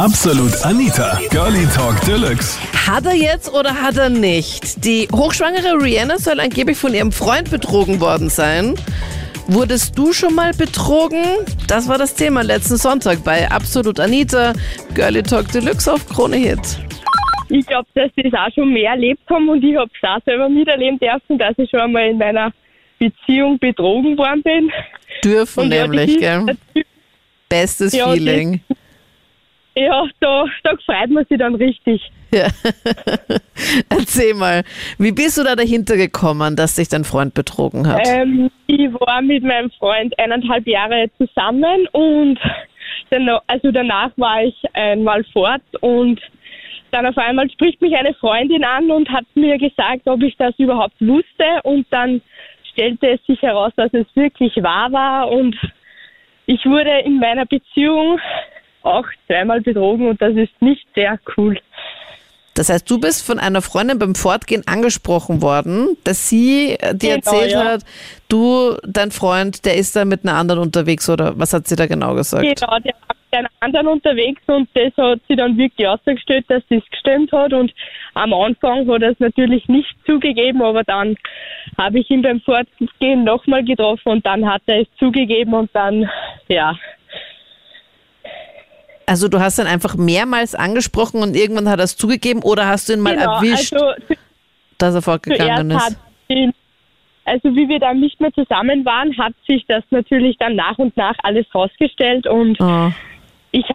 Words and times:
Absolut 0.00 0.64
Anita, 0.64 1.18
Girlie 1.28 1.66
Talk 1.76 2.00
Deluxe. 2.06 2.58
Hat 2.86 3.04
er 3.04 3.14
jetzt 3.14 3.52
oder 3.52 3.74
hat 3.74 3.98
er 3.98 4.08
nicht? 4.08 4.82
Die 4.82 5.06
hochschwangere 5.14 5.74
Rihanna 5.78 6.16
soll 6.16 6.40
angeblich 6.40 6.78
von 6.78 6.94
ihrem 6.94 7.12
Freund 7.12 7.50
betrogen 7.50 8.00
worden 8.00 8.30
sein. 8.30 8.76
Wurdest 9.48 9.98
du 9.98 10.14
schon 10.14 10.34
mal 10.34 10.52
betrogen? 10.54 11.22
Das 11.68 11.86
war 11.86 11.98
das 11.98 12.14
Thema 12.14 12.40
letzten 12.42 12.78
Sonntag 12.78 13.22
bei 13.24 13.50
Absolut 13.50 14.00
Anita, 14.00 14.54
Girlie 14.94 15.22
Talk 15.22 15.52
Deluxe 15.52 15.92
auf 15.92 16.08
Krone 16.08 16.36
Hit. 16.38 16.78
Ich 17.50 17.66
glaube, 17.66 17.86
dass 17.94 18.10
die 18.16 18.22
das 18.22 18.32
auch 18.32 18.54
schon 18.54 18.72
mehr 18.72 18.92
erlebt 18.92 19.28
haben 19.28 19.50
und 19.50 19.62
ich 19.62 19.76
habe 19.76 19.90
es 19.94 20.08
auch 20.08 20.24
selber 20.24 20.48
miterleben 20.48 20.98
dürfen, 20.98 21.36
dass 21.36 21.52
ich 21.58 21.68
schon 21.68 21.80
einmal 21.80 22.08
in 22.08 22.16
meiner 22.16 22.54
Beziehung 22.98 23.58
betrogen 23.58 24.16
worden 24.16 24.42
bin. 24.42 24.72
Dürfen 25.22 25.64
Und 25.64 25.72
ja, 25.74 25.86
nämlich, 25.86 26.18
das 26.18 26.20
gell? 26.46 26.84
Bestes 27.50 27.92
Ja, 27.92 28.06
das- 28.06 28.14
Feeling. 28.14 28.60
Ja, 29.80 30.04
da, 30.20 30.44
da 30.62 30.76
freut 30.84 31.08
man 31.08 31.24
sich 31.24 31.38
dann 31.38 31.54
richtig. 31.54 32.02
Ja. 32.34 32.48
Erzähl 33.88 34.34
mal, 34.34 34.62
wie 34.98 35.10
bist 35.10 35.38
du 35.38 35.42
da 35.42 35.56
dahinter 35.56 35.96
gekommen, 35.96 36.54
dass 36.54 36.74
dich 36.74 36.90
dein 36.90 37.04
Freund 37.04 37.32
betrogen 37.32 37.88
hat? 37.88 38.06
Ähm, 38.06 38.50
ich 38.66 38.92
war 38.92 39.22
mit 39.22 39.42
meinem 39.42 39.70
Freund 39.70 40.16
eineinhalb 40.18 40.66
Jahre 40.66 41.10
zusammen 41.16 41.88
und 41.92 42.38
danach, 43.08 43.40
also 43.46 43.70
danach 43.70 44.10
war 44.16 44.44
ich 44.44 44.54
einmal 44.74 45.24
fort 45.32 45.62
und 45.80 46.20
dann 46.90 47.06
auf 47.06 47.16
einmal 47.16 47.50
spricht 47.50 47.80
mich 47.80 47.96
eine 47.96 48.12
Freundin 48.14 48.64
an 48.64 48.90
und 48.90 49.08
hat 49.08 49.24
mir 49.34 49.56
gesagt, 49.56 50.06
ob 50.06 50.22
ich 50.22 50.36
das 50.36 50.58
überhaupt 50.58 51.00
wusste 51.00 51.62
und 51.62 51.86
dann 51.88 52.20
stellte 52.72 53.12
es 53.12 53.24
sich 53.24 53.40
heraus, 53.40 53.72
dass 53.76 53.94
es 53.94 54.06
wirklich 54.14 54.54
wahr 54.56 54.92
war 54.92 55.30
und 55.30 55.56
ich 56.44 56.66
wurde 56.66 56.98
in 57.06 57.18
meiner 57.18 57.46
Beziehung 57.46 58.20
auch 58.82 59.06
zweimal 59.26 59.60
betrogen 59.60 60.08
und 60.08 60.20
das 60.20 60.34
ist 60.36 60.60
nicht 60.60 60.86
sehr 60.94 61.18
cool. 61.36 61.58
Das 62.54 62.68
heißt, 62.68 62.90
du 62.90 62.98
bist 62.98 63.24
von 63.24 63.38
einer 63.38 63.62
Freundin 63.62 63.98
beim 63.98 64.14
Fortgehen 64.14 64.62
angesprochen 64.66 65.40
worden, 65.40 65.96
dass 66.04 66.28
sie 66.28 66.72
äh, 66.72 66.94
dir 66.94 67.14
Genau, 67.14 67.32
erzählt 67.32 67.52
ja. 67.52 67.64
hat, 67.64 67.84
du, 68.28 68.76
dein 68.86 69.12
Freund, 69.12 69.64
der 69.64 69.76
ist 69.76 69.94
da 69.94 70.04
mit 70.04 70.24
einer 70.24 70.36
anderen 70.36 70.60
unterwegs 70.60 71.08
oder 71.08 71.38
was 71.38 71.52
hat 71.52 71.68
sie 71.68 71.76
da 71.76 71.86
genau 71.86 72.14
gesagt? 72.14 72.42
Genau, 72.42 72.78
der 72.80 72.94
war 73.06 73.16
mit 73.16 73.32
einer 73.32 73.48
anderen 73.60 73.86
unterwegs 73.86 74.42
und 74.46 74.68
das 74.74 74.92
hat 74.96 75.20
sie 75.28 75.36
dann 75.36 75.56
wirklich 75.56 75.86
ausgestellt, 75.86 76.44
dass 76.48 76.62
das 76.68 76.82
gestimmt 76.90 77.30
hat. 77.32 77.52
Und 77.52 77.72
am 78.14 78.34
Anfang 78.34 78.90
hat 78.90 79.02
er 79.02 79.12
es 79.12 79.20
natürlich 79.20 79.68
nicht 79.68 79.94
zugegeben, 80.04 80.60
aber 80.60 80.82
dann 80.82 81.16
habe 81.78 82.00
ich 82.00 82.10
ihn 82.10 82.22
beim 82.22 82.40
Fortgehen 82.40 83.22
nochmal 83.24 83.64
getroffen 83.64 84.08
und 84.08 84.26
dann 84.26 84.46
hat 84.46 84.62
er 84.66 84.80
es 84.80 84.88
zugegeben 84.98 85.54
und 85.54 85.70
dann, 85.72 86.10
ja, 86.48 86.76
Also 89.10 89.26
du 89.26 89.40
hast 89.40 89.58
dann 89.58 89.66
einfach 89.66 89.96
mehrmals 89.96 90.54
angesprochen 90.54 91.20
und 91.22 91.34
irgendwann 91.34 91.68
hat 91.68 91.80
er 91.80 91.84
es 91.84 91.96
zugegeben 91.96 92.42
oder 92.44 92.68
hast 92.68 92.88
du 92.88 92.92
ihn 92.92 93.00
mal 93.00 93.16
genau. 93.16 93.34
erwischt, 93.38 93.72
Also 93.72 93.86
dass 94.78 94.94
er 94.94 95.02
fortgegangen 95.02 95.72
ist? 95.72 95.98
ihn, 96.28 96.52
also 97.24 97.48
wie 97.56 97.68
wir 97.68 97.80
dann 97.80 97.98
nicht 97.98 98.20
mehr 98.20 98.32
zusammen 98.32 98.84
waren, 98.84 99.18
hat 99.18 99.32
sich 99.48 99.64
das 99.66 99.82
natürlich 99.90 100.36
dann 100.38 100.54
nach 100.54 100.78
und 100.78 100.96
nach 100.96 101.16
alles 101.24 101.44
rausgestellt 101.52 102.28
und 102.28 102.56
Oh. 102.60 102.92
ich 103.50 103.64
habe 103.64 103.74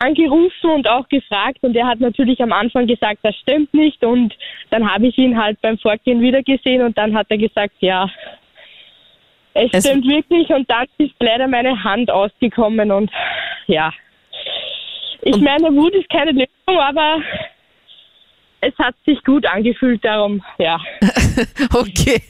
angerufen 0.00 0.70
und 0.74 0.86
auch 0.86 1.08
gefragt 1.08 1.58
und 1.62 1.74
er 1.74 1.86
hat 1.86 2.00
natürlich 2.00 2.40
am 2.42 2.52
Anfang 2.52 2.86
gesagt, 2.86 3.20
das 3.22 3.34
stimmt 3.36 3.72
nicht 3.72 4.04
und 4.04 4.34
dann 4.68 4.86
habe 4.92 5.06
ich 5.06 5.16
ihn 5.16 5.38
halt 5.42 5.58
beim 5.62 5.78
Fortgehen 5.78 6.20
wieder 6.20 6.42
gesehen 6.42 6.82
und 6.82 6.98
dann 6.98 7.14
hat 7.16 7.28
er 7.30 7.38
gesagt, 7.38 7.72
ja, 7.80 8.10
es, 9.54 9.70
Es- 9.72 9.86
stimmt 9.86 10.06
wirklich 10.06 10.50
und 10.50 10.68
dann 10.70 10.86
ist 10.98 11.14
leider 11.20 11.48
meine 11.48 11.82
Hand 11.84 12.10
ausgekommen 12.10 12.90
und 12.92 13.10
ja. 13.66 13.90
Ich 15.26 15.36
meine, 15.40 15.74
Wut 15.74 15.94
ist 15.94 16.08
keine 16.10 16.32
Lösung, 16.32 16.80
aber 16.80 17.18
es 18.60 18.72
hat 18.78 18.94
sich 19.06 19.22
gut 19.24 19.46
angefühlt, 19.46 20.04
darum, 20.04 20.42
ja. 20.58 20.78
Okay. 21.74 22.20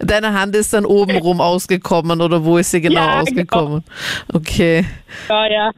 Deine 0.00 0.32
Hand 0.38 0.54
ist 0.56 0.72
dann 0.74 0.84
oben 0.84 1.16
rum 1.18 1.40
ausgekommen 1.40 2.20
oder 2.20 2.44
wo 2.44 2.58
ist 2.58 2.70
sie 2.70 2.80
genau 2.80 3.00
Ja, 3.00 3.06
genau. 3.06 3.22
ausgekommen? 3.22 3.84
Okay. 4.32 4.84
Ja, 5.28 5.46
ja. 5.46 5.70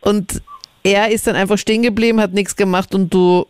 Und 0.00 0.42
er 0.82 1.08
ist 1.10 1.26
dann 1.26 1.36
einfach 1.36 1.56
stehen 1.58 1.82
geblieben, 1.82 2.20
hat 2.20 2.32
nichts 2.32 2.54
gemacht 2.56 2.94
und 2.94 3.12
du 3.12 3.46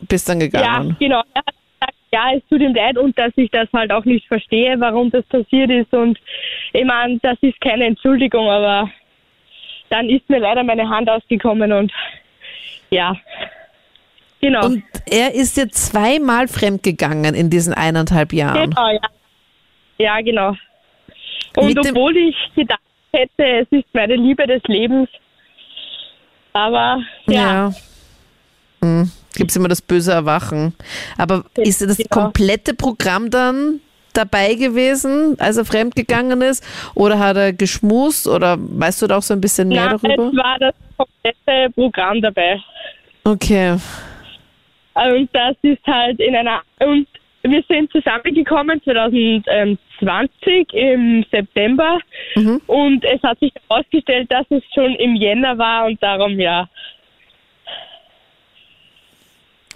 bist 0.00 0.28
dann 0.28 0.40
Ja, 0.40 0.46
gegangen. 0.46 0.96
genau. 1.00 1.22
Er 1.34 1.40
hat 1.40 1.54
gesagt, 1.80 1.94
ja, 2.12 2.32
es 2.36 2.42
tut 2.48 2.60
ihm 2.60 2.74
leid 2.74 2.96
und 2.96 3.18
dass 3.18 3.32
ich 3.36 3.50
das 3.50 3.68
halt 3.72 3.90
auch 3.92 4.04
nicht 4.04 4.26
verstehe, 4.28 4.78
warum 4.78 5.10
das 5.10 5.24
passiert 5.26 5.70
ist. 5.70 5.92
Und 5.92 6.18
ich 6.72 6.84
meine, 6.84 7.18
das 7.22 7.36
ist 7.40 7.60
keine 7.60 7.86
Entschuldigung, 7.86 8.48
aber 8.48 8.88
dann 9.90 10.08
ist 10.08 10.28
mir 10.30 10.38
leider 10.38 10.62
meine 10.64 10.88
Hand 10.88 11.08
ausgekommen 11.10 11.72
und 11.72 11.92
ja. 12.90 13.14
Genau. 14.40 14.64
Und 14.66 14.82
er 15.10 15.34
ist 15.34 15.56
dir 15.56 15.68
zweimal 15.68 16.48
fremdgegangen 16.48 17.34
in 17.34 17.50
diesen 17.50 17.74
eineinhalb 17.74 18.32
Jahren. 18.32 18.70
genau, 18.70 18.88
ja. 18.88 19.00
Ja, 19.98 20.20
genau. 20.22 20.54
Und 21.56 21.66
Mit 21.74 21.78
obwohl 21.78 22.16
ich 22.16 22.36
gedacht 22.54 22.80
hätte, 23.12 23.44
es 23.44 23.66
ist 23.70 23.84
meine 23.92 24.16
Liebe 24.16 24.46
des 24.46 24.62
Lebens, 24.66 25.08
aber 26.52 27.00
ja. 27.26 27.72
Hm, 28.82 29.10
Gibt 29.34 29.50
es 29.50 29.56
immer 29.56 29.68
das 29.68 29.82
böse 29.82 30.12
Erwachen. 30.12 30.74
Aber 31.18 31.44
ist 31.58 31.82
das 31.82 31.98
Genau. 31.98 32.08
komplette 32.08 32.72
Programm 32.74 33.30
dann 33.30 33.80
dabei 34.12 34.54
gewesen, 34.54 35.36
als 35.38 35.56
er 35.56 35.64
fremdgegangen 35.64 36.42
ist? 36.42 36.64
Oder 36.94 37.18
hat 37.18 37.36
er 37.36 37.52
geschmust? 37.52 38.26
Oder 38.26 38.56
weißt 38.58 39.02
du 39.02 39.06
da 39.06 39.18
auch 39.18 39.22
so 39.22 39.34
ein 39.34 39.40
bisschen 39.40 39.68
mehr 39.68 39.86
Nein, 39.86 39.98
darüber? 40.02 40.28
es 40.28 40.36
war 40.36 40.58
das 40.58 40.74
komplette 40.96 41.72
Programm 41.74 42.20
dabei. 42.20 42.60
Okay. 43.24 43.76
Und 44.94 45.30
das 45.32 45.56
ist 45.62 45.86
halt 45.86 46.20
in 46.20 46.34
einer. 46.34 46.62
Und 46.80 47.06
wir 47.42 47.62
sind 47.68 47.90
zusammengekommen 47.92 48.82
2020 48.82 50.72
im 50.74 51.24
September. 51.30 51.98
Mhm. 52.34 52.60
Und 52.66 53.04
es 53.04 53.22
hat 53.22 53.38
sich 53.38 53.52
herausgestellt, 53.68 54.30
dass 54.30 54.46
es 54.50 54.62
schon 54.74 54.94
im 54.96 55.16
Jänner 55.16 55.56
war 55.56 55.86
und 55.86 56.02
darum 56.02 56.38
ja. 56.38 56.68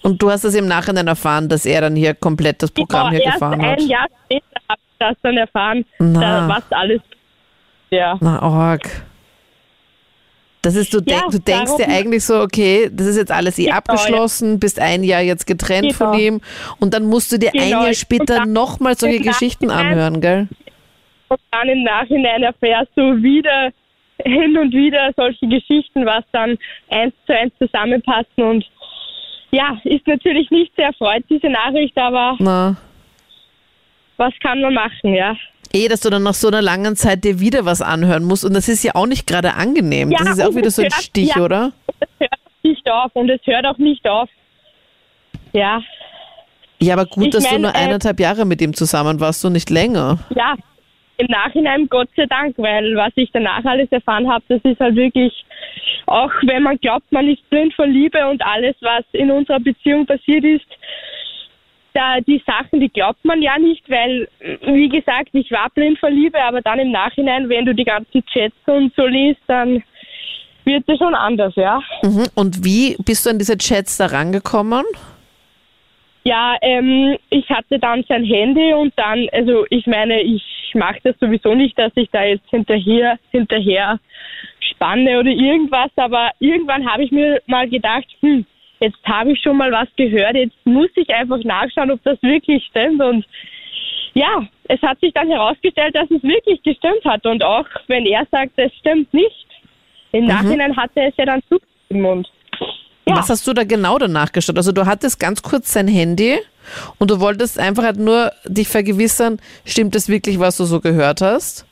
Und 0.05 0.21
du 0.23 0.31
hast 0.31 0.45
es 0.45 0.55
im 0.55 0.67
Nachhinein 0.69 1.07
erfahren, 1.07 1.49
dass 1.49 1.65
er 1.65 1.81
dann 1.81 1.97
hier 1.97 2.15
komplett 2.15 2.63
das 2.63 2.71
Programm 2.71 3.11
hier 3.11 3.21
Genau, 3.21 3.31
erst 3.31 3.41
gefahren 3.41 3.63
hat. 3.67 3.79
ein 3.81 3.87
Jahr 3.89 4.07
später 4.27 4.61
habe 4.69 4.81
ich 4.87 4.95
das 4.99 5.17
dann 5.23 5.37
erfahren, 5.39 5.85
da, 5.99 6.49
was 6.49 6.63
alles. 6.71 7.01
Ja. 7.91 8.19
Na, 8.21 8.43
org. 8.43 8.83
Das 10.61 10.77
ist, 10.77 10.93
du, 10.95 11.01
denk, 11.01 11.23
Ja, 11.23 11.29
du 11.31 11.39
denkst 11.39 11.77
dir 11.77 11.89
eigentlich 11.89 12.25
so, 12.25 12.41
okay, 12.41 12.89
das 12.93 13.07
ist 13.07 13.17
jetzt 13.17 13.31
alles 13.33 13.59
eh 13.59 13.65
Genau, 13.65 13.77
abgeschlossen, 13.77 14.59
bist 14.59 14.79
ein 14.79 15.05
Jahr 15.05 15.21
jetzt 15.21 15.47
getrennt 15.47 15.97
Genau. 15.99 16.11
von 16.13 16.19
ihm 16.19 16.41
und 16.81 16.95
dann 16.95 17.05
musst 17.07 17.33
du 17.33 17.39
dir 17.39 17.49
ein 17.55 17.61
Genau, 17.61 17.81
Jahr 17.81 17.87
und 17.89 17.97
später 17.97 18.47
nochmal 18.47 18.97
solche 18.97 19.21
Geschichten 19.21 19.71
anhören, 19.71 20.21
gell? 20.23 20.49
Und 21.29 21.41
dann 21.51 21.69
im 21.69 21.83
Nachhinein 21.83 22.43
erfährst 22.43 22.93
du 22.95 23.23
wieder 23.23 23.73
hin 24.25 24.57
und 24.57 24.73
wieder 24.73 25.11
solche 25.17 25.47
Geschichten, 25.49 26.07
was 26.07 26.25
dann 26.33 26.57
eins 26.91 27.13
zu 27.27 27.35
eins 27.37 27.53
zusammenpassen 27.59 28.43
und 28.45 28.65
ja, 29.55 29.79
ist 29.85 30.07
natürlich 30.07 30.51
nicht 30.51 30.73
sehr 30.77 30.87
erfreut, 30.87 31.25
diese 31.31 31.49
Nachricht, 31.49 31.97
aber 31.97 32.37
Na. 32.39 32.77
was 34.17 34.33
kann 34.43 34.61
man 34.61 34.75
machen, 34.75 35.15
ja? 35.15 35.37
Eh, 35.73 35.89
dass 35.89 36.01
du 36.01 36.11
dann 36.11 36.23
nach 36.23 36.35
so 36.35 36.49
einer 36.49 36.63
langen 36.63 36.95
Zeit 36.97 37.25
dir 37.25 37.41
wieder 37.41 37.65
was 37.65 37.83
anhören 37.83 38.25
musst 38.25 38.45
und 38.45 38.55
das 38.55 38.69
ist 38.69 38.85
ja 38.85 38.95
auch 38.95 39.07
nicht 39.07 39.27
gerade 39.27 39.55
angenehm. 39.55 40.11
Ja, 40.13 40.19
das 40.19 40.29
ist 40.31 40.39
ja 40.39 40.49
auch 40.49 40.55
wieder 40.55 40.71
so 40.71 40.83
ein 40.83 40.89
hört- 40.91 41.03
Stich, 41.03 41.35
ja. 41.35 41.43
oder? 41.43 41.73
Es 42.01 42.09
hört 42.21 42.41
nicht 42.63 42.89
auf 42.91 43.11
und 43.15 43.29
es 43.31 43.41
hört 43.45 43.67
auch 43.67 43.79
nicht 43.79 44.07
auf. 44.09 44.29
Ja, 45.53 45.81
Ja, 46.81 46.95
aber 46.95 47.07
gut, 47.07 47.27
Ich 47.27 47.31
dass 47.31 47.45
du 47.45 47.53
mein, 47.53 47.63
nur 47.63 47.71
äh, 47.75 47.79
eineinhalb 47.79 48.21
Jahre 48.21 48.45
mit 48.45 48.61
ihm 48.61 48.75
zusammen 48.75 49.19
warst 49.21 49.45
und 49.45 49.53
nicht 49.53 49.71
länger. 49.71 50.19
ja, 50.37 50.55
im 51.17 51.27
Nachhinein 51.29 51.89
Gott 51.89 52.09
sei 52.17 52.27
Dank, 52.27 52.55
weil 52.59 52.97
was 52.97 53.13
ich 53.17 53.31
danach 53.33 53.65
alles 53.65 53.91
erfahren 53.93 54.31
habe, 54.31 54.45
das 54.49 54.61
ist 54.65 54.81
halt 54.81 54.97
wirklich, 54.97 55.33
auch 56.07 56.33
wenn 56.43 56.63
man 56.63 56.79
glaubt, 56.79 57.11
man 57.11 57.29
ist 57.29 57.49
blind 57.51 57.75
von 57.75 57.91
Liebe 57.91 58.27
und 58.29 58.45
alles, 58.45 58.75
was 58.81 59.05
in 59.13 59.31
unserer 59.31 59.61
Beziehung 59.61 60.07
passiert 60.07 60.45
ist, 60.45 60.67
da, 61.93 62.21
die 62.21 62.43
Sachen, 62.45 62.81
die 62.81 62.89
glaubt 62.89 63.25
man 63.25 63.41
ja 63.41 63.57
nicht, 63.57 63.89
weil, 63.89 64.29
wie 64.67 64.89
gesagt, 64.89 65.29
ich 65.33 65.51
war 65.53 65.71
blind 65.71 65.99
von 66.01 66.13
Liebe, 66.13 66.43
aber 66.43 66.61
dann 66.61 66.81
im 66.81 66.91
Nachhinein, 66.91 67.49
wenn 67.49 67.65
du 67.65 67.75
die 67.75 67.85
ganzen 67.85 68.25
Chats 68.27 68.57
und 68.67 68.93
so 68.97 69.07
liest, 69.07 69.41
dann 69.47 69.83
wird 70.65 70.89
es 70.89 70.99
schon 70.99 71.15
anders, 71.15 71.55
ja. 71.57 71.81
Mhm. 72.03 72.27
Und 72.35 72.65
wie 72.65 72.97
bist 73.05 73.25
du 73.25 73.31
an 73.31 73.39
diese 73.39 73.57
Chats 73.57 73.97
da 73.97 74.07
rangekommen? 74.07 74.85
Ja, 76.25 76.57
ähm, 76.63 77.17
ich 77.31 77.49
hatte 77.51 77.79
dann 77.79 78.03
sein 78.09 78.25
Handy 78.25 78.73
und 78.73 78.93
dann, 78.97 79.29
also 79.33 79.67
ich 79.71 79.87
meine, 79.87 80.23
ich 80.23 80.43
mache 80.75 81.01
das 81.03 81.17
sowieso 81.21 81.55
nicht, 81.55 81.79
dass 81.79 81.93
ich 81.95 82.09
da 82.11 82.25
jetzt 82.25 82.49
hinterher, 82.51 83.19
hinterher 83.31 83.99
spanne 84.71 85.19
oder 85.19 85.31
irgendwas, 85.31 85.91
aber 85.97 86.31
irgendwann 86.39 86.89
habe 86.91 87.05
ich 87.05 87.11
mir 87.11 87.41
mal 87.47 87.69
gedacht, 87.69 88.07
hm, 88.21 88.45
jetzt 88.81 88.99
habe 89.05 89.33
ich 89.33 89.41
schon 89.41 89.57
mal 89.57 89.73
was 89.73 89.89
gehört, 89.97 90.35
jetzt 90.35 90.57
muss 90.65 90.91
ich 90.97 91.09
einfach 91.15 91.43
nachschauen, 91.45 91.91
ob 91.91 92.03
das 92.05 92.23
wirklich 92.23 92.65
stimmt 92.67 93.03
und 93.03 93.25
ja, 94.15 94.47
es 94.69 94.81
hat 94.83 95.01
sich 95.01 95.13
dann 95.13 95.29
herausgestellt, 95.29 95.95
dass 95.95 96.11
es 96.11 96.23
wirklich 96.23 96.63
gestimmt 96.63 97.05
hat 97.05 97.27
und 97.27 97.43
auch 97.43 97.67
wenn 97.89 98.07
er 98.07 98.27
sagt, 98.31 98.53
es 98.57 98.73
stimmt 98.77 99.13
nicht, 99.13 99.47
im 100.13 100.27
Nachhinein 100.27 100.77
hat 100.77 100.91
er 100.95 101.09
es 101.09 101.15
ja 101.17 101.27
dann 101.27 101.43
zugegeben 101.49 102.05
und 102.05 102.29
ja. 103.07 103.17
Was 103.17 103.29
hast 103.29 103.47
du 103.47 103.53
da 103.53 103.65
genau 103.65 103.99
danach 103.99 104.33
geschaut? 104.33 104.57
Also 104.57 104.73
du 104.73 104.87
hattest 104.87 105.21
ganz 105.21 105.43
kurz 105.43 105.73
sein 105.73 105.89
Handy 105.89 106.39
und 106.99 107.11
du 107.11 107.21
wolltest 107.21 107.59
einfach 107.59 107.83
halt 107.85 107.99
nur 107.99 108.33
dich 108.47 108.69
vergewissern, 108.69 109.39
stimmt 109.65 109.95
das 109.95 110.09
wirklich, 110.09 110.39
was 110.41 110.57
du 110.57 110.65
so 110.65 110.81
gehört 110.81 111.21
hast? 111.21 111.67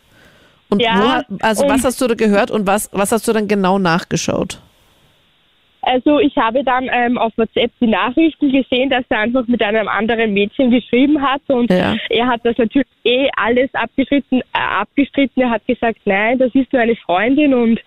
Und 0.70 0.80
Ja, 0.82 1.22
wo, 1.28 1.36
also 1.44 1.64
und- 1.64 1.70
was 1.70 1.84
hast 1.84 2.00
du 2.00 2.06
da 2.06 2.14
gehört 2.14 2.50
und 2.50 2.66
was, 2.66 2.88
was 2.92 3.12
hast 3.12 3.28
du 3.28 3.32
dann 3.32 3.46
genau 3.48 3.78
nachgeschaut? 3.78 4.60
Also 5.84 6.20
ich 6.20 6.36
habe 6.36 6.62
dann 6.62 6.88
ähm, 6.92 7.18
auf 7.18 7.32
WhatsApp 7.36 7.72
die 7.80 7.88
Nachrichten 7.88 8.52
gesehen, 8.52 8.88
dass 8.88 9.04
er 9.08 9.18
einfach 9.18 9.48
mit 9.48 9.60
einem 9.62 9.88
anderen 9.88 10.32
Mädchen 10.32 10.70
geschrieben 10.70 11.20
hat 11.20 11.42
und 11.48 11.70
Ja. 11.72 11.96
er 12.08 12.26
hat 12.28 12.40
das 12.44 12.56
natürlich 12.56 12.86
eh 13.02 13.28
alles 13.36 13.68
abgestritten, 13.74 14.42
äh, 14.52 14.58
abgestritten. 14.58 15.42
Er 15.42 15.50
hat 15.50 15.66
gesagt, 15.66 15.98
nein, 16.04 16.38
das 16.38 16.54
ist 16.54 16.72
nur 16.72 16.82
eine 16.82 16.94
Freundin 16.94 17.52
und 17.52 17.80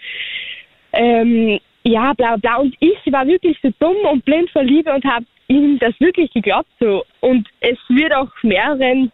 ähm, 0.92 1.60
ja, 1.84 2.14
bla 2.14 2.36
bla. 2.36 2.58
Und 2.58 2.76
ich 2.80 2.98
war 3.12 3.26
wirklich 3.28 3.58
so 3.64 3.70
dumm 3.80 3.96
und 4.12 4.26
blind 4.26 4.50
vor 4.50 4.64
Liebe 4.64 4.94
und 4.94 5.06
habe 5.06 5.26
ihm 5.48 5.80
das 5.80 5.94
wirklich 6.00 6.32
geglaubt 6.32 6.70
so. 6.80 7.04
Und 7.22 7.48
es 7.60 7.78
wird 7.90 8.14
auch 8.14 8.30
mehreren 8.44 9.12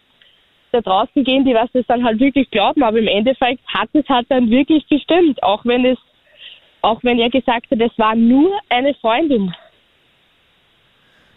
da 0.72 0.80
draußen 0.82 1.24
gehen, 1.24 1.44
die 1.44 1.54
was 1.54 1.70
das 1.74 1.86
dann 1.88 2.04
halt 2.04 2.20
wirklich 2.20 2.50
glauben, 2.50 2.82
aber 2.84 2.98
im 3.00 3.08
Endeffekt 3.08 3.62
hat 3.68 3.90
es 3.94 4.08
halt 4.08 4.26
dann 4.30 4.50
wirklich 4.50 4.88
gestimmt, 4.88 5.42
auch 5.44 5.66
wenn 5.66 5.86
es 5.86 5.98
auch 6.82 7.00
wenn 7.04 7.20
er 7.20 7.30
gesagt 7.30 7.70
hat, 7.70 7.80
es 7.80 7.92
war 7.98 8.16
nur 8.16 8.58
eine 8.70 8.94
Freundin. 8.96 9.54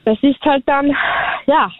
Das 0.04 0.16
ist 0.22 0.40
halt 0.42 0.62
dann, 0.66 0.94
ja, 1.46 1.70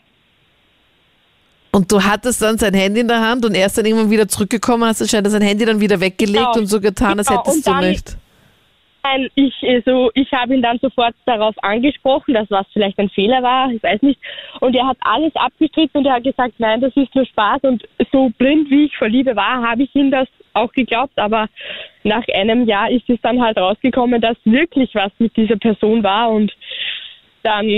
Und 1.73 1.91
du 1.91 2.03
hattest 2.03 2.41
dann 2.43 2.57
sein 2.59 2.75
Handy 2.75 3.01
in 3.01 3.09
der 3.09 3.21
Hand 3.21 3.45
und 3.45 3.55
er 3.55 3.67
ist 3.67 3.77
dann 3.77 3.85
irgendwann 3.85 4.11
wieder 4.11 4.29
zurückgekommen, 4.29 4.85
hast 4.89 5.03
anscheinend 5.03 5.31
sein 5.31 5.43
Handy 5.43 5.65
dann 5.65 5.81
wieder 5.81 5.99
weggelegt 6.01 6.39
Genau. 6.39 6.59
und 6.59 6.67
so 6.67 6.81
getan, 6.81 7.19
als 7.19 7.29
Genau, 7.29 7.41
hättest 7.41 7.67
du 7.67 7.75
nicht. 7.77 8.17
Nein, 9.07 9.29
ich, 9.35 9.55
also, 9.69 10.11
ich 10.15 10.33
habe 10.33 10.55
ihn 10.55 10.63
dann 10.63 10.79
sofort 10.79 11.15
darauf 11.27 11.55
angesprochen, 11.63 12.33
dass 12.33 12.51
was 12.51 12.67
vielleicht 12.73 12.99
ein 12.99 13.11
Fehler 13.11 13.43
war, 13.43 13.71
ich 13.71 13.83
weiß 13.83 14.01
nicht. 14.01 14.19
Und 14.61 14.75
er 14.75 14.87
hat 14.87 14.97
alles 15.01 15.37
abgestritten 15.37 15.99
und 15.99 16.07
er 16.07 16.15
hat 16.15 16.25
gesagt, 16.25 16.55
nein, 16.57 16.81
das 16.81 16.97
ist 16.97 17.15
nur 17.15 17.27
Spaß. 17.27 17.63
Und 17.65 17.87
so 18.11 18.31
blind 18.39 18.71
wie 18.71 18.87
ich 18.87 18.97
vor 18.97 19.09
Liebe 19.09 19.37
war, 19.37 19.63
habe 19.63 19.83
ich 19.83 19.95
ihm 19.95 20.11
das 20.11 20.27
auch 20.55 20.73
geglaubt. 20.73 21.19
Aber 21.19 21.49
nach 22.03 22.27
einem 22.33 22.67
Jahr 22.67 22.91
ist 22.91 23.09
es 23.11 23.21
dann 23.21 23.43
halt 23.43 23.59
rausgekommen, 23.59 24.23
dass 24.23 24.39
wirklich 24.45 24.95
was 24.95 25.13
mit 25.19 25.37
dieser 25.37 25.57
Person 25.57 26.03
war. 26.03 26.31
Und 26.31 26.51
dann, 27.43 27.69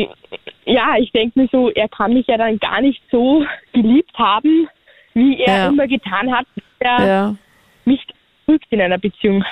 ja, 0.64 0.94
ich 0.96 1.10
denke 1.10 1.40
mir 1.40 1.48
so, 1.50 1.70
er 1.70 1.88
kann 1.88 2.14
mich 2.14 2.28
ja 2.28 2.36
dann 2.36 2.60
gar 2.60 2.80
nicht 2.80 3.02
so 3.10 3.44
geliebt 3.72 4.16
haben, 4.16 4.68
wie 5.14 5.40
er 5.40 5.56
Ja. 5.56 5.68
immer 5.70 5.88
getan 5.88 6.32
hat, 6.32 6.46
er 6.78 7.04
Ja. 7.04 7.36
mich 7.84 8.06
drückt 8.46 8.66
in 8.70 8.80
einer 8.80 8.98
Beziehung. 8.98 9.44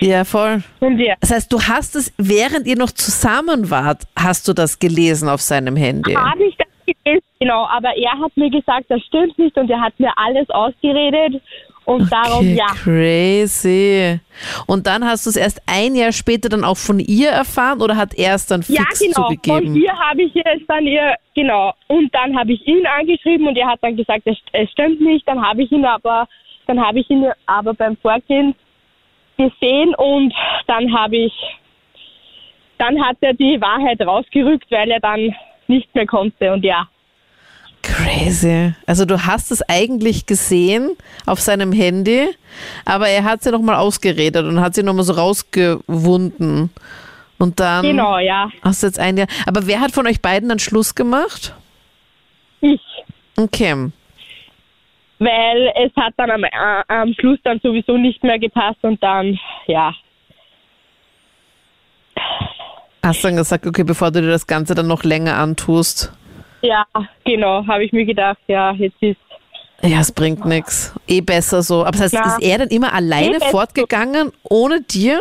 ja, 0.00 0.24
voll. 0.24 0.62
Und 0.80 0.98
ja. 0.98 1.14
Das 1.20 1.30
heißt, 1.30 1.52
du 1.52 1.60
hast 1.60 1.96
es, 1.96 2.12
während 2.16 2.66
ihr 2.66 2.76
noch 2.76 2.90
zusammen 2.90 3.70
wart, 3.70 4.02
hast 4.16 4.48
du 4.48 4.52
das 4.52 4.78
gelesen 4.78 5.28
auf 5.28 5.40
seinem 5.40 5.76
Handy. 5.76 6.14
Habe 6.14 6.44
ich 6.44 6.56
das 6.56 6.68
gelesen, 6.86 7.24
genau, 7.38 7.66
aber 7.66 7.96
er 7.96 8.18
hat 8.20 8.36
mir 8.36 8.50
gesagt, 8.50 8.86
das 8.88 9.00
stimmt 9.02 9.38
nicht 9.38 9.56
und 9.56 9.70
er 9.70 9.80
hat 9.80 9.98
mir 9.98 10.12
alles 10.16 10.48
ausgeredet 10.50 11.40
und 11.84 12.12
darum, 12.12 12.38
Okay, 12.38 12.54
ja, 12.54 12.66
crazy. 12.66 14.20
Und 14.66 14.86
dann 14.86 15.04
hast 15.04 15.26
du 15.26 15.30
es 15.30 15.36
erst 15.36 15.60
ein 15.66 15.94
Jahr 15.94 16.12
später 16.12 16.48
dann 16.48 16.64
auch 16.64 16.76
von 16.76 17.00
ihr 17.00 17.30
erfahren 17.30 17.80
oder 17.80 17.96
hat 17.96 18.14
er 18.14 18.34
es 18.34 18.46
dann 18.46 18.62
ja, 18.68 18.82
fix 18.82 19.00
genau, 19.00 19.26
von 19.26 19.36
zugegeben? 19.36 19.74
hier 19.74 19.92
habe 19.98 20.22
ich 20.22 20.34
es 20.36 20.66
dann 20.68 20.86
ihr, 20.86 21.14
genau, 21.34 21.72
und 21.88 22.14
dann 22.14 22.38
habe 22.38 22.52
ich 22.52 22.66
ihn 22.66 22.86
angeschrieben 22.86 23.46
und 23.48 23.56
er 23.56 23.68
hat 23.68 23.80
dann 23.82 23.96
gesagt, 23.96 24.22
es, 24.26 24.36
es 24.52 24.70
stimmt 24.70 25.00
nicht, 25.00 25.26
dann 25.26 25.42
habe 25.42 25.62
ich 25.62 25.72
ihn 25.72 25.84
aber, 25.84 26.28
dann 26.66 26.80
habe 26.80 27.00
ich 27.00 27.10
ihn 27.10 27.30
aber 27.46 27.74
beim 27.74 27.96
Vorgehen 27.96 28.54
gesehen 29.36 29.94
und 29.96 30.34
dann 30.66 30.94
habe 30.94 31.16
ich, 31.16 31.32
dann 32.78 33.02
hat 33.02 33.16
er 33.20 33.34
die 33.34 33.60
Wahrheit 33.60 34.00
rausgerückt, 34.00 34.70
weil 34.70 34.90
er 34.90 35.00
dann 35.00 35.34
nicht 35.66 35.94
mehr 35.94 36.06
konnte 36.06 36.52
und 36.52 36.64
ja. 36.64 36.88
Crazy. 37.82 38.74
Also 38.86 39.06
du 39.06 39.26
hast 39.26 39.50
es 39.50 39.62
eigentlich 39.68 40.26
gesehen 40.26 40.96
auf 41.26 41.40
seinem 41.40 41.72
Handy, 41.72 42.28
aber 42.84 43.08
er 43.08 43.24
hat 43.24 43.42
sie 43.42 43.50
nochmal 43.50 43.76
ausgeredet 43.76 44.44
und 44.44 44.60
hat 44.60 44.74
sie 44.74 44.82
nochmal 44.82 45.04
so 45.04 45.14
rausgewunden. 45.14 46.70
Und 47.38 47.58
dann 47.58 47.82
Genau, 47.82 48.18
ja. 48.18 48.50
hast 48.62 48.82
du 48.82 48.86
jetzt 48.86 48.98
ein 48.98 49.16
Jahr. 49.16 49.28
Aber 49.46 49.66
wer 49.66 49.80
hat 49.80 49.92
von 49.92 50.06
euch 50.06 50.20
beiden 50.20 50.50
dann 50.50 50.58
Schluss 50.58 50.94
gemacht? 50.94 51.54
Ich. 52.60 52.82
Okay. 53.38 53.90
Weil 55.20 55.72
es 55.76 55.92
hat 55.96 56.14
dann 56.16 56.30
am, 56.32 56.42
äh, 56.42 56.48
am 56.88 57.14
Schluss 57.14 57.38
dann 57.44 57.60
sowieso 57.62 57.96
nicht 57.96 58.24
mehr 58.24 58.38
gepasst 58.40 58.78
und 58.82 59.00
dann, 59.02 59.38
ja, 59.66 59.94
Hast 63.02 63.24
dann 63.24 63.36
gesagt, 63.36 63.66
okay, 63.66 63.82
bevor 63.82 64.10
du 64.10 64.20
dir 64.20 64.28
das 64.28 64.46
Ganze 64.46 64.74
dann 64.74 64.86
noch 64.86 65.04
länger 65.04 65.36
antust. 65.38 66.12
ja, 66.60 66.84
genau, 67.24 67.66
habe 67.66 67.84
ich 67.84 67.92
mir 67.92 68.04
gedacht, 68.04 68.38
ja, 68.46 68.72
jetzt 68.72 68.96
ist, 69.02 69.16
Ja, 69.82 70.00
es 70.00 70.12
bringt 70.12 70.44
nichts. 70.44 70.94
Eh 71.08 71.22
besser 71.22 71.62
so. 71.62 71.80
Aber 71.80 71.92
das 71.92 72.02
heißt, 72.02 72.14
Na. 72.14 72.36
ist 72.36 72.42
er 72.42 72.58
dann 72.58 72.68
immer 72.68 72.92
alleine 72.92 73.36
Eh 73.36 73.50
fortgegangen, 73.50 74.32
ohne 74.42 74.82
dir? 74.82 75.18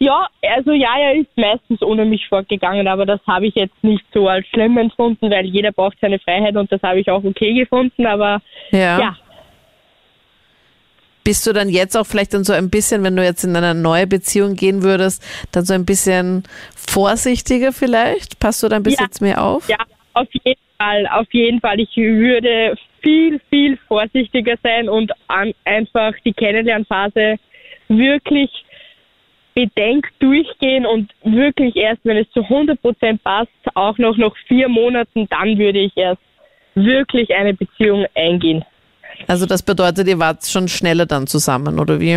Ja, 0.00 0.26
also 0.42 0.72
ja, 0.72 0.98
er 0.98 1.14
ist 1.14 1.28
meistens 1.36 1.82
ohne 1.82 2.04
mich 2.06 2.26
fortgegangen, 2.28 2.88
aber 2.88 3.04
das 3.04 3.20
habe 3.26 3.46
ich 3.46 3.54
jetzt 3.54 3.84
nicht 3.84 4.04
so 4.14 4.28
als 4.28 4.46
schlimm 4.48 4.78
empfunden, 4.78 5.30
weil 5.30 5.44
jeder 5.44 5.72
braucht 5.72 5.98
seine 6.00 6.18
Freiheit 6.18 6.56
und 6.56 6.72
das 6.72 6.82
habe 6.82 7.00
ich 7.00 7.10
auch 7.10 7.22
okay 7.22 7.52
gefunden, 7.52 8.06
aber 8.06 8.40
Ja. 8.70 8.98
ja, 8.98 9.16
Bist 11.22 11.46
du 11.46 11.52
dann 11.52 11.68
jetzt 11.68 11.96
auch 11.96 12.06
vielleicht 12.06 12.32
dann 12.32 12.44
so 12.44 12.54
ein 12.54 12.70
bisschen, 12.70 13.04
wenn 13.04 13.14
du 13.14 13.22
jetzt 13.22 13.44
in 13.44 13.54
eine 13.54 13.74
neue 13.74 14.06
Beziehung 14.06 14.56
gehen 14.56 14.82
würdest, 14.82 15.22
dann 15.52 15.64
so 15.66 15.74
ein 15.74 15.84
bisschen 15.84 16.44
vorsichtiger 16.74 17.72
vielleicht? 17.72 18.40
Passt 18.40 18.62
du 18.62 18.68
da 18.68 18.76
ein 18.76 18.82
bisschen 18.82 19.02
Ja. 19.02 19.06
jetzt 19.06 19.20
mehr 19.20 19.44
auf? 19.44 19.68
ja, 19.68 19.76
auf 20.14 20.28
jeden 20.44 20.60
Fall, 20.78 21.06
auf 21.08 21.26
jeden 21.32 21.60
Fall, 21.60 21.78
ich 21.78 21.94
würde 21.94 22.74
viel, 23.02 23.38
viel 23.50 23.78
vorsichtiger 23.86 24.54
sein 24.62 24.88
und 24.88 25.12
an, 25.28 25.52
einfach 25.64 26.14
die 26.24 26.32
Kennenlernphase 26.32 27.36
wirklich 27.88 28.50
bedenkt 29.54 30.10
durchgehen 30.20 30.86
und 30.86 31.10
wirklich 31.24 31.76
erst, 31.76 32.00
wenn 32.04 32.16
es 32.16 32.30
zu 32.30 32.40
100% 32.40 33.18
passt, 33.22 33.50
auch 33.74 33.98
noch 33.98 34.16
nach 34.16 34.34
vier 34.46 34.68
Monaten, 34.68 35.26
dann 35.28 35.58
würde 35.58 35.80
ich 35.80 35.96
erst 35.96 36.20
wirklich 36.74 37.34
eine 37.34 37.54
Beziehung 37.54 38.06
eingehen. 38.14 38.64
Also 39.26 39.44
das 39.46 39.62
bedeutet, 39.62 40.06
ihr 40.08 40.18
wart 40.18 40.44
schon 40.46 40.68
schneller 40.68 41.04
dann 41.06 41.26
zusammen, 41.26 41.78
oder 41.78 42.00
wie? 42.00 42.16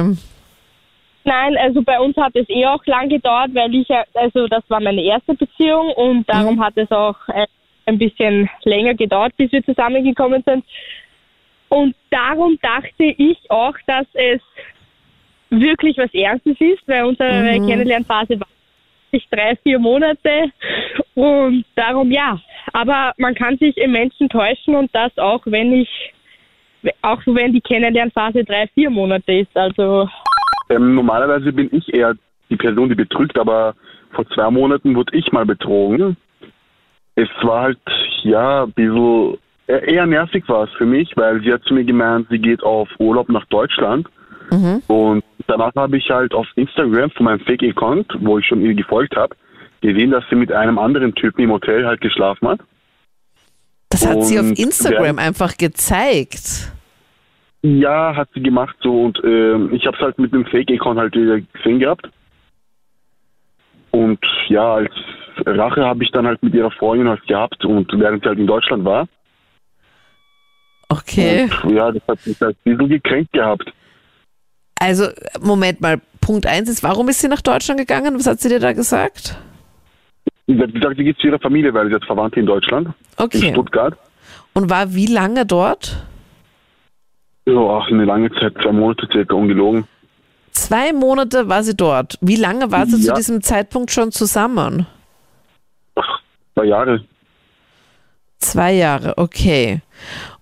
Nein, 1.25 1.57
also 1.57 1.81
bei 1.81 2.00
uns 2.00 2.15
hat 2.18 2.35
es 2.35 2.47
eh 2.50 2.65
auch 2.65 2.85
lang 2.85 3.09
gedauert, 3.09 3.50
weil 3.53 3.74
ich, 3.75 3.88
ja- 3.88 4.03
also 4.13 4.47
das 4.47 4.63
war 4.69 4.79
meine 4.81 5.01
erste 5.01 5.34
Beziehung 5.34 5.89
und 5.93 6.29
darum 6.29 6.62
hat 6.63 6.74
es 6.77 6.91
auch 6.91 7.15
äh, 7.29 7.48
ein 7.86 7.98
bisschen 7.98 8.50
länger 8.63 8.93
gedauert, 8.93 9.34
bis 9.38 9.51
wir 9.51 9.63
zusammengekommen 9.63 10.43
sind. 10.46 10.63
Und 11.69 11.96
darum 12.12 12.60
dachte 12.62 13.03
ich 13.17 13.38
auch, 13.50 13.74
dass 13.88 14.05
es 14.13 14.41
wirklich 15.60 15.98
was 15.98 16.13
Ernstes 16.13 16.60
ist, 16.60 16.88
weil 16.88 17.05
unsere 17.05 17.60
Mhm. 17.60 17.67
Kennenlernphase 17.67 18.39
war 18.39 18.48
wirklich 19.12 19.27
drei, 19.29 19.55
vier 19.63 19.79
Monate 19.79 20.51
und 21.15 21.65
darum 21.75 22.12
ja. 22.12 22.39
Aber 22.74 23.13
man 23.17 23.36
kann 23.36 23.57
sich 23.57 23.77
im 23.77 23.91
Menschen 23.91 24.29
täuschen 24.29 24.75
und 24.75 24.89
das 24.93 25.15
auch, 25.17 25.41
wenn 25.45 25.74
ich, 25.74 25.89
auch 27.01 27.22
wenn 27.25 27.53
die 27.53 27.62
Kennenlernphase 27.62 28.43
drei, 28.43 28.67
vier 28.74 28.89
Monate 28.89 29.31
ist. 29.31 29.55
Also 29.55 30.10
Ähm, 30.69 30.95
normalerweise 30.95 31.51
bin 31.51 31.69
ich 31.72 31.93
eher 31.93 32.15
die 32.50 32.57
Person, 32.57 32.89
die 32.89 32.95
betrügt, 32.95 33.38
aber 33.38 33.75
vor 34.12 34.27
zwei 34.29 34.50
Monaten 34.50 34.95
wurde 34.95 35.15
ich 35.17 35.31
mal 35.31 35.45
betrogen. 35.45 36.17
Es 37.15 37.29
war 37.41 37.62
halt, 37.63 37.79
ja, 38.24 38.63
ein 38.63 38.72
bisschen, 38.72 39.38
eher 39.67 39.83
eher 39.88 40.05
nervig 40.05 40.48
war 40.48 40.63
es 40.63 40.72
für 40.72 40.86
mich, 40.86 41.12
weil 41.15 41.41
sie 41.41 41.53
hat 41.53 41.63
zu 41.63 41.74
mir 41.74 41.83
gemeint, 41.83 42.27
sie 42.29 42.39
geht 42.39 42.63
auf 42.63 42.89
Urlaub 43.00 43.29
nach 43.29 43.45
Deutschland. 43.45 44.07
Und 44.88 45.24
danach 45.48 45.74
habe 45.75 45.98
ich 45.98 46.10
halt 46.10 46.33
auf 46.33 46.48
Instagram 46.55 47.12
von 47.12 47.25
meinem 47.25 47.39
Fake-Account, 47.41 48.17
wo 48.19 48.38
ich 48.38 48.45
schon 48.45 48.62
ihr 48.62 48.74
gefolgt 48.74 49.15
habe, 49.15 49.36
gesehen, 49.81 50.12
dass 50.12 50.24
sie 50.29 50.36
mit 50.36 50.51
einem 50.51 50.77
anderen 50.77 51.13
Typen 51.15 51.41
im 51.43 51.51
Hotel 51.51 51.86
halt 51.86 52.01
geschlafen 52.01 52.48
hat. 52.48 52.60
Das 53.89 54.07
hat 54.07 54.24
sie 54.24 54.39
auf 54.39 54.45
Und 54.45 54.60
Instagram 54.60 55.19
einfach 55.19 55.55
gezeigt. 55.57 56.72
Ja, 57.62 58.15
hat 58.15 58.29
sie 58.33 58.41
gemacht 58.41 58.75
so 58.81 59.03
und 59.03 59.22
ähm, 59.24 59.72
ich 59.74 59.86
habe 59.86 59.95
es 59.95 60.03
halt 60.03 60.19
mit 60.19 60.33
dem 60.33 60.45
Fake-Account 60.45 61.00
halt 61.00 61.15
wieder 61.15 61.39
gesehen 61.39 61.79
gehabt. 61.79 62.10
Und 63.91 64.19
ja, 64.50 64.74
als 64.74 64.91
Rache 65.45 65.86
habe 65.86 66.03
ich 66.03 66.12
dann 66.12 66.25
halt 66.25 66.41
mit 66.43 66.53
ihrer 66.53 66.72
Freundin 66.72 67.07
halt 67.07 67.25
gehabt 67.27 67.63
und 67.63 67.88
während 67.93 68.24
sie 68.24 68.29
halt 68.29 68.39
in 68.39 68.48
Deutschland 68.48 68.83
war. 68.83 69.07
Okay. 70.89 71.50
Und 71.63 71.72
ja, 71.72 71.91
das 71.91 72.01
hat 72.07 72.25
mich 72.25 72.41
halt 72.41 72.57
ein 72.65 72.77
bisschen 72.77 72.89
gekränkt 72.89 73.31
gehabt. 73.33 73.72
Also, 74.84 75.08
Moment 75.42 75.80
mal. 75.82 76.02
Punkt 76.20 76.46
eins 76.46 76.70
ist, 76.70 76.84
warum 76.84 77.10
ist 77.10 77.20
sie 77.20 77.28
nach 77.28 77.42
Deutschland 77.42 77.80
gegangen? 77.80 78.16
Was 78.18 78.28
hat 78.28 78.40
sie 78.40 78.48
dir 78.50 78.60
da 78.60 78.72
gesagt? 78.74 79.38
Sie 80.48 80.58
hat 80.58 80.74
gesagt, 80.74 80.96
sie 80.98 81.04
geht 81.04 81.18
zu 81.20 81.28
ihrer 81.28 81.40
Familie, 81.40 81.74
weil 81.74 81.88
sie 81.90 81.96
hat 81.96 82.06
Verwandte 82.06 82.40
in 82.40 82.46
Deutschland, 82.46 82.88
in 82.88 82.94
Okay. 83.25 83.52
Stuttgart. 83.52 83.98
Und 84.54 84.70
war 84.70 84.94
wie 84.94 85.08
lange 85.08 85.46
dort? 85.46 85.98
Ja, 87.46 87.60
ach, 87.60 87.88
eine 87.92 88.06
lange 88.06 88.30
Zeit, 88.40 88.54
zwei 88.62 88.72
Monate 88.72 89.08
circa, 89.12 89.36
ungelogen. 89.36 89.86
Zwei 90.54 90.94
Monate 90.94 91.50
war 91.50 91.63
sie 91.63 91.75
dort. 91.75 92.18
Wie 92.22 92.38
lange 92.38 92.72
war 92.72 92.86
sie 92.86 93.06
Ja. 93.06 93.13
zu 93.13 93.20
diesem 93.20 93.42
Zeitpunkt 93.42 93.92
schon 93.92 94.12
zusammen? 94.13 94.86
Zwei 96.56 96.66
Jahre. 96.66 97.04
Zwei 98.53 98.74
Jahre, 98.74 99.17
okay. 99.17 99.81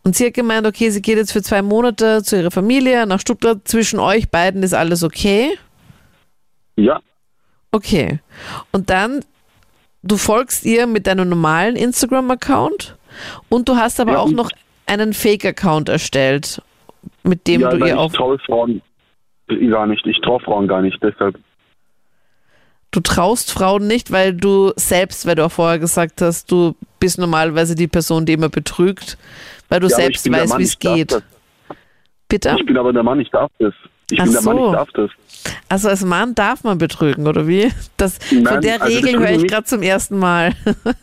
Und 0.04 0.16
sie 0.16 0.28
hat 0.28 0.34
gemeint, 0.34 0.66
okay, 0.68 0.90
sie 0.90 1.02
geht 1.02 1.18
jetzt 1.18 1.32
für 1.32 1.42
zwei 1.42 1.62
Monate 1.62 2.24
zu 2.24 2.38
ihrer 2.38 2.52
Familie 2.52 3.06
nach 3.06 3.20
Stuttgart. 3.20 3.60
Zwischen 3.66 4.00
euch 4.00 4.30
beiden 4.30 4.64
ist 4.64 4.74
alles 4.74 5.04
okay? 5.04 5.50
Ja, 6.76 7.00
Okay. 7.72 8.20
Und 8.72 8.90
dann, 8.90 9.22
du 10.04 10.18
folgst 10.18 10.66
ihr 10.66 10.88
mit 10.88 11.08
deinem 11.08 11.30
normalen 11.30 11.76
Instagram-Account 11.76 12.98
und 13.50 13.70
du 13.70 13.76
hast 13.76 14.00
aber 14.00 14.14
Ja, 14.14 14.20
auch 14.20 14.32
noch 14.32 14.52
einen 14.88 15.14
Fake-Account 15.14 15.90
erstellt, 15.90 16.62
mit 17.24 17.48
dem 17.48 17.62
ja 17.62 17.70
du 17.70 17.78
ihr 17.78 17.86
ich 17.88 17.94
auf. 17.94 18.12
traue 18.14 18.40
Frauen 18.40 18.82
gar 19.70 19.88
nicht. 19.88 20.06
Ich 20.06 20.20
traue 20.22 20.40
Frauen 20.42 20.68
gar 20.68 20.82
nicht, 20.82 21.02
deshalb. 21.02 21.38
Du 22.92 23.00
traust 23.00 23.54
Frauen 23.54 23.88
nicht, 23.88 24.12
weil 24.12 24.34
du 24.34 24.74
selbst, 24.76 25.26
weil 25.26 25.36
du 25.36 25.46
auch 25.46 25.52
vorher 25.52 25.80
gesagt 25.80 26.22
hast, 26.22 26.52
du 26.52 26.76
bist 27.00 27.18
normalerweise 27.18 27.74
die 27.74 27.88
Person, 27.88 28.26
die 28.26 28.34
immer 28.34 28.50
betrügt, 28.50 29.18
weil 29.70 29.80
du 29.80 29.88
Ja, 29.88 29.96
selbst 29.96 30.30
weißt, 30.30 30.50
Mann, 30.50 30.60
wie 30.60 30.64
es 30.64 30.78
geht. 30.78 31.24
Bitte? 32.28 32.56
Ich 32.60 32.66
bin 32.66 32.78
aber 32.78 32.92
der 32.92 33.04
Mann, 33.04 33.20
ich 33.22 33.30
darf 33.30 33.50
das. 33.60 33.74
Ich 34.12 34.20
Ach 34.20 34.26
bin 34.26 34.34
der 34.34 34.42
Mann, 34.42 34.58
so. 34.58 34.66
ich 34.68 34.72
darf 34.74 34.90
das. 34.92 35.12
Also 35.70 35.88
als 35.88 36.04
Mann 36.04 36.36
darf 36.36 36.66
man 36.66 36.78
betrügen, 36.78 37.28
oder 37.28 37.48
wie? 37.48 37.72
Das, 37.96 38.18
von 38.18 38.44
Nein, 38.44 38.62
der 38.62 38.82
also 38.82 38.98
Regel 38.98 39.20
höre 39.20 39.32
ich 39.32 39.48
gerade 39.48 39.64
zum 39.64 39.82
ersten 39.82 40.20
Mal. 40.20 40.52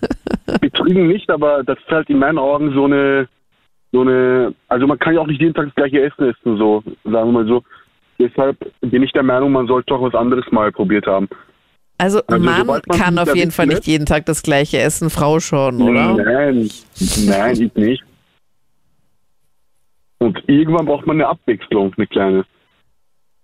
Betrügen 0.61 1.09
nicht, 1.09 1.31
aber 1.31 1.65
das 1.65 1.79
ist 1.79 1.91
halt 1.91 2.11
in 2.11 2.19
meinen 2.19 2.39
Augen 2.39 2.73
so 2.75 2.85
eine, 2.85 3.29
so 3.93 4.03
eine, 4.03 4.55
also 4.69 4.87
man 4.87 4.99
kann 4.99 5.15
ja 5.15 5.21
auch 5.21 5.27
nicht 5.27 5.41
jeden 5.41 5.55
Tag 5.55 5.67
das 5.67 5.75
gleiche 5.75 6.03
Essen 6.03 6.29
essen, 6.29 6.59
so, 6.59 6.83
sagen 7.05 7.33
wir 7.33 7.45
mal 7.45 7.47
so. 7.47 7.63
Deshalb 8.19 8.59
bin 8.83 9.03
ich 9.03 9.13
der 9.13 9.23
Meinung, 9.23 9.53
man 9.53 9.67
sollte 9.67 9.95
auch 9.95 10.03
was 10.03 10.15
anderes 10.15 10.45
mal 10.51 10.71
probiert 10.71 11.07
haben. 11.07 11.29
Also, 11.99 12.23
Also, 12.29 12.45
Mann 12.45 12.81
kann 12.97 13.19
auf 13.19 13.35
jeden 13.35 13.51
Fall 13.51 13.67
nicht 13.67 13.87
jeden 13.87 14.07
Tag 14.07 14.25
das 14.27 14.43
gleiche 14.43 14.79
essen, 14.79 15.11
Frau 15.11 15.41
schon, 15.41 15.83
oder? 15.83 16.15
Nein, 16.15 16.71
nein, 17.27 17.61
ich 17.61 17.75
nicht. 17.75 18.05
Und 20.19 20.43
irgendwann 20.47 20.87
braucht 20.87 21.07
man 21.07 21.17
eine 21.17 21.29
Abwechslung, 21.29 21.93
eine 21.97 22.07
kleine. 22.07 22.45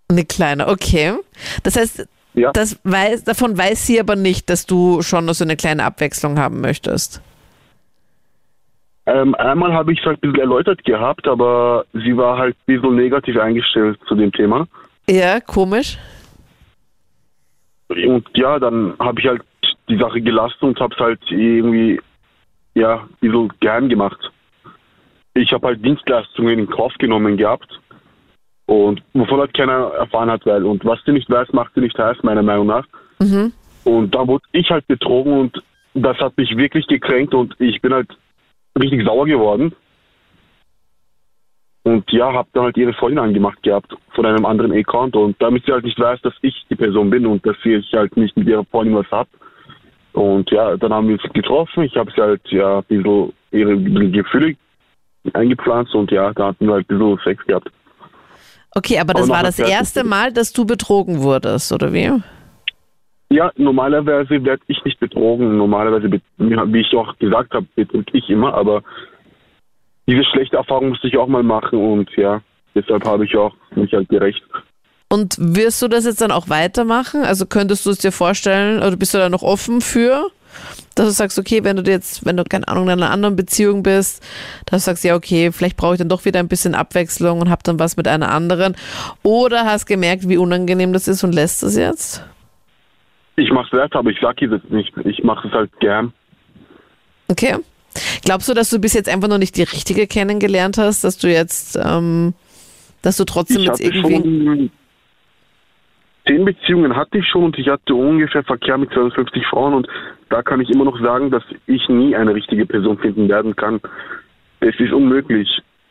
Eine 0.09 0.25
kleine, 0.25 0.69
okay. 0.69 1.15
Das 1.63 1.77
heißt, 1.77 2.07
Ja. 2.35 2.53
das 2.53 2.79
weiß, 2.85 3.25
davon 3.25 3.57
weiß 3.57 3.87
sie 3.87 3.99
aber 4.01 4.17
nicht, 4.17 4.49
dass 4.51 4.67
du 4.67 5.03
schon 5.03 5.33
so 5.35 5.45
eine 5.45 5.57
kleine 5.57 5.85
Abwechslung 5.85 6.39
haben 6.39 6.61
möchtest. 6.61 7.21
Ähm, 9.07 9.35
einmal 9.35 9.73
habe 9.73 9.93
ich 9.93 9.99
es 10.01 10.05
halt 10.07 10.19
ein 10.23 10.33
bisschen 10.33 10.41
erläutert 10.41 10.83
gehabt, 10.85 11.29
aber 11.29 11.85
sie 11.93 12.17
war 12.17 12.39
halt 12.39 12.57
ein 12.57 12.75
bisschen 12.75 12.97
negativ 12.97 13.37
eingestellt 13.39 13.99
zu 14.09 14.15
dem 14.15 14.33
Thema. 14.33 14.67
Ja, 15.09 15.41
komisch. 15.41 15.99
Und 18.07 18.29
ja, 18.35 18.59
dann 18.59 18.95
habe 18.99 19.21
ich 19.21 19.27
halt 19.27 19.43
die 19.89 19.99
Sache 19.99 20.21
gelassen 20.21 20.65
und 20.65 20.81
habe 20.81 20.95
es 20.95 21.01
halt 21.01 21.21
irgendwie, 21.31 22.01
ja, 22.75 23.01
ein 23.01 23.09
bisschen 23.21 23.53
gern 23.61 23.89
gemacht. 23.89 24.19
Ich 25.35 25.53
habe 25.53 25.69
halt 25.69 25.85
Dienstleistungen 25.85 26.59
in 26.61 26.71
Kauf 26.71 26.93
genommen 26.99 27.37
gehabt 27.37 27.81
und 28.67 29.03
wovon 29.13 29.41
halt 29.41 29.55
keiner 29.55 29.91
erfahren 29.99 30.31
hat, 30.31 30.47
weil 30.47 30.65
und 30.65 30.85
was 30.85 31.03
du 31.05 31.13
nicht 31.13 31.29
weißt, 31.29 31.53
macht 31.53 31.77
du 31.77 31.81
nicht 31.81 31.99
heiß, 31.99 32.23
meiner 32.23 32.43
Meinung 32.43 32.69
nach. 32.69 32.87
Mhm. 33.19 33.53
Und 33.85 34.15
da 34.15 34.27
wurde 34.27 34.45
ich 34.53 34.71
halt 34.71 34.87
betrogen 34.87 35.39
und 35.39 35.63
das 35.95 36.19
hat 36.19 36.37
mich 36.37 36.57
wirklich 36.57 36.87
gekränkt 36.87 37.35
und 37.35 37.55
ich 37.61 37.81
bin 37.81 37.93
halt 37.93 38.09
richtig 38.79 39.05
sauer 39.05 39.27
geworden. 39.27 39.75
Und 41.85 42.11
ja, 42.11 42.33
hab 42.33 42.51
dann 42.55 42.65
halt 42.65 42.77
ihre 42.79 42.95
Freundin 42.95 43.19
angemacht 43.19 43.63
gehabt 43.63 43.95
von 44.15 44.25
einem 44.25 44.47
anderen 44.47 44.73
Account 44.73 45.15
und 45.17 45.41
damit 45.41 45.67
sie 45.67 45.73
halt 45.73 45.85
nicht 45.85 46.01
weiß, 46.01 46.21
dass 46.23 46.33
ich 46.41 46.65
die 46.71 46.77
Person 46.77 47.11
bin 47.11 47.27
und 47.27 47.45
dass 47.47 47.57
ich 47.63 47.93
halt 47.93 48.17
nicht 48.17 48.37
mit 48.37 48.49
ihrer 48.49 48.65
Freundin 48.65 48.97
was 48.97 49.11
hab. 49.11 49.29
Und 50.15 50.51
ja, 50.51 50.77
dann 50.79 50.95
haben 50.95 51.09
wir 51.09 51.21
uns 51.23 51.33
getroffen. 51.35 51.85
Ich 51.85 51.95
habe 51.97 52.11
sie 52.11 52.23
halt 52.23 52.41
ja 52.49 52.79
ein 52.79 52.85
bisschen 52.85 53.33
ihre 53.51 53.77
Gefühle 53.77 54.57
eingepflanzt 55.35 55.95
und 55.95 56.11
ja, 56.11 56.33
da 56.33 56.49
hatten 56.49 56.67
wir 56.67 56.75
halt 56.75 56.91
ein 56.91 56.99
bisschen 56.99 57.21
Sex 57.23 57.45
gehabt. 57.47 57.71
Okay, 58.75 58.99
aber 58.99 59.13
das 59.13 59.29
Aber 59.29 59.35
war 59.35 59.43
das 59.43 59.59
erste 59.59 60.05
Mal, 60.05 60.33
dass 60.33 60.53
du 60.53 60.65
betrogen 60.65 61.23
wurdest, 61.23 61.71
oder 61.73 61.93
wie? 61.93 62.11
Ja, 63.31 63.51
normalerweise 63.57 64.43
werde 64.45 64.63
ich 64.69 64.85
nicht 64.85 64.99
betrogen. 65.01 65.57
Normalerweise, 65.57 66.11
wie 66.39 66.81
ich 66.81 66.95
auch 66.95 67.17
gesagt 67.19 67.53
habe, 67.55 67.67
betrüge 67.75 68.19
ich 68.19 68.29
immer, 68.31 68.55
aber 68.55 68.83
diese 70.07 70.25
schlechte 70.25 70.57
Erfahrung 70.57 70.91
musste 70.91 71.09
ich 71.09 71.17
auch 71.17 71.29
mal 71.29 71.43
machen 71.43 71.79
und 71.79 72.11
ja, 72.17 72.43
deshalb 72.75 73.05
habe 73.05 73.25
ich 73.25 73.37
auch 73.37 73.55
mich 73.75 73.93
halt 73.93 74.09
gerecht. 74.09 74.43
Und 75.09 75.37
wirst 75.39 75.81
du 75.81 75.89
das 75.89 76.05
jetzt 76.07 76.21
dann 76.21 76.33
auch 76.33 76.49
weitermachen? 76.49 77.23
Also 77.23 77.47
könntest 77.47 77.87
du 77.87 77.91
es 77.91 77.99
dir 77.99 78.13
vorstellen, 78.13 78.79
oder 78.79 78.97
bist 78.97 79.15
du 79.15 79.19
da 79.19 79.29
noch 79.29 79.43
offen 79.43 79.81
für? 79.81 80.29
Dass 80.95 81.07
du 81.07 81.13
sagst, 81.13 81.39
okay, 81.39 81.65
wenn 81.65 81.77
du 81.77 81.91
jetzt, 81.91 82.25
wenn 82.25 82.37
du, 82.37 82.45
keine 82.45 82.69
Ahnung, 82.69 82.85
in 82.85 82.91
einer 82.91 83.11
anderen 83.11 83.37
Beziehung 83.37 83.83
bist, 83.83 84.25
dass 84.67 84.85
du 84.85 84.91
sagst, 84.91 85.05
ja, 85.05 85.15
okay, 85.15 85.51
vielleicht 85.53 85.77
brauche 85.77 85.95
ich 85.95 85.99
dann 85.99 86.09
doch 86.09 86.25
wieder 86.25 86.41
ein 86.41 86.49
bisschen 86.49 86.75
Abwechslung 86.75 87.41
und 87.41 87.51
hab 87.51 87.65
dann 87.65 87.79
was 87.79 87.97
mit 87.97 88.07
einer 88.09 88.31
anderen. 88.31 88.77
Oder 89.23 89.65
hast 89.65 89.87
gemerkt, 89.87 90.29
wie 90.29 90.37
unangenehm 90.37 90.93
das 90.93 91.09
ist 91.09 91.25
und 91.25 91.35
lässt 91.35 91.63
es 91.63 91.77
jetzt? 91.77 92.25
Ich 93.37 93.51
mache 93.51 93.67
es 93.67 93.79
weiter, 93.79 93.99
aber 93.99 94.11
ich 94.11 94.21
sage 94.21 94.47
jetzt 94.47 94.71
nicht. 94.71 94.93
Ich 95.05 95.25
mache 95.25 95.49
es 95.49 95.55
halt 95.55 95.71
gern. 95.81 96.13
Okay. 97.29 97.57
Glaubst 98.25 98.49
du, 98.49 98.55
dass 98.55 98.71
du 98.71 98.79
bis 98.79 98.95
jetzt 98.95 99.09
einfach 99.09 99.29
noch 99.29 99.39
nicht 99.39 99.57
die 99.57 99.63
richtige 99.63 100.07
kennengelernt 100.07 100.79
hast, 100.79 101.05
dass 101.05 101.19
du 101.19 101.29
jetzt, 101.29 101.79
ähm, 101.83 102.35
dass 103.03 103.17
du 103.17 103.25
trotzdem 103.25 103.61
Ich 103.61 103.67
jetzt 103.67 103.81
irgendwie. 103.81 104.15
schon 104.15 104.71
zehn 106.27 106.45
Beziehungen 106.45 106.97
hatte 106.97 107.19
ich 107.19 107.27
schon 107.27 107.45
und 107.45 107.59
ich 107.59 107.69
hatte 107.69 107.95
ungefähr 107.95 108.43
Verkehr 108.45 108.79
mit 108.79 108.91
250 108.93 109.47
Frauen 109.47 109.75
und 109.75 109.89
da 110.31 110.43
kann 110.43 110.61
ich 110.61 110.71
immer 110.71 110.85
noch 110.85 110.99
sagen, 111.01 111.31
dass 111.31 111.43
ich 111.67 111.89
nie 111.89 112.17
eine 112.17 112.35
richtige 112.35 112.67
Person 112.67 112.99
finden 112.99 113.29
werden 113.29 113.55
kann. 113.55 113.81
Es 114.61 114.75
ist 114.79 114.93
unmöglich. 114.93 115.49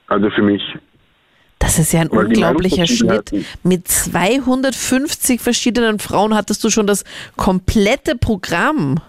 Also 0.07 0.29
für 0.31 0.41
mich. 0.41 0.61
Das 1.59 1.79
ist 1.79 1.93
ja 1.93 2.01
ein 2.01 2.11
Weil 2.11 2.25
unglaublicher 2.25 2.87
Schnitt. 2.87 3.31
Mit 3.63 3.87
250 3.87 5.39
verschiedenen 5.39 5.99
Frauen 5.99 6.35
hattest 6.35 6.63
du 6.63 6.69
schon 6.69 6.87
das 6.87 7.05
komplette 7.37 8.17
Programm. 8.17 8.99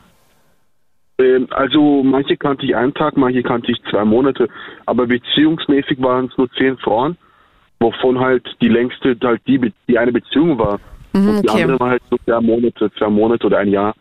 Ähm, 1.19 1.49
Also 1.51 2.03
manche 2.03 2.37
kannte 2.37 2.67
ich 2.67 2.75
einen 2.75 2.95
Tag, 2.95 3.17
manche 3.17 3.43
kannte 3.43 3.71
ich 3.71 3.79
zwei 3.91 4.05
Monate, 4.05 4.49
aber 4.87 5.07
beziehungsmäßig 5.07 6.01
waren 6.03 6.27
es 6.27 6.37
nur 6.37 6.51
zehn 6.53 6.77
Frauen, 6.79 7.17
wovon 7.81 8.19
halt 8.19 8.45
die 8.61 8.69
längste 8.69 9.17
halt 9.23 9.43
die, 9.47 9.73
die 9.89 9.99
eine 9.99 10.13
Beziehung 10.13 10.59
war. 10.59 10.81
Mhm, 11.13 11.29
Und 11.29 11.43
die 11.43 11.49
okay. 11.49 11.63
andere 11.63 11.81
war 11.81 11.91
halt 11.91 12.03
so 12.11 12.17
zwei 12.25 12.41
Monate, 12.41 12.91
zwei 12.99 13.09
Monate 13.09 13.47
oder 13.47 13.59
ein 13.59 13.69
Jahr. 13.69 13.95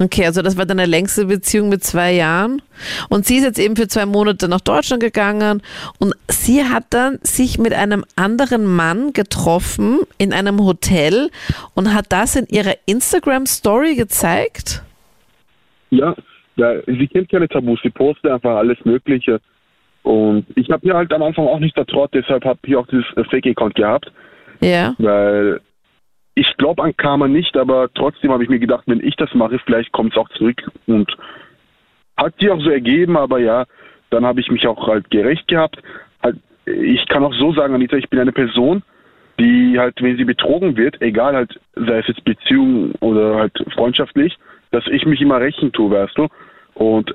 Okay, 0.00 0.26
also 0.26 0.42
das 0.42 0.56
war 0.56 0.64
deine 0.64 0.86
längste 0.86 1.24
Beziehung 1.24 1.70
mit 1.70 1.82
zwei 1.82 2.12
Jahren. 2.12 2.62
Und 3.08 3.26
sie 3.26 3.38
ist 3.38 3.42
jetzt 3.42 3.58
eben 3.58 3.74
für 3.74 3.88
zwei 3.88 4.06
Monate 4.06 4.48
nach 4.48 4.60
Deutschland 4.60 5.02
gegangen 5.02 5.60
und 5.98 6.14
sie 6.28 6.62
hat 6.62 6.84
dann 6.90 7.18
sich 7.22 7.58
mit 7.58 7.72
einem 7.72 8.04
anderen 8.14 8.64
Mann 8.64 9.12
getroffen 9.12 10.00
in 10.16 10.32
einem 10.32 10.64
Hotel 10.64 11.30
und 11.74 11.94
hat 11.94 12.06
das 12.10 12.36
in 12.36 12.46
ihrer 12.46 12.74
Instagram-Story 12.86 13.96
gezeigt. 13.96 14.84
Ja, 15.90 16.14
ja, 16.56 16.80
sie 16.86 17.06
kennt 17.06 17.28
keine 17.30 17.48
Tabus, 17.48 17.80
sie 17.82 17.90
postet 17.90 18.30
einfach 18.30 18.56
alles 18.56 18.84
Mögliche. 18.84 19.40
Und 20.02 20.46
ich 20.54 20.70
habe 20.70 20.86
ihr 20.86 20.94
halt 20.94 21.12
am 21.12 21.22
Anfang 21.22 21.46
auch 21.46 21.58
nicht 21.60 21.74
vertraut, 21.74 22.10
deshalb 22.14 22.44
habe 22.44 22.58
ich 22.64 22.76
auch 22.76 22.86
dieses 22.86 23.06
äh, 23.16 23.24
Fake-Account 23.24 23.74
gehabt, 23.74 24.10
Ja. 24.60 24.94
weil 24.98 25.60
ich 26.34 26.56
glaube 26.56 26.82
an 26.82 26.96
Karma 26.96 27.26
nicht, 27.28 27.56
aber 27.56 27.88
trotzdem 27.94 28.30
habe 28.30 28.44
ich 28.44 28.48
mir 28.48 28.60
gedacht, 28.60 28.84
wenn 28.86 29.04
ich 29.04 29.16
das 29.16 29.34
mache, 29.34 29.58
vielleicht 29.58 29.92
kommt 29.92 30.12
es 30.12 30.18
auch 30.18 30.28
zurück. 30.30 30.62
Und 30.86 31.10
hat 32.16 32.34
sich 32.38 32.50
auch 32.50 32.60
so 32.60 32.70
ergeben, 32.70 33.16
aber 33.16 33.38
ja, 33.38 33.64
dann 34.10 34.24
habe 34.24 34.40
ich 34.40 34.50
mich 34.50 34.66
auch 34.66 34.86
halt 34.86 35.10
gerecht 35.10 35.48
gehabt. 35.48 35.82
Halt, 36.22 36.36
ich 36.64 37.06
kann 37.08 37.24
auch 37.24 37.34
so 37.34 37.52
sagen, 37.52 37.74
Anita, 37.74 37.96
ich 37.96 38.08
bin 38.08 38.20
eine 38.20 38.32
Person, 38.32 38.82
die 39.38 39.78
halt, 39.78 40.00
wenn 40.00 40.16
sie 40.16 40.24
betrogen 40.24 40.76
wird, 40.76 41.00
egal 41.00 41.34
halt, 41.34 41.60
sei 41.74 41.98
es 41.98 42.08
jetzt 42.08 42.24
Beziehung 42.24 42.92
oder 43.00 43.36
halt 43.36 43.52
freundschaftlich, 43.74 44.36
dass 44.70 44.86
ich 44.88 45.04
mich 45.06 45.20
immer 45.20 45.40
rächen 45.40 45.72
tue, 45.72 45.90
weißt 45.90 46.16
du? 46.18 46.28
Und 46.74 47.14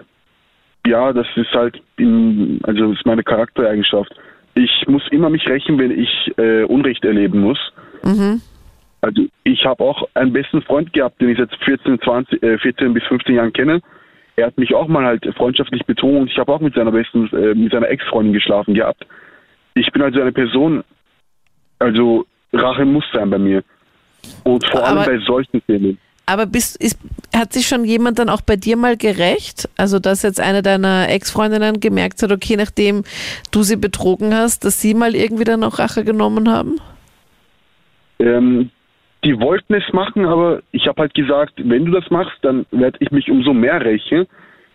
ja, 0.86 1.13
das 1.13 1.27
ist 1.36 1.51
halt, 1.53 1.81
in, 1.98 2.60
also 2.63 2.89
das 2.89 3.00
ist 3.00 3.05
meine 3.05 3.24
Charaktereigenschaft. 3.24 4.13
Ich 4.55 4.86
muss 4.88 5.01
immer 5.12 5.29
mich 5.29 5.48
rächen, 5.48 5.77
wenn 5.79 5.91
ich 5.91 6.33
äh, 6.38 6.63
Unrecht 6.63 7.03
erleben 7.05 7.39
muss. 7.39 7.60
Mhm. 8.03 8.41
Also 9.01 9.24
ich 9.43 9.65
habe 9.65 9.83
auch 9.83 10.07
einen 10.13 10.33
besten 10.33 10.62
Freund 10.62 10.93
gehabt, 10.93 11.19
den 11.19 11.29
ich 11.29 11.38
seit 11.38 11.53
14, 11.63 12.00
20, 12.01 12.43
äh, 12.43 12.57
14 12.57 12.93
bis 12.93 13.03
15 13.03 13.36
Jahren 13.36 13.53
kenne. 13.53 13.81
Er 14.36 14.48
hat 14.48 14.57
mich 14.57 14.74
auch 14.74 14.88
mal 14.88 15.05
halt 15.05 15.25
freundschaftlich 15.36 15.86
betrogen 15.86 16.22
und 16.22 16.31
ich 16.31 16.38
habe 16.38 16.51
auch 16.51 16.60
mit 16.60 16.74
seiner 16.74 16.91
besten, 16.91 17.27
äh, 17.36 17.53
mit 17.53 17.72
seiner 17.72 17.89
Ex-Freundin 17.89 18.33
geschlafen 18.33 18.74
gehabt. 18.74 19.05
Ich 19.75 19.91
bin 19.91 20.01
also 20.01 20.22
eine 20.22 20.31
Person, 20.31 20.83
also 21.79 22.25
Rache 22.51 22.86
muss 22.86 23.05
sein 23.13 23.29
bei 23.29 23.38
mir. 23.39 23.63
Und 24.43 24.65
vor 24.65 24.86
allem 24.86 25.00
Aber- 25.00 25.12
bei 25.12 25.17
solchen 25.19 25.65
Themen. 25.65 25.98
Aber 26.25 26.46
bist, 26.46 26.82
ist, 26.82 26.98
hat 27.36 27.51
sich 27.51 27.68
schon 27.68 27.84
jemand 27.84 28.18
dann 28.18 28.30
auch 28.30 28.42
bei 28.42 28.56
dir 28.56 28.77
mal 28.77 28.96
gerecht? 28.96 29.70
Also, 29.77 30.00
dass 30.00 30.24
jetzt 30.24 30.39
eine 30.39 30.62
deiner 30.62 31.10
Ex-Freundinnen 31.10 31.80
gemerkt 31.82 32.22
hat, 32.22 32.32
okay, 32.32 32.56
nachdem 32.56 33.03
du 33.51 33.63
sie 33.63 33.75
betrogen 33.75 34.34
hast, 34.34 34.63
dass 34.63 34.80
sie 34.80 34.94
mal 34.94 35.15
irgendwie 35.15 35.44
dann 35.44 35.63
auch 35.63 35.80
Rache 35.80 36.06
genommen 36.06 36.50
haben? 36.50 36.80
Ähm, 38.20 38.70
die 39.24 39.39
wollten 39.39 39.74
es 39.74 39.94
machen, 39.94 40.25
aber 40.25 40.62
ich 40.72 40.88
habe 40.88 41.01
halt 41.01 41.13
gesagt, 41.13 41.53
wenn 41.58 41.86
du 41.86 41.92
das 41.92 42.10
machst, 42.10 42.38
dann 42.42 42.65
werde 42.72 42.98
ich 43.01 43.12
mich 43.12 43.30
umso 43.30 43.53
mehr 43.53 43.84
rächen 43.84 44.27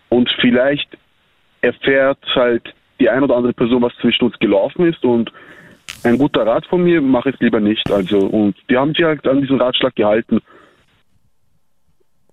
und 0.09 0.29
vielleicht 0.41 0.97
erfährt 1.61 2.19
halt 2.35 2.73
die 2.99 3.09
ein 3.09 3.23
oder 3.23 3.37
andere 3.37 3.53
Person, 3.53 3.81
was 3.81 3.93
zwischen 4.01 4.25
uns 4.25 4.39
gelaufen 4.39 4.85
ist 4.85 5.03
und 5.03 5.31
ein 6.03 6.17
guter 6.17 6.45
Rat 6.45 6.65
von 6.65 6.83
mir, 6.83 7.01
mache 7.01 7.29
es 7.29 7.39
lieber 7.39 7.59
nicht. 7.59 7.89
Also 7.91 8.19
und 8.19 8.55
die 8.69 8.77
haben 8.77 8.93
sich 8.93 9.03
halt 9.03 9.25
an 9.27 9.41
diesen 9.41 9.59
Ratschlag 9.59 9.95
gehalten. 9.95 10.41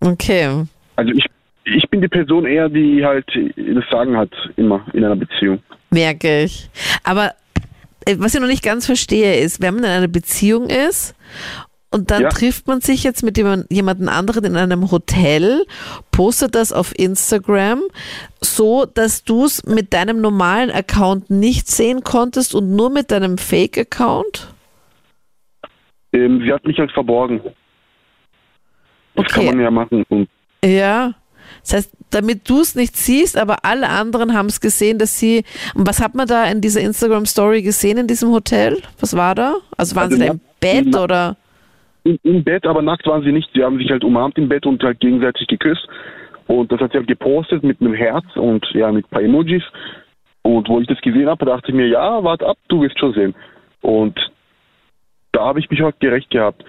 Okay. 0.07 0.65
Also 0.97 1.13
ich, 1.13 1.25
ich 1.65 1.89
bin 1.91 2.01
die 2.01 2.09
Person 2.09 2.47
eher, 2.47 2.69
die 2.69 3.05
halt 3.05 3.27
das 3.57 3.85
Sagen 3.91 4.17
hat, 4.17 4.31
immer 4.57 4.85
in 4.93 5.05
einer 5.05 5.17
Beziehung. 5.17 5.61
Merke 5.91 6.45
ich. 6.45 6.69
Aber 7.05 7.33
äh, 8.07 8.17
was 8.19 8.35
ich 8.35 8.41
noch 8.41 8.49
nicht 8.49 8.63
ganz 8.65 8.87
verstehe, 8.87 9.37
ist, 9.37 9.61
wenn 9.61 9.75
man 9.75 9.85
in 9.85 9.91
einer 9.91 10.09
Beziehung 10.09 10.69
ist 10.69 11.15
und 11.91 12.11
dann 12.11 12.23
Ja. 12.23 12.29
trifft 12.29 12.67
man 12.67 12.81
sich 12.81 13.05
jetzt 13.05 13.23
mit 13.23 13.37
jemand, 13.37 13.67
jemandem 13.71 14.09
anderen 14.09 14.45
in 14.45 14.57
einem 14.57 14.91
Hotel, 14.91 15.65
postet 16.13 16.55
das 16.55 16.73
auf 16.73 16.97
Instagram, 16.99 17.83
so 18.41 18.87
dass 18.87 19.25
du 19.25 19.45
es 19.45 19.65
mit 19.65 19.93
deinem 19.93 20.21
normalen 20.21 20.71
Account 20.71 21.31
nicht 21.31 21.69
sehen 21.69 22.03
konntest 22.05 22.55
und 22.55 22.75
nur 22.75 22.91
mit 22.91 23.11
deinem 23.11 23.39
Fake-Account? 23.39 24.53
Ähm, 26.13 26.43
sie 26.45 26.53
hat 26.53 26.65
mich 26.65 26.79
halt 26.79 26.93
verborgen. 26.93 27.41
Das 29.17 29.27
kann 29.33 29.43
Okay. 29.47 29.51
man 29.57 29.61
ja 29.65 29.71
machen. 29.71 30.05
Und 30.09 30.29
Ja. 30.65 31.15
Das 31.63 31.75
heißt, 31.75 31.97
damit 32.11 32.49
du 32.49 32.61
es 32.61 32.75
nicht 32.75 32.97
siehst, 32.97 33.37
aber 33.37 33.65
alle 33.65 33.89
anderen 33.89 34.35
haben 34.35 34.47
es 34.47 34.61
gesehen, 34.61 34.99
dass 34.99 35.19
sie. 35.19 35.45
Und 35.75 35.87
was 35.89 36.01
hat 36.03 36.15
man 36.15 36.27
da 36.27 36.45
in 36.47 36.61
dieser 36.61 36.81
Instagram-Story 36.81 37.63
gesehen 37.63 37.99
in 37.99 38.07
diesem 38.07 38.31
Hotel? 38.31 38.79
Was 39.01 39.17
war 39.17 39.35
da? 39.35 39.57
Also 39.77 39.97
waren 39.97 40.05
Also 40.05 40.17
sie 40.17 40.27
da 40.27 40.33
im 40.33 40.41
Bett 40.61 40.87
na- 40.89 41.03
oder? 41.05 41.37
im, 42.05 42.19
im 42.23 42.45
Bett, 42.45 42.67
aber 42.67 42.83
nackt 42.83 43.07
waren 43.07 43.23
sie 43.23 43.33
nicht. 43.33 43.49
Sie 43.55 43.65
haben 43.65 43.79
sich 43.79 43.91
halt 43.91 44.05
umarmt 44.05 44.39
im 44.39 44.49
Bett 44.49 44.65
und 44.67 44.83
halt 44.83 45.01
gegenseitig 45.01 45.47
geküsst. 45.49 45.87
Und 46.47 46.71
das 46.71 46.81
hat 46.81 46.93
sie 46.93 46.99
halt 46.99 47.09
gepostet 47.09 47.65
mit 47.65 47.81
einem 47.81 47.95
Herz 47.95 48.25
und 48.37 48.65
ja, 48.73 48.93
mit 48.93 49.07
ein 49.07 49.11
paar 49.11 49.23
Emojis. 49.23 49.63
Und 50.43 50.69
wo 50.69 50.81
ich 50.81 50.87
das 50.87 51.01
gesehen 51.01 51.29
habe, 51.29 51.45
dachte 51.45 51.69
ich 51.71 51.75
mir, 51.75 51.89
ja, 51.89 52.23
warte 52.23 52.47
ab, 52.47 52.57
du 52.69 52.83
wirst 52.83 52.99
schon 53.01 53.13
sehen. 53.15 53.35
Und 53.81 54.17
da 55.33 55.47
habe 55.47 55.59
ich 55.59 55.69
mich 55.69 55.81
halt 55.81 55.99
gerecht 55.99 56.31
gehabt. 56.31 56.65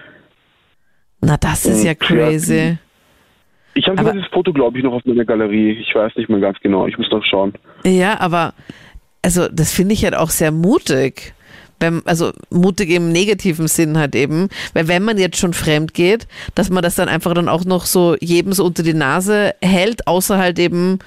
Na, 1.20 1.36
das 1.36 1.66
ist 1.66 1.82
ja 1.84 1.92
Und 1.92 2.00
kreativ. 2.00 2.46
crazy. 2.46 2.78
Ich 3.74 3.86
habe 3.86 4.12
dieses 4.12 4.26
Foto, 4.32 4.52
glaube 4.52 4.78
ich, 4.78 4.84
noch 4.84 4.92
auf 4.92 5.04
meiner 5.04 5.24
Galerie. 5.24 5.72
Ich 5.80 5.94
weiß 5.94 6.16
nicht 6.16 6.28
mehr 6.28 6.40
ganz 6.40 6.58
genau. 6.60 6.86
Ich 6.86 6.98
muss 6.98 7.10
noch 7.10 7.24
schauen. 7.24 7.52
Ja, 7.84 8.18
aber 8.20 8.54
also 9.22 9.48
das 9.48 9.72
finde 9.72 9.94
ich 9.94 10.04
halt 10.04 10.14
auch 10.16 10.30
sehr 10.30 10.50
mutig. 10.50 11.34
Wenn, 11.80 12.04
also 12.06 12.32
mutig 12.50 12.90
im 12.90 13.12
negativen 13.12 13.68
Sinn 13.68 13.98
halt 13.98 14.16
eben, 14.16 14.48
weil 14.74 14.88
wenn 14.88 15.04
man 15.04 15.16
jetzt 15.16 15.38
schon 15.38 15.52
fremd 15.52 15.94
geht, 15.94 16.26
dass 16.56 16.70
man 16.70 16.82
das 16.82 16.96
dann 16.96 17.08
einfach 17.08 17.34
dann 17.34 17.48
auch 17.48 17.64
noch 17.64 17.86
so 17.86 18.16
jedem 18.20 18.52
so 18.52 18.64
unter 18.64 18.82
die 18.82 18.94
Nase 18.94 19.54
hält, 19.62 20.08
außer 20.08 20.38
halt 20.38 20.58
eben, 20.58 20.98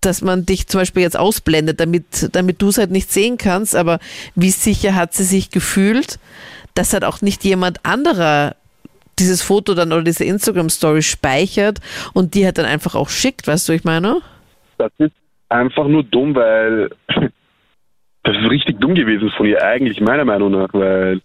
dass 0.00 0.22
man 0.22 0.46
dich 0.46 0.68
zum 0.68 0.80
Beispiel 0.82 1.02
jetzt 1.02 1.18
ausblendet, 1.18 1.80
damit, 1.80 2.28
damit 2.36 2.62
du 2.62 2.68
es 2.68 2.78
halt 2.78 2.92
nicht 2.92 3.10
sehen 3.12 3.36
kannst, 3.36 3.74
aber 3.74 3.98
wie 4.36 4.50
sicher 4.50 4.94
hat 4.94 5.12
sie 5.12 5.24
sich 5.24 5.50
gefühlt, 5.50 6.20
dass 6.74 6.92
halt 6.92 7.04
auch 7.04 7.20
nicht 7.20 7.42
jemand 7.42 7.84
anderer 7.84 8.54
dieses 9.18 9.42
Foto 9.42 9.74
dann 9.74 9.92
oder 9.92 10.02
diese 10.02 10.24
Instagram-Story 10.24 11.02
speichert 11.02 11.80
und 12.12 12.34
die 12.34 12.44
halt 12.44 12.58
dann 12.58 12.66
einfach 12.66 12.94
auch 12.94 13.08
schickt, 13.08 13.46
weißt 13.46 13.68
du, 13.68 13.72
ich 13.72 13.84
meine? 13.84 14.20
Das 14.78 14.92
ist 14.98 15.12
einfach 15.48 15.86
nur 15.86 16.02
dumm, 16.02 16.34
weil 16.34 16.90
das 18.22 18.36
ist 18.36 18.50
richtig 18.50 18.80
dumm 18.80 18.94
gewesen 18.94 19.30
von 19.30 19.46
ihr 19.46 19.62
eigentlich, 19.62 20.00
meiner 20.00 20.24
Meinung 20.24 20.52
nach, 20.52 20.68
weil 20.72 21.20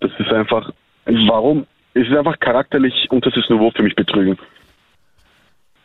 das 0.00 0.10
ist 0.18 0.32
einfach, 0.32 0.70
warum? 1.06 1.66
Es 1.94 2.08
ist 2.08 2.16
einfach 2.16 2.38
charakterlich 2.40 3.06
unterstes 3.10 3.48
Niveau 3.48 3.70
für 3.70 3.82
mich 3.82 3.94
betrügen. 3.94 4.36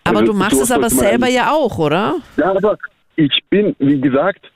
Aber 0.03 0.19
Also, 0.19 0.33
du 0.33 0.37
machst 0.37 0.57
so 0.57 0.63
es 0.63 0.71
aber 0.71 0.89
selber 0.89 1.27
ja 1.27 1.51
auch, 1.51 1.77
oder? 1.77 2.15
Ja, 2.37 2.51
aber 2.55 2.77
ich 3.15 3.39
bin, 3.49 3.75
wie 3.79 4.01
gesagt, 4.01 4.51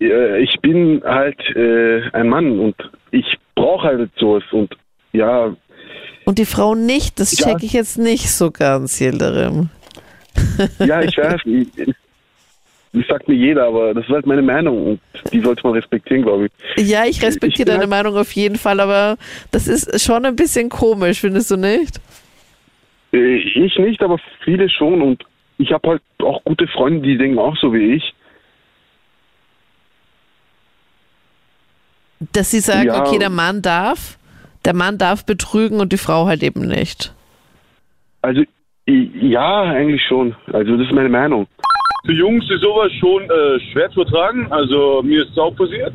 äh, 0.00 0.42
ich 0.42 0.58
bin 0.60 1.02
halt 1.04 1.38
äh, 1.54 2.02
ein 2.12 2.28
Mann 2.28 2.58
und 2.58 2.74
ich 3.10 3.38
brauche 3.54 3.88
halt 3.88 4.10
sowas 4.18 4.42
und 4.50 4.76
ja, 5.12 5.54
Und 6.24 6.38
die 6.38 6.44
Frau 6.46 6.74
nicht, 6.74 7.18
das 7.18 7.38
Ja. 7.38 7.48
check 7.48 7.62
ich 7.62 7.72
jetzt 7.72 7.98
nicht 7.98 8.30
so 8.30 8.50
ganz, 8.50 8.96
Hilderim. 8.98 9.70
ja, 10.78 11.02
ich 11.02 11.16
weiß, 11.18 11.40
das 12.94 13.06
sagt 13.08 13.26
mir 13.28 13.34
jeder, 13.34 13.66
aber 13.66 13.94
das 13.94 14.04
ist 14.04 14.10
halt 14.10 14.26
meine 14.26 14.42
Meinung 14.42 14.86
und 14.86 15.00
die 15.32 15.40
sollte 15.40 15.62
man 15.64 15.72
respektieren, 15.74 16.22
glaube 16.22 16.46
ich. 16.76 16.88
Ja, 16.88 17.04
ich 17.06 17.22
respektiere 17.22 17.66
deine 17.66 17.80
halt- 17.80 17.90
Meinung 17.90 18.16
auf 18.16 18.32
jeden 18.32 18.56
Fall, 18.56 18.80
aber 18.80 19.16
das 19.50 19.66
ist 19.66 20.02
schon 20.02 20.24
ein 20.26 20.36
bisschen 20.36 20.68
komisch, 20.68 21.20
findest 21.20 21.50
du 21.50 21.56
nicht? 21.56 22.00
Äh, 23.12 23.36
Ich 23.36 23.76
nicht, 23.78 24.02
aber 24.02 24.18
viele 24.44 24.68
schon 24.70 25.02
und 25.02 25.24
ich 25.58 25.70
habe 25.72 25.88
halt 25.90 26.02
auch 26.22 26.42
gute 26.44 26.66
Freunde, 26.68 27.00
die 27.06 27.16
denken 27.18 27.38
auch 27.38 27.56
so 27.60 27.72
wie 27.72 27.94
ich. 27.96 28.14
Dass 32.32 32.50
sie 32.50 32.60
sagen, 32.60 32.86
Ja. 32.86 33.04
okay, 33.04 33.18
der 33.18 33.30
Mann 33.30 33.62
darf, 33.62 34.16
der 34.64 34.74
Mann 34.74 34.98
darf 34.98 35.24
betrügen 35.26 35.80
und 35.80 35.92
die 35.92 35.98
Frau 35.98 36.26
halt 36.26 36.42
eben 36.42 36.66
nicht. 36.66 37.12
Also 38.22 38.42
i- 38.88 39.10
ja, 39.28 39.62
eigentlich 39.62 40.02
schon. 40.08 40.34
Also 40.52 40.76
das 40.76 40.86
ist 40.86 40.92
meine 40.94 41.08
Meinung. 41.08 41.46
Für 42.04 42.12
Jungs 42.12 42.44
ist 42.50 42.62
sowas 42.62 42.90
schon 43.00 43.22
äh, 43.24 43.60
schwer 43.72 43.90
zu 43.90 44.00
ertragen. 44.00 44.46
Also 44.50 45.02
mir 45.02 45.22
ist 45.22 45.30
es 45.30 45.38
auch 45.38 45.54
passiert. 45.54 45.92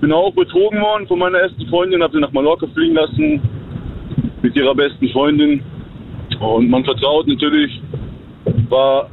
Bin 0.00 0.12
auch 0.12 0.32
betrogen 0.32 0.80
worden 0.80 1.06
von 1.06 1.18
meiner 1.18 1.38
ersten 1.38 1.66
Freundin, 1.68 2.02
habe 2.02 2.12
sie 2.14 2.20
nach 2.20 2.32
Mallorca 2.32 2.66
fliegen 2.74 2.94
lassen 2.94 3.40
mit 4.42 4.54
ihrer 4.56 4.74
besten 4.74 5.08
Freundin. 5.10 5.62
Und 6.40 6.68
man 6.68 6.84
vertraut 6.84 7.26
natürlich, 7.26 7.80
war 8.68 9.08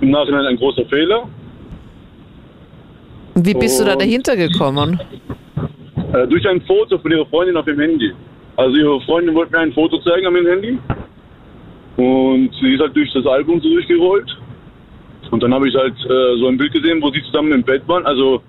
im 0.00 0.10
Nachhinein 0.10 0.46
ein 0.46 0.56
großer 0.56 0.84
Fehler. 0.86 1.28
Und 3.34 3.46
wie 3.46 3.54
bist 3.54 3.80
du 3.80 3.84
da 3.84 3.92
Und- 3.92 4.02
dahinter 4.02 4.36
gekommen? 4.36 5.00
Äh, 6.12 6.26
durch 6.26 6.46
ein 6.48 6.60
Foto 6.62 6.98
von 6.98 7.10
ihrer 7.10 7.26
Freundin 7.26 7.56
auf 7.56 7.64
dem 7.64 7.80
Handy. 7.80 8.12
Also 8.56 8.76
ihre 8.76 9.00
Freundin 9.02 9.34
wollte 9.34 9.52
mir 9.52 9.60
ein 9.60 9.72
Foto 9.72 9.98
zeigen 9.98 10.26
an 10.26 10.36
ihrem 10.36 10.46
Handy. 10.46 10.78
Und 11.96 12.50
sie 12.60 12.74
ist 12.74 12.80
halt 12.80 12.94
durch 12.94 13.12
das 13.12 13.26
Album 13.26 13.60
so 13.60 13.68
durchgerollt. 13.68 14.36
Und 15.30 15.42
dann 15.42 15.54
habe 15.54 15.68
ich 15.68 15.74
halt 15.74 15.94
äh, 16.04 16.38
so 16.38 16.48
ein 16.48 16.58
Bild 16.58 16.72
gesehen, 16.72 17.00
wo 17.00 17.10
sie 17.10 17.22
zusammen 17.24 17.52
im 17.52 17.62
Bett 17.62 17.82
waren. 17.88 18.04
Also 18.04 18.42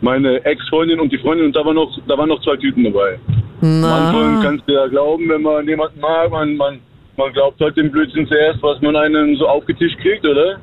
meine 0.00 0.44
Ex-Freundin 0.44 1.00
und 1.00 1.10
die 1.12 1.18
Freundin 1.18 1.46
und 1.46 1.56
da 1.56 1.64
waren 1.64 1.74
noch, 1.74 1.98
da 2.06 2.18
waren 2.18 2.28
noch 2.28 2.42
zwei 2.42 2.56
Typen 2.56 2.84
dabei. 2.84 3.18
Na, 3.60 4.40
kannst 4.42 4.68
du 4.68 4.74
ja 4.74 4.86
glauben, 4.86 5.28
wenn 5.28 5.42
man 5.42 5.66
jemanden 5.66 6.00
mag, 6.00 6.30
man, 6.30 6.56
man, 6.56 6.78
man 7.16 7.32
glaubt 7.32 7.60
halt 7.60 7.76
den 7.76 7.90
Blödsinn 7.90 8.28
zuerst, 8.28 8.62
was 8.62 8.80
man 8.80 8.94
einem 8.94 9.34
so 9.36 9.48
aufgetischt 9.48 9.98
kriegt, 9.98 10.24
oder? 10.26 10.60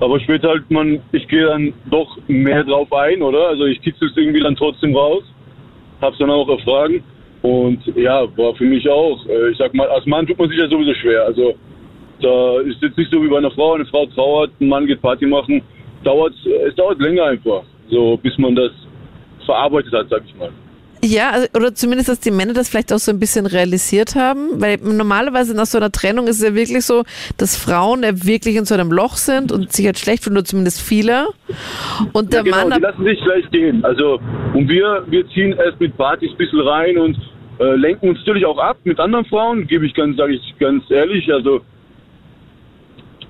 Aber 0.00 0.18
später 0.20 0.48
halt 0.48 0.70
man, 0.70 1.00
ich 1.12 1.28
gehe 1.28 1.44
dann 1.44 1.72
doch 1.90 2.16
mehr 2.26 2.64
drauf 2.64 2.90
ein, 2.92 3.22
oder? 3.22 3.48
Also 3.48 3.66
ich 3.66 3.80
kitzel 3.82 4.08
es 4.08 4.16
irgendwie 4.16 4.40
dann 4.40 4.56
trotzdem 4.56 4.96
raus, 4.96 5.22
hab's 6.00 6.18
dann 6.18 6.30
auch 6.30 6.48
erfragen 6.48 7.04
und 7.42 7.84
ja, 7.96 8.26
war 8.36 8.54
für 8.54 8.64
mich 8.64 8.88
auch. 8.88 9.24
Äh, 9.26 9.50
Ich 9.50 9.58
sag 9.58 9.74
mal, 9.74 9.88
als 9.88 10.06
Mann 10.06 10.26
tut 10.26 10.38
man 10.38 10.48
sich 10.48 10.58
ja 10.58 10.68
sowieso 10.68 10.94
schwer. 10.94 11.24
Also 11.26 11.54
da 12.22 12.60
ist 12.60 12.82
jetzt 12.82 12.96
nicht 12.96 13.10
so 13.10 13.22
wie 13.22 13.28
bei 13.28 13.38
einer 13.38 13.50
Frau, 13.50 13.74
eine 13.74 13.84
Frau 13.86 14.06
trauert, 14.06 14.50
ein 14.60 14.68
Mann 14.68 14.86
geht 14.86 15.02
Party 15.02 15.26
machen, 15.26 15.62
dauert, 16.02 16.34
es 16.66 16.74
dauert 16.76 16.98
länger 17.00 17.24
einfach, 17.24 17.62
so 17.90 18.16
bis 18.16 18.36
man 18.38 18.54
das 18.54 18.72
verarbeitet 19.44 19.92
hat, 19.92 20.08
sag 20.08 20.22
ich 20.26 20.34
mal. 20.36 20.50
Ja, 21.02 21.30
also, 21.30 21.48
oder 21.54 21.74
zumindest, 21.74 22.08
dass 22.08 22.20
die 22.20 22.30
Männer 22.30 22.52
das 22.52 22.68
vielleicht 22.68 22.92
auch 22.92 22.98
so 22.98 23.10
ein 23.10 23.18
bisschen 23.18 23.46
realisiert 23.46 24.14
haben, 24.16 24.60
weil 24.60 24.78
normalerweise 24.82 25.54
nach 25.54 25.66
so 25.66 25.78
einer 25.78 25.90
Trennung 25.90 26.26
ist 26.26 26.36
es 26.36 26.42
ja 26.42 26.54
wirklich 26.54 26.84
so, 26.84 27.04
dass 27.38 27.56
Frauen 27.56 28.02
ja 28.02 28.24
wirklich 28.24 28.56
in 28.56 28.64
so 28.64 28.74
einem 28.74 28.92
Loch 28.92 29.16
sind 29.16 29.50
und 29.50 29.72
sich 29.72 29.86
halt 29.86 29.98
schlecht 29.98 30.24
fühlen, 30.24 30.36
oder 30.36 30.44
zumindest 30.44 30.80
viele. 30.80 31.28
Und 32.12 32.32
der 32.32 32.40
ja, 32.40 32.44
genau, 32.44 32.68
Mann 32.68 32.78
die 32.78 32.82
lassen 32.82 33.04
sich 33.04 33.20
gleich 33.22 33.50
gehen. 33.50 33.84
Also, 33.84 34.20
und 34.52 34.68
wir, 34.68 35.04
wir 35.08 35.26
ziehen 35.30 35.52
erst 35.52 35.80
mit 35.80 35.96
Partys 35.96 36.32
ein 36.32 36.36
bisschen 36.36 36.60
rein 36.60 36.98
und 36.98 37.16
äh, 37.60 37.76
lenken 37.76 38.10
uns 38.10 38.18
natürlich 38.18 38.44
auch 38.44 38.58
ab 38.58 38.76
mit 38.84 38.98
anderen 39.00 39.24
Frauen, 39.24 39.66
gebe 39.66 39.86
ich 39.86 39.94
ganz, 39.94 40.16
sage 40.16 40.34
ich 40.34 40.54
ganz 40.58 40.84
ehrlich. 40.90 41.32
Also, 41.32 41.60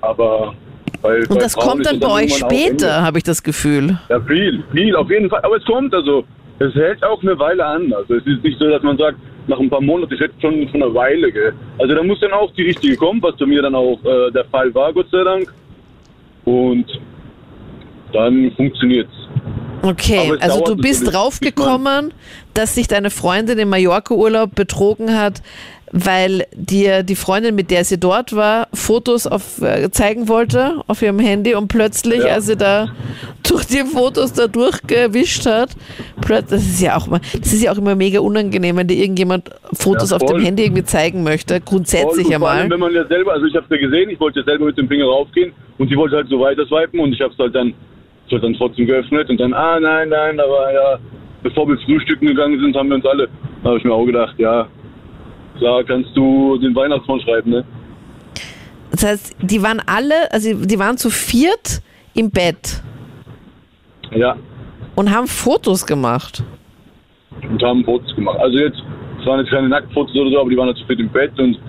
aber 0.01 0.55
bei 1.01 1.19
Und 1.27 1.41
das 1.41 1.55
kommt 1.55 1.85
dann 1.85 1.99
bei 1.99 2.23
euch 2.23 2.35
später, 2.35 3.01
habe 3.01 3.17
ich 3.17 3.23
das 3.23 3.43
Gefühl. 3.43 3.97
Ja, 4.09 4.19
viel, 4.21 4.63
viel, 4.71 4.95
auf 4.95 5.09
jeden 5.09 5.29
Fall. 5.29 5.41
Aber 5.43 5.57
es 5.57 5.65
kommt, 5.65 5.93
also, 5.93 6.25
es 6.65 6.75
hält 6.75 7.03
auch 7.03 7.21
eine 7.21 7.37
Weile 7.39 7.65
an. 7.65 7.93
Also, 7.93 8.15
es 8.15 8.25
ist 8.25 8.43
nicht 8.43 8.59
so, 8.59 8.69
dass 8.69 8.83
man 8.83 8.97
sagt, 8.97 9.17
nach 9.47 9.59
ein 9.59 9.69
paar 9.69 9.81
Monaten, 9.81 10.13
es 10.13 10.19
hält 10.19 10.33
schon 10.41 10.67
von 10.69 10.83
einer 10.83 10.93
Weile, 10.93 11.31
gell. 11.31 11.53
Also, 11.79 11.95
da 11.95 12.03
muss 12.03 12.19
dann 12.19 12.33
auch 12.33 12.51
die 12.53 12.63
richtige 12.63 12.95
kommen, 12.95 13.21
was 13.21 13.35
bei 13.37 13.45
mir 13.45 13.61
dann 13.61 13.75
auch 13.75 13.99
äh, 14.03 14.31
der 14.31 14.45
Fall 14.45 14.73
war, 14.73 14.93
Gott 14.93 15.07
sei 15.11 15.23
Dank. 15.23 15.53
Und 16.45 16.85
dann 18.13 18.51
funktioniert's. 18.55 19.13
Okay, 19.83 20.33
also 20.39 20.61
du 20.63 20.75
bist 20.75 21.11
draufgekommen, 21.11 22.13
dass 22.53 22.75
sich 22.75 22.87
deine 22.87 23.09
Freundin 23.09 23.57
im 23.57 23.69
Mallorca-Urlaub 23.69 24.53
betrogen 24.53 25.17
hat, 25.17 25.41
weil 25.91 26.45
dir 26.55 27.03
die 27.03 27.15
Freundin, 27.15 27.55
mit 27.55 27.69
der 27.69 27.83
sie 27.83 27.99
dort 27.99 28.35
war, 28.35 28.67
Fotos 28.73 29.27
auf, 29.27 29.61
äh, 29.61 29.89
zeigen 29.91 30.27
wollte 30.29 30.81
auf 30.87 31.01
ihrem 31.01 31.19
Handy 31.19 31.53
und 31.55 31.67
plötzlich, 31.67 32.23
Ja. 32.23 32.33
als 32.35 32.45
sie 32.47 32.55
da 32.55 32.87
durch 33.47 33.65
die 33.65 33.83
Fotos 33.83 34.33
da 34.33 34.47
durchgewischt 34.47 35.45
hat. 35.45 35.71
Plötzlich- 36.21 36.59
Das 36.61 36.63
ist 36.69 36.81
ja 36.81 36.95
auch 36.97 37.07
mal, 37.07 37.19
das 37.37 37.51
ist 37.53 37.61
ja 37.63 37.71
auch 37.73 37.77
immer 37.77 37.95
mega 37.95 38.19
unangenehm, 38.21 38.77
wenn 38.77 38.87
dir 38.87 38.95
irgendjemand 38.97 39.49
Fotos 39.73 40.11
Ja, 40.11 40.17
auf 40.17 40.25
dem. 40.25 40.41
Handy 40.41 40.63
irgendwie 40.63 40.83
zeigen 40.83 41.23
möchte. 41.23 41.59
Grundsätzlich 41.61 42.27
Voll, 42.27 42.31
ja 42.31 42.37
und 42.37 42.41
vor 42.43 42.49
allem, 42.51 42.69
mal. 42.69 42.73
Wenn 42.73 42.79
man 42.79 42.93
ja 42.93 43.05
selber, 43.07 43.33
also 43.33 43.45
ich 43.45 43.55
habe 43.55 43.65
ja 43.75 43.81
gesehen, 43.81 44.09
ich 44.09 44.19
wollte 44.19 44.43
selber 44.43 44.65
mit 44.65 44.77
dem 44.77 44.87
Finger 44.87 45.05
raufgehen 45.05 45.51
und 45.77 45.89
sie 45.89 45.95
wollte 45.97 46.15
halt 46.15 46.29
so 46.29 46.39
weiter 46.39 46.65
swipen 46.67 46.99
und 46.99 47.13
ich 47.13 47.21
habe 47.21 47.33
es 47.33 47.39
halt 47.39 47.53
dann, 47.53 47.73
ich 48.27 48.39
dann 48.41 48.53
trotzdem 48.53 48.87
geöffnet 48.87 49.29
und 49.29 49.39
dann, 49.41 49.53
ah 49.53 49.77
nein, 49.79 50.07
nein, 50.09 50.39
aber 50.39 50.73
ja, 50.73 50.99
bevor 51.43 51.67
wir 51.67 51.77
frühstücken 51.79 52.27
gegangen 52.27 52.59
sind, 52.61 52.75
haben 52.77 52.87
wir 52.89 52.95
uns 52.95 53.05
alle, 53.05 53.27
da 53.61 53.69
habe 53.69 53.77
ich 53.77 53.83
mir 53.83 53.93
auch 53.93 54.05
gedacht, 54.05 54.35
ja, 54.37 54.67
klar 55.61 55.83
kannst 55.83 56.09
du 56.17 56.57
den 56.57 56.73
Weihnachtsmann 56.75 57.19
schreiben, 57.21 57.51
ne? 57.51 57.63
Das 58.89 59.03
heißt, 59.03 59.35
die 59.41 59.61
waren 59.61 59.79
alle, 59.85 60.31
also 60.31 60.65
die 60.65 60.79
waren 60.79 60.97
zu 60.97 61.09
viert 61.11 61.81
im 62.15 62.29
Bett 62.31 62.81
Ja, 64.11 64.35
und 64.95 65.09
haben 65.15 65.27
Fotos 65.27 65.85
gemacht. 65.85 66.43
und 67.49 67.61
haben 67.63 67.85
Fotos 67.85 68.13
gemacht. 68.15 68.39
Also 68.39 68.57
jetzt, 68.57 68.81
es 69.19 69.25
waren 69.27 69.39
jetzt 69.39 69.51
keine 69.51 69.69
Nacktfotos 69.69 70.15
oder 70.15 70.31
so, 70.31 70.41
aber 70.41 70.49
die 70.49 70.57
waren 70.57 70.67
halt 70.67 70.77
zu 70.77 70.85
fit 70.85 70.99
im 70.99 71.09
Bett 71.09 71.31
und 71.39 71.59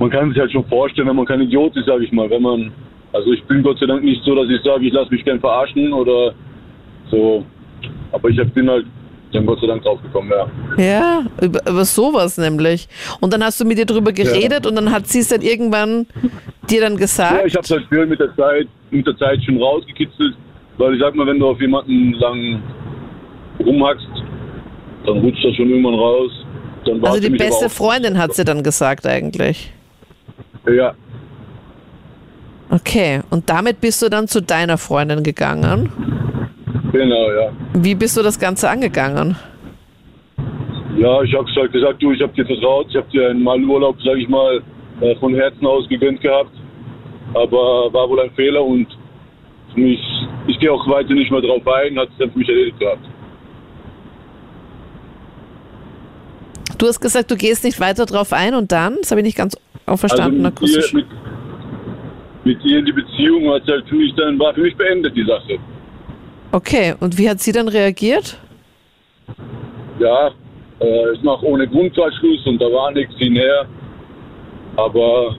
man 0.00 0.10
kann 0.10 0.30
sich 0.30 0.38
halt 0.40 0.50
schon 0.50 0.64
vorstellen, 0.66 1.06
wenn 1.08 1.16
man 1.16 1.26
kein 1.26 1.40
Idiot 1.42 1.76
ist, 1.76 1.86
sage 1.86 2.04
ich 2.04 2.10
mal, 2.12 2.28
wenn 2.28 2.42
man, 2.42 2.72
also 3.12 3.32
ich 3.32 3.42
bin 3.44 3.62
Gott 3.62 3.78
sei 3.78 3.86
Dank 3.86 4.02
nicht 4.02 4.22
so, 4.24 4.34
dass 4.34 4.50
ich 4.50 4.60
sage, 4.62 4.84
ich 4.84 4.92
lasse 4.92 5.10
mich 5.12 5.24
gern 5.24 5.38
verarschen 5.38 5.92
oder 5.92 6.34
so, 7.08 7.46
aber 8.10 8.28
ich 8.30 8.36
bin 8.52 8.68
halt 8.68 8.86
dann 9.34 9.46
Gott 9.46 9.60
sei 9.60 9.66
Dank 9.66 9.82
draufgekommen, 9.82 10.30
ja. 10.30 10.82
Ja, 10.82 11.26
über, 11.40 11.60
über 11.68 11.84
sowas 11.84 12.38
nämlich. 12.38 12.88
Und 13.20 13.32
dann 13.32 13.42
hast 13.44 13.60
du 13.60 13.64
mit 13.64 13.78
ihr 13.78 13.86
drüber 13.86 14.12
geredet 14.12 14.66
und 14.66 14.76
dann 14.76 14.90
hat 14.90 15.08
sie 15.08 15.20
es 15.20 15.28
dann 15.28 15.42
irgendwann 15.42 16.06
dir 16.70 16.80
dann 16.80 16.96
gesagt. 16.96 17.32
Ja, 17.32 17.46
ich 17.46 17.54
habe 17.54 17.64
es 17.64 17.70
halt 17.70 18.08
mit 18.08 18.20
der 18.20 18.34
Zeit, 18.36 18.68
mit 18.90 19.06
der 19.06 19.16
Zeit 19.16 19.42
schon 19.44 19.60
rausgekitzelt, 19.60 20.34
weil 20.78 20.94
ich 20.94 21.00
sag 21.00 21.14
mal, 21.14 21.26
wenn 21.26 21.38
du 21.38 21.48
auf 21.48 21.60
jemanden 21.60 22.12
lang 22.14 22.62
rumhackst, 23.60 24.06
dann 25.06 25.18
rutscht 25.18 25.44
das 25.44 25.54
schon 25.56 25.68
irgendwann 25.68 25.94
raus. 25.94 26.30
Dann 26.84 27.04
also 27.04 27.20
die 27.20 27.30
beste 27.30 27.68
Freundin 27.68 28.18
hat 28.18 28.34
sie 28.34 28.44
dann 28.44 28.62
gesagt 28.62 29.06
eigentlich. 29.06 29.72
Ja, 30.66 30.94
Okay, 32.70 33.20
und 33.30 33.48
damit 33.50 33.80
bist 33.80 34.02
du 34.02 34.08
dann 34.08 34.26
zu 34.26 34.40
deiner 34.40 34.78
Freundin 34.78 35.22
gegangen. 35.22 35.92
Genau, 36.98 37.30
ja. 37.30 37.52
Wie 37.74 37.94
bist 37.94 38.16
du 38.16 38.22
das 38.22 38.38
Ganze 38.38 38.68
angegangen? 38.68 39.36
Ja, 40.96 41.22
ich 41.22 41.34
habe 41.34 41.46
halt 41.56 41.72
gesagt, 41.72 42.02
du, 42.02 42.12
ich 42.12 42.22
habe 42.22 42.32
dir 42.34 42.46
vertraut, 42.46 42.86
ich 42.88 42.96
habe 42.96 43.10
dir 43.10 43.30
einen 43.30 43.42
Mal 43.42 43.62
Urlaub, 43.64 44.00
sage 44.02 44.20
ich 44.20 44.28
mal, 44.28 44.62
äh, 45.00 45.16
von 45.16 45.34
Herzen 45.34 45.66
aus 45.66 45.88
gegönnt 45.88 46.20
gehabt, 46.20 46.52
aber 47.34 47.92
war 47.92 48.08
wohl 48.08 48.20
ein 48.20 48.30
Fehler 48.30 48.64
und 48.64 48.86
für 49.72 49.80
mich, 49.80 50.00
ich 50.46 50.58
gehe 50.60 50.72
auch 50.72 50.88
weiter 50.88 51.12
nicht 51.14 51.30
mehr 51.30 51.40
drauf 51.40 51.66
ein, 51.66 51.98
hat 51.98 52.08
es 52.10 52.18
dann 52.18 52.30
für 52.30 52.38
mich 52.38 52.48
erledigt 52.48 52.78
gehabt. 52.78 53.04
Du 56.78 56.86
hast 56.86 57.00
gesagt, 57.00 57.30
du 57.30 57.36
gehst 57.36 57.64
nicht 57.64 57.80
weiter 57.80 58.06
drauf 58.06 58.32
ein 58.32 58.54
und 58.54 58.70
dann? 58.70 58.96
Das 59.00 59.10
habe 59.10 59.20
ich 59.20 59.26
nicht 59.26 59.36
ganz 59.36 59.56
auch 59.86 59.96
verstanden 59.96 60.44
also 60.44 60.62
mit 60.62 60.70
ihr, 60.70 60.78
akustisch. 60.78 60.92
mit, 60.92 61.06
mit 62.44 62.64
ihr 62.64 62.78
in 62.78 62.84
die 62.84 62.92
Beziehung 62.92 63.52
hat 63.52 63.66
halt 63.66 63.88
für 63.88 63.96
mich 63.96 64.14
dann, 64.14 64.38
war 64.38 64.54
für 64.54 64.62
mich 64.62 64.76
beendet 64.76 65.16
die 65.16 65.24
Sache. 65.24 65.58
Okay, 66.54 66.94
und 67.00 67.18
wie 67.18 67.28
hat 67.28 67.40
sie 67.40 67.50
dann 67.50 67.66
reagiert? 67.66 68.38
Ja, 69.98 70.30
äh, 70.78 71.12
ich 71.12 71.20
mache 71.24 71.44
ohne 71.44 71.66
Grundverschluss 71.66 72.46
und 72.46 72.62
da 72.62 72.66
war 72.66 72.92
nichts 72.92 73.12
hinher. 73.18 73.66
Aber 74.76 75.34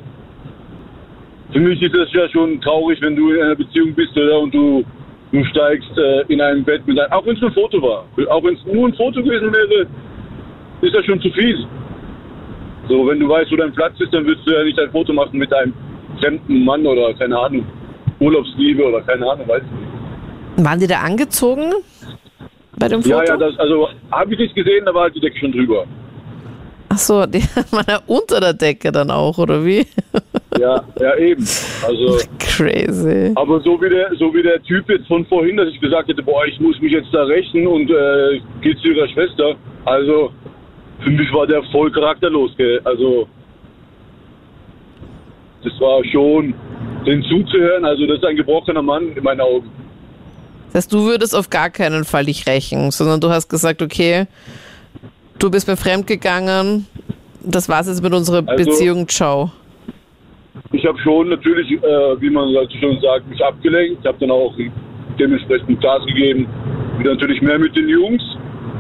für 1.54 1.60
mich 1.62 1.82
ist 1.82 1.96
es 1.96 2.12
ja 2.12 2.28
schon 2.28 2.60
traurig, 2.60 3.00
wenn 3.02 3.16
du 3.16 3.32
in 3.32 3.42
einer 3.42 3.56
Beziehung 3.56 3.94
bist 3.94 4.12
oder 4.18 4.42
und 4.42 4.54
du, 4.54 4.84
du 5.32 5.46
steigst 5.46 5.98
äh, 5.98 6.24
in 6.28 6.42
einem 6.42 6.66
Bett 6.66 6.86
mit 6.86 7.00
einem, 7.00 7.14
auch 7.14 7.26
wenn 7.26 7.38
es 7.38 7.44
ein 7.44 7.54
Foto 7.54 7.82
war, 7.82 8.04
auch 8.30 8.44
wenn 8.44 8.56
es 8.56 8.66
nur 8.66 8.86
ein 8.90 8.94
Foto 8.96 9.24
gewesen 9.24 9.54
wäre, 9.54 9.88
ist 10.82 10.94
das 10.94 11.06
schon 11.06 11.22
zu 11.22 11.30
viel. 11.30 11.66
So, 12.90 13.08
wenn 13.08 13.22
du 13.22 13.30
weißt, 13.30 13.54
wo 13.54 13.56
dein 13.56 13.72
Platz 13.72 13.94
ist, 14.02 14.14
dann 14.14 14.26
würdest 14.26 14.46
du 14.46 14.52
ja 14.52 14.66
nicht 14.66 14.78
ein 14.78 14.92
Foto 14.92 15.14
machen 15.14 15.40
mit 15.40 15.54
einem 15.54 15.74
fremden 16.20 16.66
Mann 16.66 16.86
oder 16.86 17.14
keine 17.14 17.40
Ahnung, 17.40 17.66
Urlaubsliebe 18.20 18.84
oder 18.84 19.00
keine 19.00 19.32
Ahnung, 19.32 19.48
weißt 19.48 19.64
du. 19.64 19.95
Waren 20.58 20.80
die 20.80 20.88
da 20.88 21.00
angezogen 21.02 21.74
bei 22.78 22.88
dem 22.88 23.02
Foto? 23.02 23.16
Ja, 23.16 23.24
ja, 23.26 23.38
das, 23.38 23.58
also 23.60 23.90
habe 24.12 24.34
ich 24.34 24.40
nicht 24.40 24.56
gesehen, 24.56 24.86
da 24.86 24.94
war 24.94 25.04
halt 25.04 25.16
die 25.16 25.20
Decke 25.20 25.38
schon 25.40 25.52
drüber. 25.52 25.86
Ach 26.90 26.98
so, 26.98 27.26
die 27.26 27.40
waren 27.72 27.86
ja 27.88 28.00
unter 28.08 28.40
der 28.40 28.54
Decke 28.54 28.92
dann 28.92 29.12
auch, 29.12 29.38
oder 29.38 29.64
wie? 29.66 29.86
Ja, 30.58 30.82
ja 31.02 31.18
eben. 31.18 31.46
Also, 31.86 32.18
Crazy. 32.40 33.34
aber 33.36 33.60
so 33.60 33.82
wie 33.82 33.90
der, 33.90 34.16
so 34.16 34.34
wie 34.34 34.42
der 34.42 34.64
Typ 34.64 34.90
jetzt 34.90 35.06
von 35.06 35.26
vorhin, 35.26 35.58
dass 35.58 35.68
ich 35.68 35.82
gesagt 35.82 36.08
hätte, 36.08 36.24
boah, 36.24 36.46
ich 36.46 36.58
muss 36.62 36.80
mich 36.80 36.94
jetzt 36.94 37.10
da 37.12 37.24
rächen 37.24 37.68
und 37.68 37.92
äh, 37.92 38.40
geht 38.62 38.80
zu 38.80 38.88
ihrer 38.88 39.06
Schwester. 39.10 39.56
Also, 39.84 40.32
für 41.04 41.10
mich 41.10 41.30
war 41.34 41.46
der 41.46 41.62
voll 41.74 41.92
charakterlos, 41.92 42.52
gell? 42.56 42.80
Also, 42.86 43.28
das 45.66 45.74
war 45.82 46.02
schon, 46.06 46.54
den 47.06 47.22
zuzuhören, 47.24 47.84
also 47.84 48.06
das 48.08 48.20
ist 48.20 48.26
ein 48.26 48.38
gebrochener 48.38 48.82
Mann 48.82 49.12
in 49.14 49.24
meinen 49.24 49.42
Augen. 49.42 49.70
Heißt, 50.76 50.92
du 50.92 51.06
würdest 51.06 51.34
auf 51.36 51.50
gar 51.50 51.70
keinen 51.70 52.04
Fall 52.04 52.26
dich 52.26 52.46
rächen, 52.48 52.92
sondern 52.92 53.22
du 53.22 53.30
hast 53.30 53.48
gesagt, 53.50 53.82
okay, 53.82 54.26
du 55.40 55.50
bist 55.50 55.68
mir 55.68 55.78
fremd 55.78 56.06
gegangen, 56.06 56.86
das 57.42 57.70
war's 57.70 57.88
jetzt 57.88 58.04
mit 58.04 58.14
unserer 58.14 58.44
Also- 58.46 58.66
Beziehung, 58.66 59.08
ciao. 59.08 59.52
Ich 60.74 60.86
habe 60.86 60.98
schon 61.00 61.30
natürlich, 61.30 61.72
äh, 61.72 61.78
wie 62.22 62.30
man 62.30 62.54
dazu 62.54 62.78
schon 62.80 63.00
sagt, 63.02 63.28
mich 63.30 63.44
abgelenkt. 63.44 64.00
Ich 64.02 64.08
habe 64.08 64.18
dann 64.20 64.32
auch 64.32 64.54
dementsprechend 65.20 65.82
Gas 65.82 66.06
gegeben. 66.06 66.48
Wieder 66.98 67.12
natürlich 67.14 67.42
mehr 67.42 67.60
mit 67.60 67.76
den 67.76 67.88
Jungs, 67.88 68.22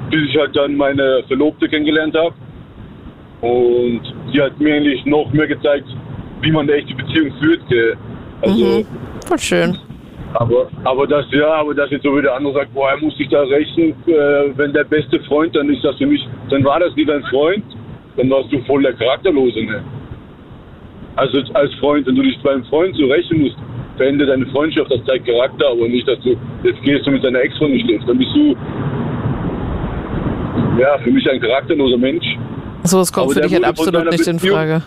bis 0.09 0.21
ich 0.29 0.37
halt 0.37 0.55
dann 0.55 0.75
meine 0.75 1.23
Verlobte 1.27 1.67
kennengelernt 1.69 2.15
habe. 2.15 2.33
Und 3.41 4.01
die 4.33 4.41
hat 4.41 4.59
mir 4.59 4.75
eigentlich 4.75 5.05
noch 5.05 5.31
mehr 5.31 5.47
gezeigt, 5.47 5.87
wie 6.41 6.51
man 6.51 6.63
eine 6.69 6.73
echte 6.79 6.95
Beziehung 6.95 7.31
führt. 7.41 7.61
Gell. 7.69 7.95
Also, 8.41 8.65
Mhm. 8.65 8.85
Voll 9.27 9.39
schön. 9.39 9.77
Aber, 10.35 10.67
aber 10.83 11.07
das, 11.07 11.25
ja, 11.31 11.53
aber 11.53 11.73
das 11.73 11.89
jetzt 11.91 12.03
so 12.03 12.15
wie 12.15 12.21
der 12.21 12.35
andere 12.35 12.53
sagt, 12.53 12.73
boah, 12.73 12.89
er 12.89 12.97
muss 12.97 13.15
sich 13.17 13.29
da 13.29 13.41
rächen, 13.41 13.95
äh, 14.07 14.57
wenn 14.57 14.73
der 14.73 14.83
beste 14.83 15.19
Freund, 15.21 15.55
dann 15.55 15.69
ist 15.69 15.83
das 15.83 15.95
für 15.97 16.05
mich, 16.05 16.25
dann 16.49 16.63
war 16.63 16.79
das 16.79 16.95
nie 16.95 17.05
dein 17.05 17.23
Freund, 17.23 17.63
dann 18.17 18.29
warst 18.29 18.51
du 18.51 18.59
voll 18.63 18.81
der 18.83 18.93
Charakterlose, 18.93 19.63
ne? 19.63 19.83
Also 21.15 21.39
als 21.53 21.73
Freund, 21.75 22.05
wenn 22.07 22.15
du 22.15 22.23
dich 22.23 22.37
beim 22.43 22.63
Freund 22.65 22.95
so 22.97 23.05
rächen 23.05 23.41
musst, 23.41 23.55
verändert 23.95 24.29
deine 24.29 24.45
Freundschaft, 24.47 24.91
das 24.91 25.03
zeigt 25.05 25.25
Charakter, 25.25 25.69
aber 25.69 25.87
nicht, 25.87 26.07
dass 26.07 26.19
du, 26.19 26.35
jetzt 26.63 26.81
gehst 26.83 27.07
du 27.07 27.11
mit 27.11 27.23
deiner 27.23 27.39
Ex-Freundin 27.39 27.79
schläfst, 27.79 28.09
dann 28.09 28.17
bist 28.17 28.31
du, 28.35 28.55
ja, 30.77 30.97
für 30.97 31.11
mich 31.11 31.29
ein 31.29 31.39
charakterloser 31.39 31.97
Mensch. 31.97 32.25
Sowas 32.83 33.11
kommt 33.13 33.27
Aber 33.27 33.33
für 33.35 33.41
dich 33.41 33.53
halt 33.53 33.63
absolut 33.63 34.11
nicht 34.11 34.27
in 34.27 34.39
Frage. 34.39 34.83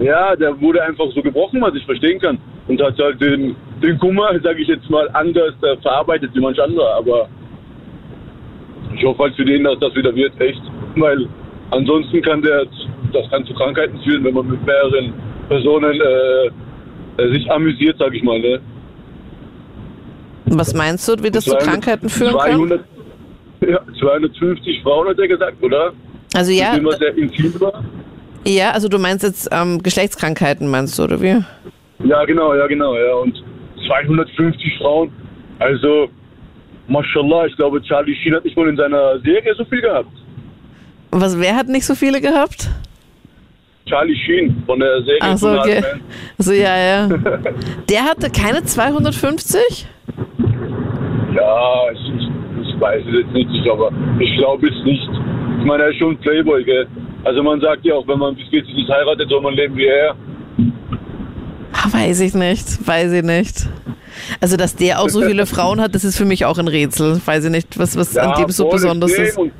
Ja, 0.00 0.34
der 0.34 0.58
wurde 0.60 0.82
einfach 0.82 1.06
so 1.14 1.22
gebrochen, 1.22 1.60
was 1.60 1.74
ich 1.74 1.84
verstehen 1.84 2.18
kann. 2.18 2.38
Und 2.68 2.80
hat 2.80 2.98
halt 2.98 3.20
den, 3.20 3.54
den 3.82 3.98
Kummer, 3.98 4.30
sage 4.42 4.62
ich 4.62 4.68
jetzt 4.68 4.88
mal, 4.88 5.08
anders 5.12 5.54
äh, 5.62 5.76
verarbeitet 5.82 6.30
wie 6.34 6.40
manch 6.40 6.60
anderer. 6.60 6.94
Aber 6.96 7.28
ich 8.94 9.04
hoffe 9.04 9.22
halt 9.24 9.34
für 9.36 9.44
den, 9.44 9.64
dass 9.64 9.78
das 9.78 9.94
wieder 9.94 10.14
wird, 10.14 10.32
echt. 10.40 10.62
Weil 10.96 11.28
ansonsten 11.70 12.22
kann 12.22 12.40
der, 12.40 12.64
das 13.12 13.30
kann 13.30 13.44
zu 13.44 13.52
Krankheiten 13.54 14.00
führen, 14.00 14.24
wenn 14.24 14.34
man 14.34 14.48
mit 14.48 14.64
mehreren 14.64 15.12
Personen 15.48 16.00
äh, 16.00 17.28
sich 17.32 17.50
amüsiert, 17.50 17.98
sage 17.98 18.16
ich 18.16 18.22
mal. 18.22 18.40
Ne? 18.40 18.60
Was 20.46 20.74
meinst 20.74 21.06
du, 21.08 21.22
wie 21.22 21.30
das 21.30 21.44
zu 21.44 21.50
200 21.50 21.68
Krankheiten 21.68 22.08
führen 22.08 22.38
kann? 22.38 22.56
200, 22.56 22.80
Ja, 23.68 23.80
250 23.98 24.82
Frauen 24.82 25.08
hat 25.08 25.18
er 25.18 25.28
gesagt, 25.28 25.62
oder? 25.62 25.92
Also 26.34 26.52
ja, 26.52 26.72
Mit 26.72 26.80
dem, 26.80 26.86
was 26.86 27.00
er 27.00 27.18
intim 27.18 27.60
war. 27.60 27.84
Ja, 28.46 28.70
also 28.70 28.88
du 28.88 28.98
meinst 28.98 29.22
jetzt 29.22 29.48
ähm, 29.52 29.82
Geschlechtskrankheiten, 29.82 30.68
meinst 30.68 30.98
du, 30.98 31.04
oder 31.04 31.20
wie? 31.20 31.42
Ja, 32.04 32.24
genau, 32.24 32.54
ja, 32.54 32.66
genau, 32.66 32.94
ja. 32.94 33.14
Und 33.14 33.42
250 33.86 34.78
Frauen. 34.78 35.12
Also, 35.58 36.08
mashallah, 36.88 37.46
ich 37.46 37.56
glaube, 37.56 37.82
Charlie 37.82 38.16
Sheen 38.16 38.34
hat 38.34 38.44
nicht 38.44 38.56
mal 38.56 38.68
in 38.68 38.76
seiner 38.76 39.18
Serie 39.20 39.54
so 39.56 39.64
viel 39.64 39.82
gehabt. 39.82 40.08
Was, 41.10 41.38
wer 41.38 41.56
hat 41.56 41.68
nicht 41.68 41.84
so 41.84 41.94
viele 41.94 42.20
gehabt? 42.20 42.70
Charlie 43.86 44.16
Sheen 44.24 44.62
von 44.66 44.78
der 44.78 45.02
Serie. 45.02 45.18
Ach 45.20 45.36
so, 45.36 45.48
von 45.48 45.58
okay. 45.58 45.82
Hardman. 45.82 46.00
So, 46.38 46.52
ja, 46.52 46.76
ja. 46.76 47.08
Der 47.88 48.04
hatte 48.04 48.30
keine 48.30 48.62
250? 48.62 49.86
Ja, 51.34 51.90
ich, 51.92 52.00
ich, 52.62 52.80
weiß 52.80 53.02
es 53.06 53.14
jetzt 53.14 53.32
nicht, 53.32 53.68
aber 53.70 53.90
ich 54.18 54.36
glaube 54.38 54.68
es 54.68 54.84
nicht. 54.84 55.08
Ich 55.58 55.64
meine, 55.66 55.84
er 55.84 55.90
ist 55.90 55.98
schon 55.98 56.16
Playboy, 56.18 56.64
gell? 56.64 56.86
Also 57.24 57.42
man 57.42 57.60
sagt 57.60 57.84
ja 57.84 57.94
auch, 57.94 58.06
wenn 58.08 58.18
man 58.18 58.34
bis 58.34 58.48
40 58.48 58.74
nicht 58.74 58.88
heiratet, 58.88 59.28
soll 59.28 59.40
man 59.42 59.54
leben 59.54 59.76
wie 59.76 59.86
er. 59.86 60.14
Ah, 61.72 61.92
Weiß 61.92 62.20
ich 62.20 62.34
nicht, 62.34 62.86
weiß 62.86 63.12
ich 63.12 63.22
nicht. 63.22 63.68
Also, 64.40 64.56
dass 64.56 64.74
der 64.76 65.00
auch 65.00 65.08
so 65.08 65.22
viele 65.22 65.46
Frauen 65.54 65.80
hat, 65.80 65.94
das 65.94 66.04
ist 66.04 66.16
für 66.16 66.24
mich 66.24 66.44
auch 66.44 66.58
ein 66.58 66.68
Rätsel. 66.68 67.20
Weiß 67.24 67.44
ich 67.44 67.50
nicht, 67.50 67.78
was, 67.78 67.96
was 67.96 68.16
an 68.16 68.34
dem 68.40 68.50
so 68.50 68.68
besonders 68.68 69.12
ist. 69.12 69.38
Und, 69.38 69.52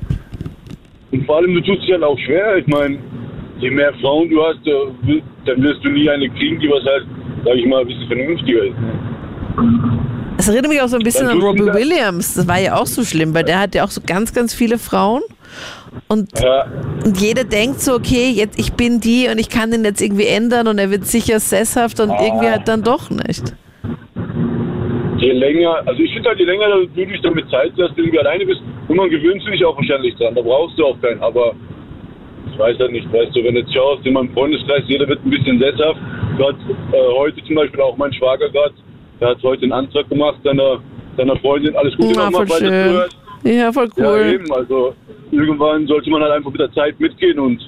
und 1.13 1.25
vor 1.27 1.37
allem, 1.37 1.55
du 1.55 1.61
tust 1.61 1.83
dich 1.83 1.93
halt 1.93 2.03
auch 2.03 2.19
schwer. 2.19 2.57
Ich 2.57 2.67
meine, 2.67 2.99
je 3.61 3.71
mehr 3.71 3.93
Frauen 4.01 4.29
du 4.29 4.43
hast, 4.43 4.67
äh, 4.67 5.23
dann 5.47 5.63
wirst 5.63 5.85
du 5.85 5.91
nie 5.91 6.09
eine 6.09 6.29
kriegen, 6.31 6.59
die 6.61 6.69
was 6.69 6.85
halt, 6.85 7.07
sag 7.45 7.55
ich 7.57 7.67
mal, 7.67 7.83
ein 7.83 7.87
bisschen 7.87 8.07
vernünftiger 8.07 8.65
ist. 8.65 8.75
Das 10.37 10.49
erinnert 10.49 10.71
mich 10.73 10.81
auch 10.81 10.89
so 10.89 10.97
ein 10.97 11.03
bisschen 11.03 11.29
an 11.29 11.41
Robbie 11.41 11.67
Williams. 11.67 12.35
Das 12.35 12.49
war 12.49 12.59
ja 12.59 12.77
auch 12.77 12.87
so 12.87 13.05
schlimm, 13.05 13.35
weil 13.35 13.45
der 13.45 13.61
hat 13.61 13.75
ja 13.75 13.85
auch 13.85 13.91
so 13.91 14.01
ganz, 14.05 14.33
ganz 14.33 14.55
viele 14.55 14.79
Frauen. 14.79 15.23
Und, 16.09 16.29
Ja, 16.41 16.67
und 17.05 17.21
jeder 17.21 17.45
denkt 17.45 17.81
so, 17.81 17.95
okay, 17.95 18.31
jetzt 18.31 18.59
ich 18.59 18.73
bin 18.73 19.01
die 19.01 19.29
und 19.29 19.39
ich 19.39 19.49
kann 19.49 19.71
den 19.71 19.85
jetzt 19.85 20.01
irgendwie 20.01 20.27
ändern 20.27 20.69
und 20.69 20.79
er 20.79 20.91
wird 20.91 21.07
sicher 21.07 21.41
sesshaft 21.41 22.01
und 22.01 22.11
irgendwie 22.11 22.49
halt 22.49 22.67
dann 22.69 22.83
doch 22.83 23.11
nicht. 23.11 23.55
je 25.19 25.33
länger, 25.33 25.83
also 25.87 26.03
ich 26.03 26.13
finde 26.13 26.31
halt, 26.31 26.39
je 26.39 26.47
länger 26.47 26.67
du 26.69 26.87
dich 26.87 27.21
damit 27.23 27.49
Zeit 27.51 27.77
lässt, 27.77 27.97
irgendwie 27.97 28.19
alleine 28.19 28.47
bist, 28.47 28.61
und 28.89 28.97
man 28.97 29.09
gewöhnt 29.09 29.43
sich 29.45 29.65
auch 29.65 29.77
wahrscheinlich 29.77 30.17
dran. 30.17 30.35
Da 30.35 30.43
brauchst 30.43 30.77
du 30.79 30.87
auch 30.87 31.01
keinen. 31.01 31.23
Aber 31.23 31.55
ich 32.51 32.59
weiß 32.59 32.77
halt 32.79 32.91
nicht, 32.91 33.13
weißt 33.13 33.37
du, 33.37 33.45
wenn 33.45 33.55
du 33.55 33.61
jetzt 33.61 33.73
schaust, 33.73 34.05
in 34.05 34.15
meinem 34.15 34.33
Freundeskreis, 34.33 34.83
jeder 34.89 35.07
wird 35.07 35.25
ein 35.25 35.31
bisschen 35.31 35.61
sesshaft. 35.61 36.01
Gerade 36.37 36.59
äh, 36.93 37.15
heute 37.17 37.45
zum 37.45 37.55
Beispiel 37.55 37.81
auch 37.81 37.97
mein 37.97 38.13
Schwager 38.13 38.49
gerade, 38.49 38.75
der 39.21 39.29
hat 39.29 39.43
heute 39.43 39.63
einen 39.63 39.73
Antrag 39.73 40.09
gemacht, 40.09 40.39
seiner, 40.43 40.79
seiner 41.17 41.37
Freundin, 41.37 41.77
alles 41.77 41.95
Gute 41.97 42.15
Na, 42.17 42.31
nochmal, 42.31 42.47
er 42.49 42.57
schön. 42.57 42.69
zuhört. 42.69 43.17
Ja, 43.43 43.73
voll 43.73 43.89
Ja, 43.97 44.13
cool. 44.13 44.35
eben, 44.35 44.53
also 44.53 44.95
irgendwann 45.31 45.87
sollte 45.87 46.11
man 46.11 46.23
halt 46.23 46.33
einfach 46.33 46.51
mit 46.51 46.61
der 46.61 46.73
Zeit 46.73 46.99
mitgehen 47.01 47.39
und 47.39 47.61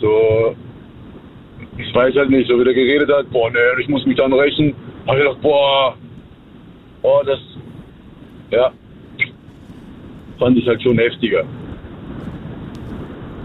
so, 0.00 0.56
ich 1.78 1.94
weiß 1.94 2.14
halt 2.16 2.30
nicht, 2.30 2.48
so 2.48 2.58
wie 2.58 2.64
der 2.64 2.74
geredet 2.74 3.10
hat, 3.10 3.30
boah, 3.30 3.50
ne, 3.50 3.58
ich 3.80 3.88
muss 3.88 4.04
mich 4.04 4.16
dann 4.16 4.32
rächen, 4.32 4.74
hab 5.06 5.16
ich 5.16 5.22
gedacht, 5.22 5.40
boah, 5.40 5.96
boah, 7.02 7.24
das, 7.24 7.38
ja, 8.50 8.72
fand 10.38 10.58
ich 10.58 10.66
halt 10.66 10.82
schon 10.82 10.98
heftiger. 10.98 11.44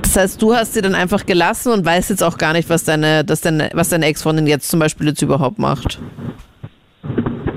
Das 0.02 0.16
heißt, 0.16 0.42
du 0.42 0.54
hast 0.54 0.74
sie 0.74 0.82
dann 0.82 0.96
einfach 0.96 1.26
gelassen 1.26 1.72
und 1.74 1.86
weißt 1.86 2.10
jetzt 2.10 2.24
auch 2.24 2.38
gar 2.38 2.54
nicht, 2.54 2.70
was 2.70 2.86
deine, 2.86 3.24
dass 3.24 3.42
deine, 3.42 3.70
was 3.74 3.90
deine 3.90 4.06
Ex-Freundin 4.06 4.48
jetzt 4.48 4.70
zum 4.70 4.80
Beispiel 4.80 5.08
jetzt 5.08 5.22
überhaupt 5.22 5.60
macht. 5.60 6.00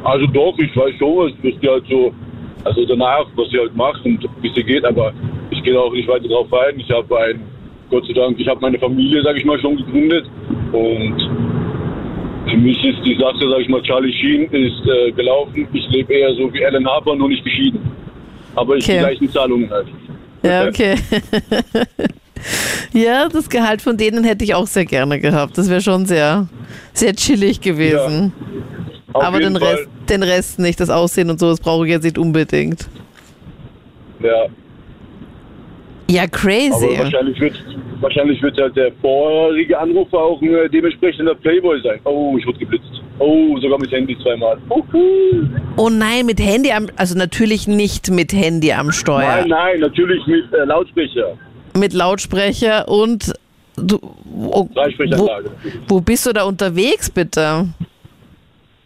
Also 0.05 0.27
doch, 0.27 0.59
ich 0.59 0.77
weiß 0.77 0.95
schon, 0.99 1.17
was, 1.17 1.33
was 1.43 1.61
die 1.61 1.69
halt 1.69 1.85
so, 1.89 2.13
also 2.65 2.85
danach, 2.87 3.27
was 3.37 3.49
sie 3.51 3.59
halt 3.59 3.75
macht 3.77 4.05
und 4.05 4.27
wie 4.43 4.53
sie 4.55 4.63
geht, 4.63 4.85
aber 4.85 5.13
ich 5.51 5.63
gehe 5.63 5.75
da 5.75 5.81
auch 5.81 5.93
nicht 5.93 6.09
weiter 6.09 6.29
drauf 6.29 6.53
ein. 6.53 6.79
Ich 6.81 6.91
habe 6.91 7.19
ein, 7.19 7.41
Gott 7.91 8.07
sei 8.07 8.13
Dank, 8.13 8.39
ich 8.39 8.49
habe 8.49 8.61
meine 8.61 8.79
Familie, 8.79 9.23
sag 9.23 9.37
ich 9.37 9.45
mal, 9.45 9.59
schon 9.61 9.77
gegründet 9.77 10.27
und 10.73 11.17
für 12.49 12.57
mich 12.57 12.83
ist 12.85 12.99
die 13.05 13.17
Sache, 13.17 13.49
sag 13.49 13.61
ich 13.61 13.69
mal, 13.69 13.83
Charlie 13.83 14.13
Sheen 14.13 14.45
ist 14.51 14.83
äh, 14.87 15.13
gelaufen. 15.13 15.69
Ich 15.73 15.89
lebe 15.91 16.13
eher 16.13 16.35
so 16.35 16.53
wie 16.53 16.65
Alan 16.65 16.87
Harper, 16.87 17.15
nur 17.15 17.29
nicht 17.29 17.45
geschieden. 17.45 17.81
Aber 18.57 18.77
ich 18.77 18.85
Okay. 18.85 18.95
die 18.95 18.99
gleichen 18.99 19.31
Zahlungen 19.31 19.71
halt. 19.71 19.87
Ja, 20.43 20.67
okay. 20.67 20.95
ja, 22.93 23.29
das 23.29 23.49
Gehalt 23.49 23.83
von 23.83 23.97
denen 23.97 24.25
hätte 24.25 24.45
ich 24.45 24.55
auch 24.55 24.67
sehr 24.67 24.85
gerne 24.85 25.21
gehabt. 25.21 25.59
Das 25.59 25.69
wäre 25.71 25.81
schon 25.81 26.07
sehr, 26.07 26.49
sehr 26.93 27.15
chillig 27.15 27.61
gewesen. 27.61 28.33
Auf 29.13 29.23
Aber 29.25 29.41
den 29.41 29.57
Rest, 29.57 29.89
den 30.09 30.23
Rest 30.23 30.59
nicht, 30.59 30.79
das 30.81 30.91
Aussehen 30.91 31.31
und 31.31 31.41
so, 31.41 31.49
das 31.51 31.61
brauche 31.61 31.85
ich 31.87 31.93
jetzt 31.93 32.05
nicht 32.05 32.19
unbedingt. 32.19 32.89
Ja, 34.23 34.47
Ja, 36.09 36.23
aber 36.23 36.31
crazy. 36.31 36.99
wahrscheinlich 36.99 37.41
wird 37.41 37.55
wahrscheinlich 38.01 38.43
wird 38.43 38.59
halt 38.61 38.75
der 38.77 38.93
vorherige 39.01 39.79
Anrufer 39.79 40.19
auch 40.19 40.41
ein 40.41 40.71
dementsprechender 40.73 41.35
Playboy 41.35 41.81
sein. 41.83 42.01
Oh, 42.05 42.37
ich 42.39 42.47
wurde 42.47 42.59
geblitzt. 42.59 42.87
Oh, 43.19 43.59
sogar 43.61 43.79
mit 43.79 43.91
Handy 43.93 44.17
zweimal. 44.23 44.57
Uhu. 44.71 45.47
Oh 45.77 45.91
nein, 45.91 46.25
mit 46.25 46.41
Handy 46.41 46.73
am, 46.73 46.87
also 46.97 47.17
natürlich 47.17 47.69
nicht 47.69 48.11
mit 48.11 48.33
Handy 48.33 48.73
am 48.73 48.93
Steuer. 48.93 49.21
Nein, 49.41 49.49
nein, 49.49 49.81
natürlich 49.81 50.27
mit 50.27 50.53
äh, 50.55 50.65
Lautsprecher. 50.65 51.37
Mit 51.79 51.93
Lautsprecher 51.93 52.89
und 52.89 53.33
du, 53.77 53.99
wo, 54.25 54.69
wo, 54.75 55.41
wo 55.89 56.01
bist 56.01 56.27
du 56.27 56.33
da 56.33 56.45
unterwegs, 56.45 57.11
bitte? 57.11 57.69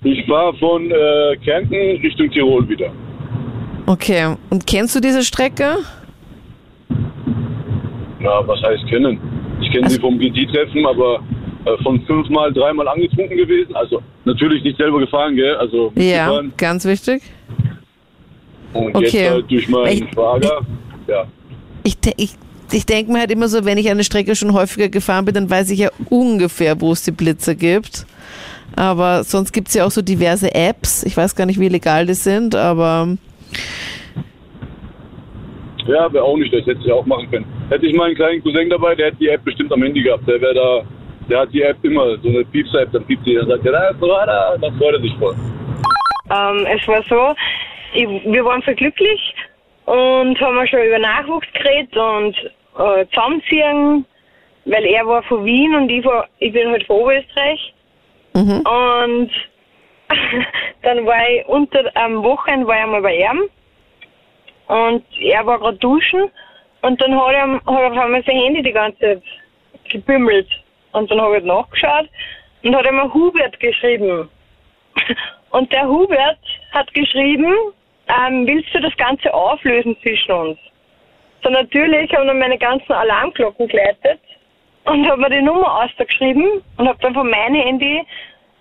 Ich 0.05 0.29
war 0.29 0.55
von 0.55 0.91
äh, 0.91 1.37
Kärnten 1.45 1.75
Richtung 1.75 2.31
Tirol 2.31 2.69
wieder. 2.69 2.91
Okay, 3.87 4.35
und 4.51 4.67
kennst 4.67 4.95
du 4.97 5.01
diese 5.01 5.23
Strecke? 5.23 5.79
Na, 8.21 8.47
was 8.47 8.63
heißt 8.63 8.87
kennen? 8.89 9.19
Ich 9.61 9.71
kenne 9.71 9.89
sie 9.91 9.99
vom 10.01 10.19
GT-Treffen, 10.19 10.87
aber 10.87 11.21
äh, 11.65 11.83
von 11.83 12.01
fünfmal, 12.07 12.53
dreimal 12.53 12.89
angetrunken 12.89 13.37
gewesen. 13.37 13.75
Also 13.75 14.03
natürlich 14.25 14.63
nicht 14.63 14.77
selber 14.79 14.99
gefahren, 15.01 15.37
gell? 15.37 15.55
Also 15.57 15.93
Ja, 15.97 16.27
gefahren. 16.29 16.53
ganz 16.57 16.85
wichtig. 16.85 17.23
Und 18.73 18.95
Okay. 18.95 19.05
jetzt 19.05 19.31
halt 19.31 19.51
durch 19.51 19.69
meinen 19.69 19.87
Ich- 20.05 20.11
Schwager. 20.13 20.61
Ja. 21.07 21.25
Ich, 21.85 21.97
ich, 22.17 22.31
ich 22.75 22.87
denke 22.87 23.13
mir 23.13 23.21
halt 23.21 23.31
immer 23.31 23.49
so, 23.49 23.65
wenn 23.65 23.79
ich 23.79 23.91
eine 23.91 24.05
Strecke 24.05 24.35
schon 24.35 24.53
häufiger 24.53 24.89
gefahren 24.89 25.25
bin, 25.25 25.35
dann 25.35 25.51
weiß 25.51 25.71
ich 25.71 25.79
ja 25.79 25.91
ungefähr, 26.11 26.81
wo 26.81 26.93
es 26.93 27.05
die 27.05 27.13
Blitze 27.13 27.57
gibt. 27.57 28.07
Aber 28.77 29.23
sonst 29.23 29.53
gibt 29.53 29.69
es 29.69 29.75
ja 29.75 29.85
auch 29.85 29.91
so 29.91 30.03
diverse 30.03 30.53
Apps. 30.55 31.05
Ich 31.05 31.17
weiß 31.17 31.37
gar 31.37 31.47
nicht, 31.47 31.61
wie 31.61 31.69
legal 31.69 32.07
die 32.07 32.15
sind, 32.15 32.55
aber 32.55 33.17
Ja, 35.87 36.13
wäre 36.13 36.25
auch 36.25 36.37
nicht, 36.37 36.53
das 36.53 36.67
hätte 36.67 36.81
ich 36.85 36.91
auch 36.91 37.07
machen 37.07 37.31
können. 37.31 37.47
Hätte 37.71 37.87
ich 37.87 37.95
meinen 37.95 38.15
kleinen 38.15 38.43
Cousin 38.43 38.69
dabei, 38.69 38.95
der 38.95 39.07
hätte 39.07 39.19
die 39.19 39.29
App 39.29 39.45
bestimmt 39.45 39.73
am 39.73 39.83
Handy 39.83 40.03
gehabt. 40.03 40.27
Der 40.27 40.41
wäre 40.41 40.55
da, 40.55 40.83
der 41.29 41.41
hat 41.41 41.53
die 41.53 41.63
App 41.63 41.77
immer, 41.85 42.17
so 42.23 42.29
eine 42.29 42.45
Piepser-App, 42.45 42.91
dann 42.93 43.05
piept 43.05 43.27
die, 43.27 43.35
dann 43.35 43.49
sagt 43.49 43.65
er, 43.67 43.73
da 43.73 43.89
ist 43.91 44.63
dann 44.63 44.79
freut 44.79 44.95
er 44.95 45.01
sich 45.01 45.15
voll. 45.19 45.35
Ähm, 46.31 46.67
es 46.75 46.89
war 46.89 47.03
so, 47.09 47.35
ich, 47.95 48.09
wir 48.33 48.45
waren 48.45 48.63
voll 48.63 48.75
glücklich 48.75 49.35
und 49.85 50.41
haben 50.41 50.67
schon 50.67 50.83
über 50.83 50.99
Nachwuchs 50.99 51.47
geredet 51.53 51.97
und 51.97 52.35
äh, 52.79 53.07
zusammenziehen, 53.07 54.05
weil 54.65 54.85
er 54.87 55.07
war 55.07 55.23
von 55.25 55.45
Wien 55.45 55.75
und 55.75 55.91
ich, 55.91 56.05
war, 56.05 56.29
ich 56.39 56.53
bin 56.53 56.71
halt 56.71 56.87
von 56.87 56.97
Oberösterreich. 56.97 57.75
Und 58.59 59.31
dann 60.83 61.07
war 61.07 61.29
ich 61.29 61.47
unter 61.47 61.91
am 61.95 62.23
Wochenende 62.23 62.67
war 62.67 62.77
ich 62.77 62.83
einmal 62.83 63.03
bei 63.03 63.17
ihm 63.17 63.49
und 64.67 65.05
er 65.21 65.47
war 65.47 65.59
gerade 65.59 65.77
duschen 65.79 66.31
und 66.83 67.01
dann 67.01 67.19
hat 67.19 67.33
er, 67.33 67.53
hat 67.53 67.63
er 67.67 67.93
auf 67.93 67.99
einmal 67.99 68.23
sein 68.25 68.37
Handy 68.37 68.63
die 68.63 68.73
ganze 68.73 68.99
Zeit 68.99 69.23
gebimmelt. 69.91 70.49
Und 70.93 71.11
dann 71.11 71.21
habe 71.21 71.39
ich 71.39 71.45
nachgeschaut 71.45 72.09
und 72.63 72.77
hat 72.77 72.85
er 72.85 72.93
mir 72.93 73.13
Hubert 73.13 73.59
geschrieben. 73.61 74.29
Und 75.51 75.73
der 75.73 75.87
Hubert 75.87 76.39
hat 76.73 76.93
geschrieben, 76.95 77.53
ähm, 78.09 78.45
willst 78.47 78.75
du 78.75 78.81
das 78.81 78.97
Ganze 78.97 79.33
auflösen 79.33 79.97
zwischen 80.03 80.33
uns? 80.33 80.59
So 81.45 81.51
natürlich 81.51 82.11
haben 82.15 82.27
dann 82.27 82.39
meine 82.39 82.57
ganzen 82.57 82.91
Alarmglocken 82.91 83.69
geleitet 83.69 84.19
und 84.85 85.07
habe 85.07 85.21
mir 85.21 85.31
die 85.31 85.43
Nummer 85.43 85.85
ausgeschrieben 85.85 86.63
und 86.79 86.89
habe 86.89 86.99
dann 87.03 87.13
von 87.13 87.29
meinem 87.29 87.57
Handy 87.57 88.03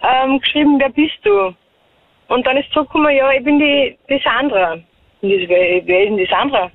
ähm, 0.04 0.40
geschrieben, 0.40 0.78
wer 0.80 0.90
bist 0.90 1.18
du? 1.24 1.56
Und 2.28 2.46
dann 2.46 2.58
ist 2.58 2.72
zurückgekommen, 2.74 3.16
ja, 3.16 3.32
ich 3.32 3.44
bin 3.44 3.58
die, 3.58 3.98
die 4.10 4.22
Sandra. 4.22 4.74
Und 5.22 5.30
ich 5.30 5.44
so, 5.44 5.50
wer, 5.50 5.88
wer 5.88 6.00
ist 6.02 6.10
denn 6.10 6.18
die 6.18 6.26
Sandra? 6.26 6.70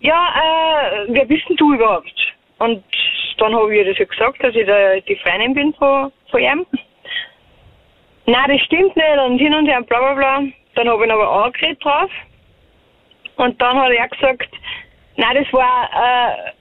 Ja, 0.00 0.28
äh, 0.36 1.06
wer 1.08 1.24
bist 1.24 1.48
denn 1.48 1.56
du 1.56 1.74
überhaupt? 1.74 2.14
Und 2.58 2.84
dann 3.38 3.54
habe 3.54 3.72
ich 3.74 3.78
ihr 3.78 3.86
das 3.86 3.98
ja 3.98 4.04
gesagt, 4.04 4.42
dass 4.44 4.54
ich 4.54 4.66
da 4.66 5.00
die 5.00 5.16
Freundin 5.16 5.54
bin 5.54 5.74
von, 5.74 6.12
von 6.30 6.40
ihm. 6.40 6.64
Nein, 8.26 8.44
das 8.48 8.60
stimmt 8.60 8.94
nicht 8.94 9.18
und 9.26 9.38
hin 9.38 9.54
und 9.54 9.66
her 9.66 9.78
und 9.78 9.88
bla 9.88 9.98
bla 9.98 10.14
bla. 10.14 10.42
Dann 10.76 10.88
habe 10.88 11.02
ich 11.02 11.08
ihn 11.08 11.10
aber 11.10 11.44
angeredet 11.44 11.84
drauf. 11.84 12.10
Und 13.40 13.60
dann 13.60 13.76
hat 13.80 13.90
er 13.90 14.08
gesagt, 14.08 14.48
nein, 15.16 15.34
das 15.42 15.50
war 15.52 15.88
äh, 15.94 16.52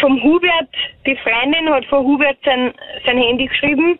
vom 0.00 0.22
Hubert, 0.22 0.68
die 1.06 1.16
Freundin 1.16 1.70
hat 1.72 1.84
von 1.86 2.04
Hubert 2.04 2.36
sein, 2.44 2.74
sein 3.06 3.16
Handy 3.18 3.46
geschrieben, 3.46 3.98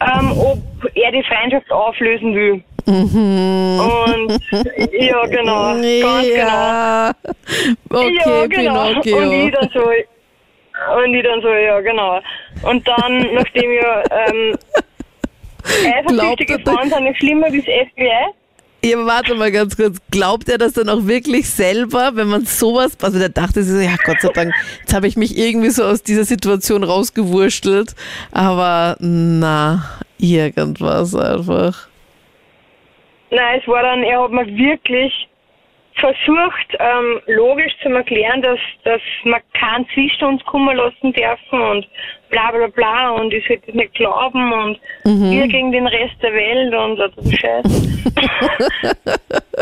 ähm, 0.00 0.32
ob 0.36 0.58
er 0.94 1.12
die 1.12 1.22
Freundschaft 1.22 1.70
auflösen 1.70 2.34
will. 2.34 2.64
Und 2.86 4.40
ja, 4.92 5.26
genau, 5.26 5.74
ganz 6.00 6.26
genau. 6.26 6.34
ja. 6.34 7.12
Okay, 7.90 8.14
ja, 8.24 8.46
genau. 8.46 8.88
Und 8.88 8.96
ich 8.96 9.02
Pinocchio. 9.12 9.50
dann 9.50 9.70
so, 9.72 9.82
und 11.04 11.14
ich 11.14 11.22
dann 11.22 11.42
so, 11.42 11.48
ja, 11.48 11.80
genau. 11.80 12.20
Und 12.62 12.88
dann, 12.88 13.34
nachdem 13.34 13.70
wir 13.70 14.04
ähm, 14.10 14.58
eifersüchtige 15.94 16.54
er- 16.54 16.60
Frauen 16.60 16.88
sind 16.90 17.04
nicht 17.04 17.18
schlimmer 17.18 17.52
wie 17.52 17.58
das 17.62 17.88
FBI, 17.92 18.32
Ja, 18.82 18.96
warte 19.04 19.34
mal 19.34 19.52
ganz 19.52 19.76
kurz. 19.76 19.98
Glaubt 20.10 20.48
er 20.48 20.56
das 20.56 20.72
dann 20.72 20.88
auch 20.88 21.06
wirklich 21.06 21.50
selber, 21.50 22.12
wenn 22.14 22.28
man 22.28 22.46
sowas, 22.46 22.96
also 23.02 23.18
der 23.18 23.28
dachte 23.28 23.62
sich 23.62 23.76
so, 23.76 23.80
ja 23.80 23.96
Gott 24.04 24.20
sei 24.22 24.30
Dank, 24.32 24.54
jetzt 24.80 24.94
habe 24.94 25.06
ich 25.06 25.16
mich 25.16 25.36
irgendwie 25.36 25.68
so 25.68 25.84
aus 25.84 26.02
dieser 26.02 26.24
Situation 26.24 26.82
rausgewurstelt. 26.82 27.94
Aber 28.32 28.96
na, 29.00 29.84
irgendwas 30.18 31.14
einfach. 31.14 31.88
Nein, 33.30 33.60
es 33.60 33.68
war 33.68 33.82
dann, 33.82 34.02
er 34.02 34.22
hat 34.22 34.32
mir 34.32 34.46
wirklich 34.46 35.29
versucht, 35.94 36.76
ähm, 36.78 37.20
logisch 37.26 37.72
zu 37.82 37.88
erklären, 37.90 38.42
dass, 38.42 38.58
dass 38.84 39.00
man 39.24 39.40
keinen 39.54 39.88
zwischen 39.90 40.24
uns 40.24 40.44
kommen 40.44 40.76
lassen 40.76 41.12
dürfen 41.12 41.60
und 41.60 41.86
bla 42.30 42.50
bla 42.50 42.68
bla 42.68 43.10
und 43.10 43.32
ich 43.32 43.46
sollte 43.46 43.66
das 43.66 43.74
nicht 43.74 43.94
glauben 43.94 44.52
und 44.52 44.80
wir 45.04 45.48
gegen 45.48 45.72
den 45.72 45.86
Rest 45.86 46.22
der 46.22 46.32
Welt 46.32 46.74
und 46.74 46.96
so 46.96 47.08
das 47.08 47.32
Scheiß. 47.38 47.64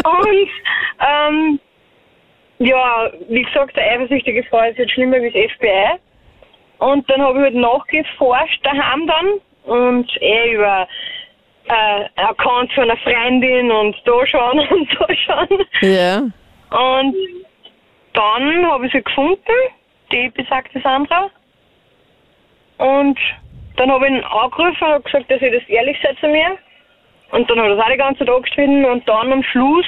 und 0.04 0.48
ähm, 1.00 1.60
ja, 2.58 3.10
wie 3.28 3.42
gesagt, 3.42 3.76
der 3.76 3.92
eifersüchtige 3.92 4.44
Frau 4.44 4.62
ist 4.68 4.78
jetzt 4.78 4.92
schlimmer 4.92 5.22
wie 5.22 5.30
das 5.30 5.52
FBI. 5.52 5.98
Und 6.78 7.08
dann 7.10 7.22
habe 7.22 7.38
ich 7.38 7.44
halt 7.44 7.54
nachgeforscht 7.54 8.64
daheim 8.64 9.06
dann 9.06 9.26
und 9.64 10.10
er 10.20 10.52
über 10.52 10.88
äh, 11.68 12.08
Account 12.16 12.72
von 12.72 12.84
einer 12.84 12.96
Freundin 12.98 13.70
und 13.70 13.96
da 14.04 14.26
schauen 14.26 14.58
und 14.70 14.88
da 14.98 15.06
schauen. 15.14 15.64
Ja. 15.80 16.18
Und 16.70 17.16
dann 18.12 18.66
habe 18.66 18.86
ich 18.86 18.92
sie 18.92 19.02
gefunden, 19.02 19.40
die 20.12 20.30
besagte 20.30 20.80
Sandra. 20.80 21.30
Und 22.78 23.18
dann 23.76 23.90
habe 23.90 24.06
ich 24.06 24.12
ihn 24.12 24.24
angerufen 24.24 24.94
und 24.94 25.04
gesagt, 25.04 25.30
dass 25.30 25.42
ich 25.42 25.52
das 25.52 25.68
ehrlich 25.68 25.96
sei 26.02 26.14
zu 26.20 26.28
mir. 26.28 26.56
Und 27.30 27.50
dann 27.50 27.58
hat 27.58 27.66
er 27.66 27.76
das 27.76 27.84
auch 27.84 27.90
die 27.90 27.96
ganze 27.96 28.18
Zeit 28.20 28.30
angeschrieben 28.30 28.84
und 28.84 29.08
dann 29.08 29.32
am 29.32 29.42
Schluss 29.42 29.86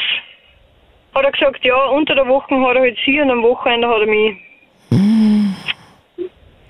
hat 1.14 1.24
er 1.24 1.32
gesagt, 1.32 1.64
ja, 1.64 1.86
unter 1.86 2.14
der 2.14 2.28
Woche 2.28 2.54
hat 2.60 2.76
er 2.76 2.82
halt 2.82 2.98
sie 3.04 3.20
und 3.20 3.30
am 3.30 3.42
Wochenende 3.42 3.88
hat 3.88 4.00
er 4.00 4.06
mich. 4.06 4.36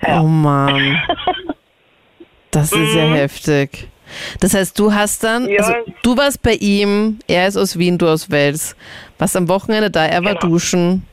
Oh 0.07 0.23
Mann. 0.23 1.01
Das 2.51 2.73
ist 2.73 2.95
ja 2.95 3.03
heftig. 3.03 3.87
Das 4.39 4.53
heißt, 4.53 4.77
du 4.77 4.93
hast 4.93 5.23
dann, 5.23 5.47
Ja. 5.49 5.59
also 5.61 5.73
du 6.03 6.17
warst 6.17 6.41
bei 6.41 6.53
ihm, 6.53 7.19
er 7.27 7.47
ist 7.47 7.57
aus 7.57 7.77
Wien, 7.77 7.97
du 7.97 8.07
aus 8.07 8.29
Wels, 8.29 8.75
warst 9.17 9.35
am 9.35 9.47
Wochenende 9.49 9.89
da, 9.91 10.05
er 10.05 10.23
war 10.23 10.35
Genau. 10.35 10.47
duschen, 10.53 11.05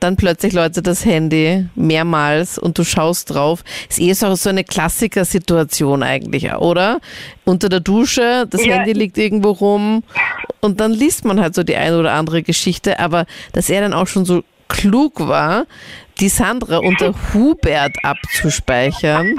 dann 0.00 0.16
plötzlich 0.16 0.52
läutet 0.52 0.86
das 0.86 1.04
Handy 1.06 1.66
mehrmals 1.76 2.58
und 2.58 2.76
du 2.76 2.84
schaust 2.84 3.32
drauf. 3.32 3.64
Ist 3.88 4.00
eh 4.00 4.12
so, 4.12 4.50
eine 4.50 4.62
Klassikersituation 4.64 6.02
eigentlich, 6.02 6.52
oder? 6.52 7.00
Unter 7.44 7.70
der 7.70 7.80
Dusche, 7.80 8.46
das 8.50 8.64
Ja. 8.66 8.74
Handy 8.74 8.92
liegt 8.92 9.16
irgendwo 9.16 9.50
rum 9.52 10.02
und 10.60 10.80
dann 10.80 10.92
liest 10.92 11.24
man 11.24 11.40
halt 11.40 11.54
so 11.54 11.62
die 11.62 11.76
eine 11.76 11.98
oder 11.98 12.12
andere 12.12 12.42
Geschichte, 12.42 12.98
aber 13.00 13.24
dass 13.52 13.70
er 13.70 13.80
dann 13.80 13.94
auch 13.94 14.06
schon 14.06 14.24
so 14.26 14.42
klug 14.68 15.26
war, 15.26 15.66
die 16.20 16.28
Sandra 16.28 16.78
unter 16.78 17.14
Hubert 17.34 17.96
abzuspeichern. 18.04 19.36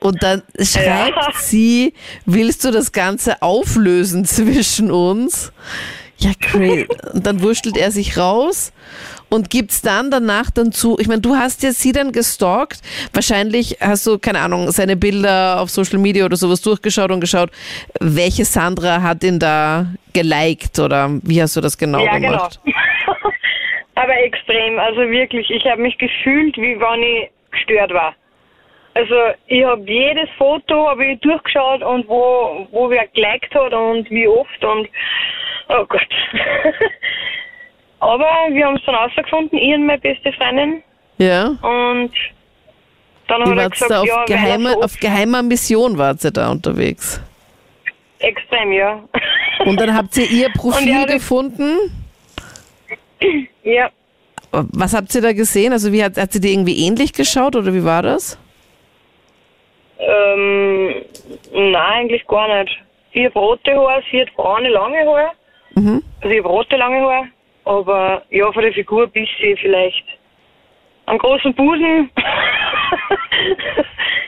Und 0.00 0.22
dann 0.22 0.42
schreibt 0.58 1.16
Ja. 1.16 1.32
sie, 1.34 1.94
willst 2.24 2.64
du 2.64 2.70
das 2.70 2.92
Ganze 2.92 3.42
auflösen 3.42 4.24
zwischen 4.24 4.90
uns? 4.90 5.52
Ja, 6.18 6.32
crazy. 6.38 6.86
Und 7.14 7.26
dann 7.26 7.40
wurschtelt 7.42 7.78
er 7.78 7.90
sich 7.90 8.18
raus 8.18 8.72
und 9.30 9.48
gibt's 9.48 9.80
dann 9.80 10.10
danach 10.10 10.50
dann 10.50 10.70
zu. 10.70 10.98
Ich 11.00 11.08
meine, 11.08 11.22
du 11.22 11.36
hast 11.36 11.62
ja 11.62 11.72
sie 11.72 11.92
dann 11.92 12.12
gestalkt. 12.12 12.80
Wahrscheinlich 13.14 13.78
hast 13.80 14.06
du, 14.06 14.18
keine 14.18 14.40
Ahnung, 14.40 14.70
seine 14.70 14.96
Bilder 14.96 15.60
auf 15.60 15.70
Social 15.70 15.98
Media 15.98 16.26
oder 16.26 16.36
sowas 16.36 16.60
durchgeschaut 16.60 17.10
und 17.10 17.20
geschaut, 17.20 17.50
welche 18.00 18.44
Sandra 18.44 19.00
hat 19.00 19.24
ihn 19.24 19.38
da 19.38 19.86
geliked 20.12 20.78
oder 20.78 21.10
wie 21.22 21.40
hast 21.40 21.56
du 21.56 21.62
das 21.62 21.78
genau 21.78 22.04
ja, 22.04 22.18
genau. 22.18 22.32
gemacht? 22.32 22.60
Aber 23.94 24.16
extrem, 24.24 24.78
also 24.78 25.00
wirklich, 25.10 25.50
ich 25.50 25.64
habe 25.66 25.80
mich 25.80 25.96
gefühlt, 25.98 26.56
wie 26.56 26.78
wenn 26.78 27.02
ich 27.02 27.30
gestört 27.50 27.92
war. 27.92 28.14
Also 28.94 29.14
ich 29.46 29.64
habe 29.64 29.82
jedes 29.82 30.28
Foto 30.36 30.88
habe 30.88 31.06
ich 31.06 31.20
durchgeschaut 31.20 31.82
und 31.82 32.08
wo, 32.08 32.66
wo 32.72 32.90
wer 32.90 33.06
geliked 33.08 33.54
hat 33.54 33.72
und 33.72 34.10
wie 34.10 34.26
oft 34.26 34.64
und 34.64 34.88
oh 35.68 35.84
Gott. 35.88 36.08
Aber 38.00 38.26
wir 38.50 38.66
haben 38.66 38.76
es 38.76 38.84
dann 38.86 38.94
rausgefunden, 38.94 39.58
ich 39.58 39.74
und 39.74 39.86
meine 39.86 40.00
beste 40.00 40.32
Freundin. 40.32 40.82
Ja. 41.18 41.48
Und 41.48 42.10
dann 43.28 43.42
hat 43.42 43.48
er 43.48 43.56
wart 43.56 43.72
gesagt, 43.72 43.90
da 43.90 44.00
auf, 44.00 44.06
ja, 44.06 44.24
geheime, 44.24 44.76
auf 44.76 44.96
geheimer 44.98 45.42
Mission 45.42 45.96
wart 45.98 46.24
ihr 46.24 46.30
da 46.32 46.50
unterwegs. 46.50 47.22
extrem, 48.18 48.72
ja. 48.72 49.02
Und 49.66 49.78
dann 49.80 49.94
habt 49.94 50.16
ihr 50.16 50.28
ihr 50.28 50.48
Profil 50.54 51.06
gefunden. 51.06 51.76
ja. 53.62 53.90
Was 54.50 54.94
habt 54.94 55.14
ihr 55.14 55.20
da 55.20 55.32
gesehen? 55.32 55.72
Also 55.72 55.92
wie 55.92 56.02
hat, 56.02 56.16
hat 56.16 56.32
sie 56.32 56.40
dir 56.40 56.50
irgendwie 56.50 56.84
ähnlich 56.86 57.12
geschaut 57.12 57.54
oder 57.54 57.72
wie 57.72 57.84
war 57.84 58.02
das? 58.02 58.36
Ähm, 60.10 60.94
nein, 61.52 61.74
eigentlich 61.76 62.26
gar 62.26 62.62
nicht. 62.62 62.76
Sie 63.14 63.24
hat 63.26 63.34
rote 63.34 63.74
Haare, 63.76 64.02
sie 64.10 64.20
hat 64.22 64.34
braune 64.34 64.68
lange 64.68 64.98
Haare. 65.06 65.30
Mhm. 65.74 66.02
Also 66.20 66.34
ich 66.34 66.38
habe 66.40 66.48
rote 66.48 66.76
lange 66.76 67.00
Haare, 67.00 67.28
aber 67.64 68.22
ja, 68.30 68.50
von 68.52 68.62
der 68.62 68.72
Figur 68.72 69.04
ein 69.04 69.10
bisschen 69.12 69.56
vielleicht. 69.58 70.04
Einen 71.06 71.18
großen 71.18 71.54
Busen. 71.54 72.10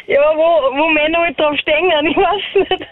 ja, 0.06 0.20
wo, 0.34 0.76
wo 0.76 0.88
Männer 0.90 1.18
halt 1.20 1.38
drauf 1.38 1.56
stehen, 1.58 1.84
ich 2.06 2.16
weiß 2.16 2.68
nicht. 2.68 2.88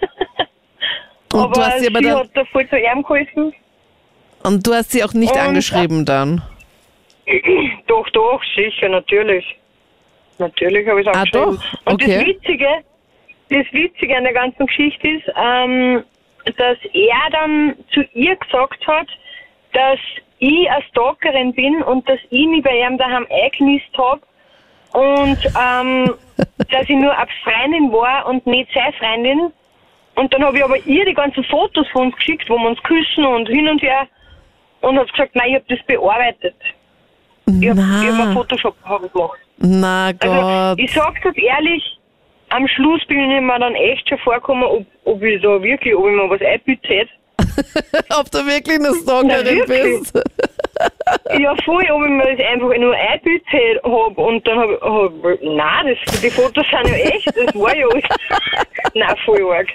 Und 1.33 1.41
aber 1.41 1.53
du 1.55 1.61
hast 1.61 1.81
sie 1.81 1.87
aber 1.89 1.99
sie 2.01 2.05
dann, 2.05 2.19
hat 2.19 2.31
da 2.35 2.45
voll 2.47 2.69
zu 2.69 2.77
ihm 2.77 3.03
geholfen. 3.03 3.55
und 4.45 4.67
du 4.67 4.75
hast 4.75 4.91
sie 4.93 5.03
auch 5.05 5.13
nicht 5.13 5.33
Und- 5.33 5.39
angeschrieben 5.41 6.05
dann. 6.05 6.43
Doch, 7.87 8.09
doch, 8.11 8.41
sicher, 8.57 8.89
natürlich. 8.89 9.45
Natürlich 10.41 10.89
habe 10.89 11.01
ich 11.01 11.07
es 11.07 11.13
Ah, 11.15 11.19
angeschrieben. 11.21 11.59
doch? 11.59 11.93
Und 11.93 12.03
Okay. 12.03 12.17
das 12.17 12.27
Witzige, 12.27 12.69
das 13.51 13.73
Witzige 13.73 14.17
an 14.17 14.25
der 14.25 14.33
ganzen 14.33 14.67
Geschichte 14.67 15.09
ist, 15.09 15.31
ähm, 15.37 16.03
dass 16.57 16.79
er 16.93 17.31
dann 17.31 17.75
zu 17.93 18.03
ihr 18.15 18.35
gesagt 18.37 18.87
hat, 18.87 19.07
dass 19.73 19.99
ich 20.39 20.71
eine 20.71 20.83
Stalkerin 20.85 21.53
bin 21.53 21.83
und 21.83 22.09
dass 22.09 22.19
ich 22.31 22.47
mich 22.47 22.63
bei 22.65 22.81
ihm 22.81 22.97
daheim 22.97 23.27
eingenistet 23.31 23.97
habe 23.99 24.23
und 24.93 25.39
ähm, 25.55 26.15
dass 26.71 26.83
ich 26.89 26.97
nur 26.97 27.17
eine 27.17 27.29
Freundin 27.45 27.93
war 27.93 28.27
und 28.27 28.45
nicht 28.47 28.71
seine 28.73 28.93
Freundin. 28.95 29.53
Und 30.17 30.33
dann 30.35 30.45
habe 30.45 30.59
ich 30.59 30.65
aber 30.65 30.79
ihr 30.87 31.05
die 31.05 31.15
ganzen 31.15 31.45
Fotos 31.45 31.87
von 31.89 32.07
uns 32.07 32.17
geschickt, 32.17 32.49
wo 32.49 32.57
wir 32.59 32.69
uns 32.69 32.83
küssen 32.83 33.25
und 33.25 33.49
hin 33.49 33.69
und 33.69 33.81
her 33.83 34.09
und 34.81 34.99
hat 34.99 35.11
gesagt, 35.13 35.35
nein, 35.35 35.51
ich 35.51 35.55
habe 35.57 35.65
das 35.69 35.87
bearbeitet. 35.87 36.57
Ich 37.47 37.69
habe 37.69 37.81
hab 37.81 38.27
mir 38.27 38.33
Photoshop 38.33 38.77
hab 38.85 39.13
gemacht. 39.13 39.39
Na 39.61 40.07
Also, 40.19 40.19
Gott. 40.19 40.79
ich 40.79 40.93
sag's 40.93 41.21
das 41.23 41.37
ehrlich, 41.37 41.83
am 42.49 42.67
Schluss 42.69 43.05
bin 43.07 43.19
ich 43.31 43.41
mir 43.41 43.59
dann 43.59 43.75
echt 43.75 44.09
schon 44.09 44.19
vorgekommen, 44.19 44.65
ob, 44.65 44.85
ob 45.05 45.23
ich 45.23 45.41
da 45.43 45.63
wirklich, 45.63 45.95
ob 45.95 46.07
ich 46.09 46.13
mir 46.15 46.29
was 46.31 46.41
einbütet 46.43 46.89
hätte. 46.89 47.11
Ob 48.19 48.31
du 48.31 48.39
wirklich 48.47 48.79
eine 48.79 48.95
Stalkerin 48.95 49.63
bist. 49.67 50.23
Ja, 51.39 51.55
voll, 51.65 51.85
ob 51.91 52.03
ich 52.05 52.11
mir 52.11 52.37
das 52.37 52.47
einfach 52.47 52.75
nur 52.79 52.95
einbütet 52.95 53.83
hab 53.83 54.17
und 54.17 54.47
dann 54.47 54.59
hab 54.59 54.71
ich, 54.71 54.81
hab, 54.81 55.43
nein, 55.43 55.97
das, 56.07 56.21
die 56.21 56.31
Fotos 56.31 56.65
sind 56.71 56.89
ja 56.89 56.95
echt, 57.05 57.27
das 57.27 57.55
war 57.55 57.77
ja 57.77 57.87
alles. 57.87 58.05
nein, 58.95 59.15
voll 59.25 59.43
arg. 59.53 59.67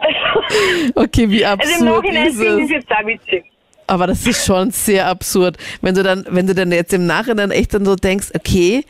Also, 0.00 0.92
Okay, 0.96 1.28
wie 1.30 1.44
also 1.44 1.62
im 1.62 1.88
absurd 1.88 2.04
Nachhinein 2.04 2.26
ist 2.28 2.38
finde 2.40 2.58
ich 2.58 2.64
es 2.64 2.70
jetzt 2.70 2.90
auch 2.90 3.06
witzig. 3.06 3.44
Aber 3.86 4.06
das 4.06 4.26
ist 4.26 4.44
schon 4.46 4.70
sehr 4.70 5.06
absurd. 5.06 5.56
Wenn 5.82 5.94
du 5.94 6.02
dann, 6.02 6.24
wenn 6.30 6.46
du 6.46 6.54
dann 6.54 6.72
jetzt 6.72 6.92
im 6.92 7.06
Nachhinein 7.06 7.50
echt 7.50 7.74
dann 7.74 7.84
so 7.84 7.94
denkst, 7.96 8.28
okay, 8.34 8.84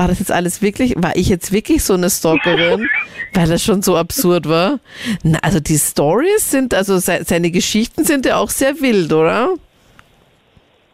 war 0.00 0.08
das 0.08 0.18
jetzt 0.18 0.32
alles 0.32 0.62
wirklich, 0.62 0.94
war 0.96 1.14
ich 1.14 1.28
jetzt 1.28 1.52
wirklich 1.52 1.84
so 1.84 1.92
eine 1.92 2.08
Stalkerin? 2.08 2.88
Weil 3.34 3.46
das 3.48 3.62
schon 3.62 3.82
so 3.82 3.98
absurd 3.98 4.48
war. 4.48 4.80
Na, 5.22 5.38
also 5.42 5.60
die 5.60 5.76
Stories 5.76 6.50
sind, 6.50 6.72
also 6.72 6.96
se- 6.96 7.22
seine 7.24 7.50
Geschichten 7.50 8.04
sind 8.04 8.24
ja 8.24 8.38
auch 8.38 8.48
sehr 8.48 8.80
wild, 8.80 9.12
oder? 9.12 9.50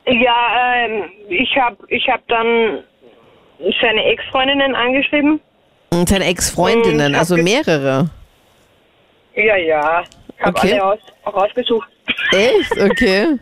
Ja, 0.06 0.84
ähm, 0.84 1.04
ich 1.28 1.56
hab, 1.56 1.78
ich 1.88 2.08
hab 2.08 2.26
dann 2.26 2.80
seine 3.80 4.04
Ex-Freundinnen 4.06 4.74
angeschrieben. 4.74 5.40
Und 5.90 6.08
seine 6.08 6.24
Ex-Freundinnen, 6.26 7.14
also 7.14 7.36
mehrere. 7.36 8.10
Ja, 9.36 9.56
ja. 9.56 10.02
Ich 10.36 10.44
habe 10.44 10.58
Okay. 10.58 10.72
alle 10.72 10.84
aus, 10.84 10.98
rausgesucht. 11.26 11.88
Echt? 12.32 12.72
Okay. 12.90 13.26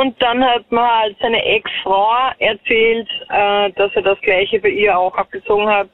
Und 0.00 0.20
dann 0.22 0.44
hat 0.44 0.70
mir 0.70 0.86
halt 0.86 1.16
seine 1.20 1.42
Ex-Frau 1.44 2.10
erzählt, 2.38 3.08
äh, 3.30 3.70
dass 3.72 3.90
er 3.94 4.02
das 4.02 4.20
gleiche 4.20 4.58
bei 4.60 4.68
ihr 4.68 4.96
auch 4.98 5.14
abgezogen 5.16 5.68
hat. 5.68 5.88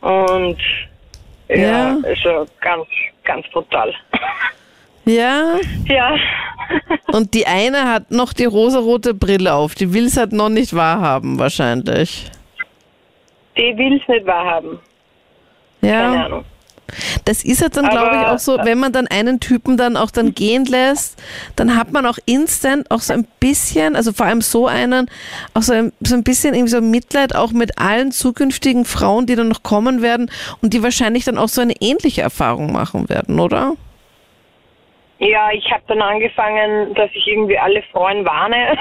Und 0.00 0.58
ja, 1.48 1.56
Ja. 1.56 1.96
also 2.04 2.46
ganz, 2.60 2.86
ganz 3.24 3.46
brutal. 3.52 3.94
Ja. 5.04 5.56
Ja. 5.86 6.16
Und 7.12 7.32
die 7.34 7.46
eine 7.46 7.90
hat 7.90 8.10
noch 8.10 8.32
die 8.32 8.44
rosarote 8.44 9.14
Brille 9.14 9.54
auf. 9.54 9.74
Die 9.74 9.92
will 9.94 10.04
es 10.06 10.16
halt 10.16 10.32
noch 10.32 10.50
nicht 10.50 10.74
wahrhaben, 10.74 11.38
wahrscheinlich. 11.38 12.26
Die 13.56 13.76
will 13.76 13.98
es 14.00 14.06
nicht 14.08 14.26
wahrhaben. 14.26 14.78
Keine 15.80 15.92
Ja. 16.16 16.24
Ahnung. 16.26 16.44
Das 17.24 17.44
ist 17.44 17.62
halt 17.62 17.76
dann, 17.76 17.88
glaube 17.88 18.16
ich, 18.16 18.26
auch 18.26 18.38
so, 18.38 18.58
wenn 18.62 18.78
man 18.78 18.92
dann 18.92 19.06
einen 19.06 19.40
Typen 19.40 19.76
dann 19.76 19.96
auch 19.96 20.10
dann 20.10 20.34
gehen 20.34 20.64
lässt, 20.64 21.22
dann 21.56 21.76
hat 21.76 21.92
man 21.92 22.06
auch 22.06 22.18
instant 22.26 22.90
auch 22.90 23.00
so 23.00 23.12
ein 23.12 23.26
bisschen, 23.40 23.96
also 23.96 24.12
vor 24.12 24.26
allem 24.26 24.40
so 24.40 24.66
einen, 24.66 25.10
auch 25.54 25.62
so 25.62 25.72
ein, 25.72 25.92
so 26.00 26.14
ein 26.14 26.24
bisschen 26.24 26.54
irgendwie 26.54 26.72
so 26.72 26.80
Mitleid 26.80 27.34
auch 27.34 27.52
mit 27.52 27.78
allen 27.78 28.12
zukünftigen 28.12 28.84
Frauen, 28.84 29.26
die 29.26 29.36
dann 29.36 29.48
noch 29.48 29.62
kommen 29.62 30.02
werden 30.02 30.30
und 30.62 30.74
die 30.74 30.82
wahrscheinlich 30.82 31.24
dann 31.24 31.38
auch 31.38 31.48
so 31.48 31.60
eine 31.60 31.74
ähnliche 31.80 32.22
Erfahrung 32.22 32.72
machen 32.72 33.08
werden, 33.08 33.38
oder? 33.40 33.74
Ja, 35.18 35.50
ich 35.52 35.68
habe 35.72 35.82
dann 35.88 36.00
angefangen, 36.00 36.94
dass 36.94 37.10
ich 37.12 37.26
irgendwie 37.26 37.58
alle 37.58 37.82
Frauen 37.90 38.24
warne. 38.24 38.78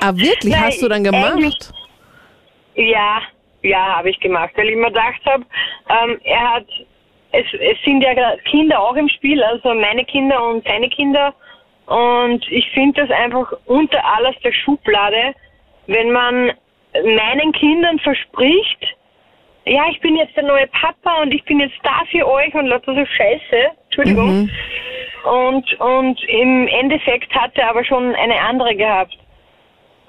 Ah, 0.00 0.16
wirklich? 0.16 0.52
Nein, 0.54 0.64
Hast 0.64 0.82
du 0.82 0.88
dann 0.88 1.04
gemacht? 1.04 1.72
Ja, 2.74 3.20
ja, 3.64 3.96
habe 3.96 4.10
ich 4.10 4.20
gemacht, 4.20 4.52
weil 4.56 4.68
ich 4.68 4.76
mir 4.76 4.88
gedacht 4.88 5.20
habe, 5.26 5.44
ähm, 5.88 6.20
er 6.24 6.54
hat, 6.54 6.66
es, 7.32 7.46
es 7.52 7.82
sind 7.84 8.02
ja 8.02 8.14
Kinder 8.50 8.80
auch 8.80 8.94
im 8.94 9.08
Spiel, 9.08 9.42
also 9.42 9.74
meine 9.74 10.04
Kinder 10.04 10.42
und 10.46 10.66
seine 10.66 10.88
Kinder. 10.88 11.34
Und 11.86 12.46
ich 12.50 12.70
finde 12.70 13.02
das 13.02 13.10
einfach 13.10 13.52
unter 13.66 14.02
alles 14.04 14.36
der 14.42 14.52
Schublade, 14.52 15.34
wenn 15.86 16.12
man 16.12 16.52
meinen 17.02 17.52
Kindern 17.52 17.98
verspricht, 17.98 18.96
ja, 19.66 19.84
ich 19.90 20.00
bin 20.00 20.16
jetzt 20.16 20.36
der 20.36 20.44
neue 20.44 20.66
Papa 20.68 21.22
und 21.22 21.32
ich 21.32 21.42
bin 21.44 21.58
jetzt 21.58 21.78
da 21.82 22.02
für 22.10 22.28
euch 22.28 22.54
und 22.54 22.66
lauter 22.66 22.94
so 22.94 23.04
Scheiße. 23.06 23.70
Entschuldigung. 23.86 24.42
Mhm. 24.42 24.50
Und, 25.24 25.80
und 25.80 26.22
im 26.24 26.68
Endeffekt 26.68 27.34
hat 27.34 27.52
er 27.56 27.70
aber 27.70 27.82
schon 27.84 28.14
eine 28.14 28.38
andere 28.40 28.76
gehabt. 28.76 29.16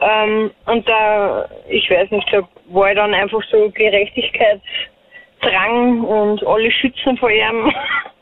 Ähm, 0.01 0.51
und 0.66 0.88
da, 0.89 1.47
ich 1.70 1.89
weiß 1.89 2.12
nicht, 2.12 2.28
da 2.34 2.41
war 2.68 2.93
dann 2.95 3.13
einfach 3.13 3.41
so 3.51 3.70
Gerechtigkeitsdrang 3.70 6.01
und 6.03 6.45
alle 6.45 6.72
schützen 6.72 7.18
vor 7.18 7.30
ihm. 7.30 7.72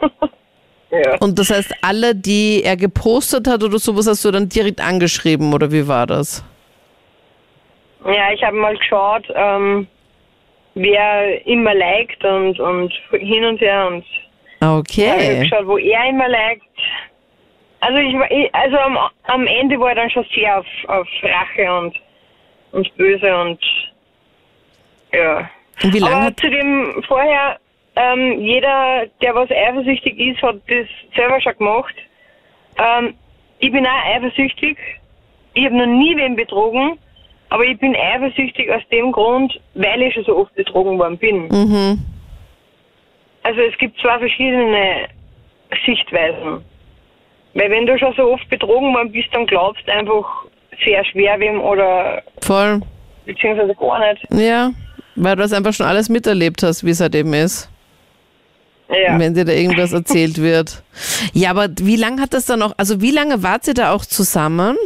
ja. 0.91 1.17
Und 1.19 1.37
das 1.39 1.49
heißt, 1.49 1.73
alle, 1.81 2.13
die 2.15 2.61
er 2.63 2.75
gepostet 2.77 3.47
hat 3.47 3.63
oder 3.63 3.79
sowas, 3.79 4.07
hast 4.07 4.23
du 4.25 4.31
dann 4.31 4.49
direkt 4.49 4.81
angeschrieben 4.81 5.53
oder 5.53 5.71
wie 5.71 5.87
war 5.87 6.05
das? 6.07 6.43
ja, 8.05 8.33
ich 8.33 8.43
habe 8.43 8.57
mal 8.57 8.75
geschaut, 8.75 9.25
ähm, 9.33 9.87
wer 10.75 11.45
immer 11.47 11.73
liked 11.73 12.21
und, 12.25 12.59
und 12.59 12.91
hin 13.11 13.45
und 13.45 13.61
her 13.61 13.87
und 13.87 14.03
Ich 14.03 14.61
habe 14.61 14.79
Okay. 14.79 15.39
geschaut, 15.39 15.65
wo 15.67 15.77
er 15.77 16.09
immer 16.09 16.27
liked. 16.27 16.63
Also 17.79 17.97
ich 17.99 18.13
ich- 18.29 18.53
also 18.55 18.77
am, 18.77 18.97
am 19.23 19.47
Ende 19.47 19.79
war 19.79 19.91
ich 19.91 19.95
dann 19.95 20.09
schon 20.09 20.25
sehr 20.35 20.59
auf, 20.59 20.65
auf 20.87 21.07
Rache 21.21 21.73
und, 21.79 21.95
und 22.73 22.93
böse 22.97 23.33
und 23.37 23.59
ja. 25.13 25.49
Und 25.83 25.93
wie 25.93 25.99
lange 25.99 26.15
Aber 26.15 26.37
zudem 26.37 27.03
vorher, 27.07 27.57
ähm, 27.95 28.39
jeder, 28.39 29.05
der 29.21 29.35
was 29.35 29.49
eifersüchtig 29.51 30.17
ist, 30.19 30.41
hat 30.41 30.57
das 30.67 30.87
selber 31.15 31.39
schon 31.41 31.57
gemacht. 31.57 31.95
Ähm, 32.77 33.15
ich 33.59 33.71
bin 33.71 33.85
auch 33.85 34.05
eifersüchtig. 34.05 34.77
Ich 35.53 35.65
habe 35.65 35.77
noch 35.77 35.85
nie 35.85 36.15
wen 36.17 36.35
betrogen, 36.35 36.97
aber 37.49 37.63
ich 37.63 37.77
bin 37.79 37.95
eifersüchtig 37.95 38.71
aus 38.71 38.81
dem 38.91 39.11
Grund, 39.11 39.59
weil 39.75 40.01
ich 40.01 40.13
schon 40.13 40.23
so 40.23 40.37
oft 40.37 40.53
betrogen 40.55 40.97
worden 40.97 41.17
bin. 41.17 41.47
Mhm. 41.47 41.99
Also 43.43 43.61
es 43.61 43.77
gibt 43.77 43.99
zwei 43.99 44.17
verschiedene 44.19 45.07
Sichtweisen. 45.85 46.63
Weil 47.53 47.69
wenn 47.69 47.85
du 47.85 47.97
schon 47.99 48.13
so 48.13 48.33
oft 48.33 48.49
betrogen 48.49 48.93
worden 48.93 49.11
bist, 49.11 49.27
dann 49.33 49.45
glaubst 49.45 49.87
du 49.87 49.93
einfach 49.93 50.25
sehr 50.83 51.05
schwer 51.05 51.39
wem 51.39 51.61
oder 51.61 52.23
Voll. 52.41 52.81
beziehungsweise 53.25 53.75
gar 53.75 53.99
nicht. 53.99 54.25
Ja. 54.31 54.71
Weil 55.15 55.35
du 55.35 55.43
das 55.43 55.53
einfach 55.53 55.73
schon 55.73 55.85
alles 55.85 56.09
miterlebt 56.09 56.63
hast, 56.63 56.83
wie 56.83 56.89
es 56.89 56.99
halt 56.99 57.15
eben 57.15 57.33
ist. 57.33 57.69
Ja. 58.89 59.17
Wenn 59.17 59.33
dir 59.33 59.45
da 59.45 59.53
irgendwas 59.53 59.93
erzählt 59.93 60.41
wird. 60.41 60.83
Ja, 61.33 61.49
aber 61.51 61.67
wie 61.79 61.95
lange 61.95 62.21
hat 62.21 62.33
das 62.33 62.45
dann 62.45 62.59
noch, 62.59 62.73
also 62.77 63.01
wie 63.01 63.11
lange 63.11 63.41
wart 63.41 63.67
ihr 63.67 63.73
da 63.73 63.93
auch 63.93 64.05
zusammen? 64.05 64.77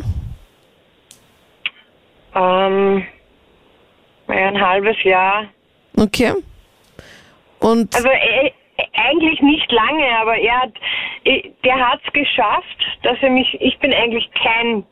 Ähm, 2.36 3.06
ein 4.28 4.62
halbes 4.62 5.02
Jahr. 5.04 5.46
Okay. 5.98 6.34
Und 7.60 7.94
Also 7.96 8.08
äh, 8.08 8.52
eigentlich 8.94 9.42
nicht 9.42 9.72
lange, 9.72 10.08
aber 10.20 10.38
er 10.38 10.62
hat, 10.62 10.74
äh, 11.24 11.50
der 11.66 11.76
hat 11.76 12.00
es 12.06 12.14
geschafft, 12.14 12.78
dass 13.04 13.18
er 13.22 13.32
mich, 13.32 13.58
ich 13.60 13.78
bin 13.80 13.94
eigentlich 13.94 14.30
kein 14.42 14.84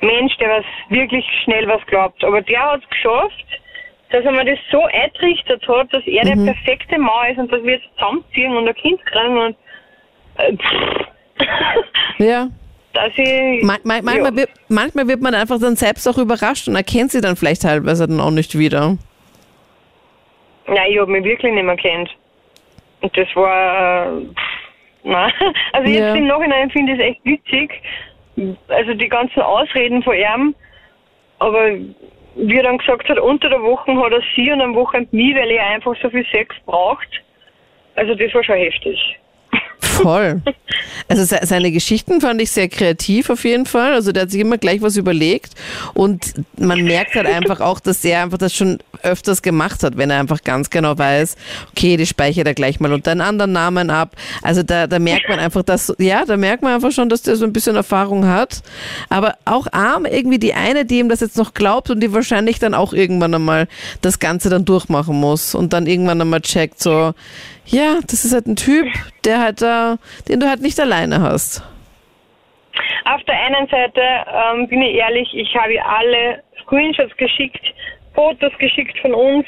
Mensch, 0.00 0.36
der 0.38 0.48
was 0.48 0.64
wirklich 0.88 1.24
schnell 1.44 1.68
was 1.68 1.84
glaubt, 1.86 2.24
aber 2.24 2.42
der 2.42 2.72
hat 2.72 2.82
es 2.82 2.90
geschafft, 2.90 3.46
dass 4.10 4.24
er 4.24 4.32
mir 4.32 4.44
das 4.44 4.58
so 4.70 4.82
eintrichtert 4.84 5.66
hat, 5.68 5.92
dass 5.92 6.04
er 6.06 6.24
der 6.24 6.36
perfekte 6.36 6.98
Mann 6.98 7.30
ist 7.32 7.38
und 7.38 7.52
dass 7.52 7.62
wir 7.62 7.74
jetzt 7.74 7.86
zusammenziehen 7.96 8.56
und 8.56 8.68
ein 8.68 8.74
Kind 8.74 9.04
kriegen 9.06 9.38
und 9.38 9.56
äh, 10.36 10.56
ja, 12.18 12.48
dass 12.92 13.12
ich 13.16 13.62
man, 13.62 13.78
man, 13.84 14.04
manchmal, 14.04 14.32
ja. 14.32 14.36
wird, 14.36 14.50
manchmal 14.68 15.08
wird 15.08 15.20
man 15.20 15.34
einfach 15.34 15.60
dann 15.60 15.76
selbst 15.76 16.06
auch 16.08 16.18
überrascht 16.18 16.68
und 16.68 16.74
erkennt 16.74 17.12
sie 17.12 17.20
dann 17.20 17.36
vielleicht 17.36 17.62
teilweise 17.62 18.08
dann 18.08 18.20
auch 18.20 18.30
nicht 18.30 18.58
wieder. 18.58 18.96
Nein, 20.66 20.86
ich 20.90 20.98
habe 21.00 21.10
mich 21.10 21.24
wirklich 21.24 21.52
nicht 21.52 21.64
mehr 21.64 21.76
kennt. 21.76 22.10
Und 23.00 23.16
das 23.16 23.28
war, 23.34 24.06
äh, 24.06 24.26
nein. 25.04 25.32
Also 25.72 25.90
jetzt 25.90 26.00
Ja. 26.00 26.14
im 26.14 26.26
Nachhinein 26.26 26.70
finde 26.70 26.92
ich 26.92 26.98
es 26.98 27.04
echt 27.06 27.24
witzig. 27.24 27.82
Also 28.68 28.94
die 28.94 29.08
ganzen 29.08 29.40
Ausreden 29.40 30.02
von 30.02 30.14
ihm. 30.14 30.54
Aber 31.38 31.70
wie 32.36 32.56
er 32.56 32.62
dann 32.62 32.78
gesagt 32.78 33.08
hat, 33.08 33.18
unter 33.18 33.48
der 33.48 33.62
Woche 33.62 33.94
hat 33.96 34.12
er 34.12 34.22
sie 34.34 34.50
und 34.50 34.60
am 34.60 34.74
Wochenende 34.74 35.14
mich, 35.14 35.34
weil 35.34 35.50
er 35.50 35.66
einfach 35.66 35.94
so 36.00 36.10
viel 36.10 36.26
Sex 36.30 36.54
braucht. 36.66 37.08
Also 37.96 38.14
das 38.14 38.32
war 38.34 38.44
schon 38.44 38.56
heftig. 38.56 39.18
Voll. 39.80 40.42
Also 41.08 41.24
se- 41.24 41.40
seine 41.42 41.72
Geschichten 41.72 42.20
fand 42.20 42.40
ich 42.40 42.52
sehr 42.52 42.68
kreativ 42.68 43.28
auf 43.30 43.42
jeden 43.44 43.66
Fall. 43.66 43.92
Also 43.94 44.12
der 44.12 44.22
hat 44.22 44.30
sich 44.30 44.40
immer 44.40 44.56
gleich 44.58 44.80
was 44.80 44.96
überlegt 44.96 45.54
und 45.92 46.34
man 46.56 46.84
merkt 46.84 47.16
halt 47.16 47.26
einfach 47.26 47.58
auch, 47.60 47.80
dass 47.80 48.04
er 48.04 48.22
einfach 48.22 48.38
das 48.38 48.54
schon 48.54 48.78
öfters 49.02 49.42
gemacht 49.42 49.82
hat, 49.82 49.96
wenn 49.96 50.10
er 50.10 50.20
einfach 50.20 50.44
ganz 50.44 50.70
genau 50.70 50.96
weiß, 50.96 51.34
okay, 51.72 51.96
die 51.96 52.06
speichert 52.06 52.46
er 52.46 52.54
gleich 52.54 52.78
mal 52.78 52.92
unter 52.92 53.10
einen 53.10 53.22
anderen 53.22 53.50
Namen 53.50 53.90
ab. 53.90 54.14
Also 54.42 54.62
da, 54.62 54.86
da 54.86 55.00
merkt 55.00 55.28
man 55.28 55.40
einfach, 55.40 55.64
dass, 55.64 55.92
ja, 55.98 56.24
da 56.24 56.36
merkt 56.36 56.62
man 56.62 56.74
einfach 56.74 56.92
schon, 56.92 57.08
dass 57.08 57.22
der 57.22 57.34
so 57.34 57.44
ein 57.44 57.52
bisschen 57.52 57.74
Erfahrung 57.74 58.26
hat. 58.28 58.62
Aber 59.08 59.34
auch 59.46 59.66
arm 59.72 60.06
irgendwie 60.06 60.38
die 60.38 60.54
eine, 60.54 60.84
die 60.84 61.00
ihm 61.00 61.08
das 61.08 61.18
jetzt 61.18 61.36
noch 61.36 61.54
glaubt 61.54 61.90
und 61.90 61.98
die 61.98 62.12
wahrscheinlich 62.12 62.60
dann 62.60 62.74
auch 62.74 62.92
irgendwann 62.92 63.34
einmal 63.34 63.66
das 64.00 64.20
Ganze 64.20 64.48
dann 64.50 64.64
durchmachen 64.64 65.16
muss 65.18 65.56
und 65.56 65.72
dann 65.72 65.88
irgendwann 65.88 66.20
einmal 66.20 66.40
checkt, 66.42 66.80
so, 66.80 67.14
ja, 67.66 67.98
das 68.06 68.24
ist 68.24 68.32
halt 68.32 68.46
ein 68.46 68.56
Typ, 68.56 68.86
der 69.24 69.40
halt 69.40 69.62
da, 69.62 69.69
den 70.28 70.40
du 70.40 70.48
halt 70.48 70.60
nicht 70.60 70.78
alleine 70.80 71.20
hast. 71.20 71.62
Auf 73.04 73.22
der 73.24 73.34
einen 73.46 73.66
Seite 73.68 74.00
ähm, 74.00 74.68
bin 74.68 74.82
ich 74.82 74.94
ehrlich, 74.96 75.28
ich 75.34 75.54
habe 75.56 75.74
ihr 75.74 75.84
alle 75.86 76.42
Screenshots 76.62 77.16
geschickt, 77.16 77.64
Fotos 78.14 78.52
geschickt 78.58 78.98
von 79.00 79.14
uns. 79.14 79.46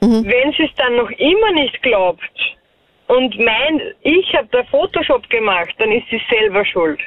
Wenn 0.00 0.52
sie 0.52 0.64
es 0.64 0.74
dann 0.76 0.96
noch 0.96 1.10
immer 1.10 1.52
nicht 1.52 1.80
glaubt 1.82 2.56
und 3.08 3.38
meint, 3.38 3.82
ich 4.02 4.34
habe 4.34 4.48
da 4.52 4.64
Photoshop 4.64 5.28
gemacht, 5.30 5.74
dann 5.78 5.90
ist 5.92 6.08
sie 6.10 6.20
selber 6.30 6.64
schuld. 6.64 7.00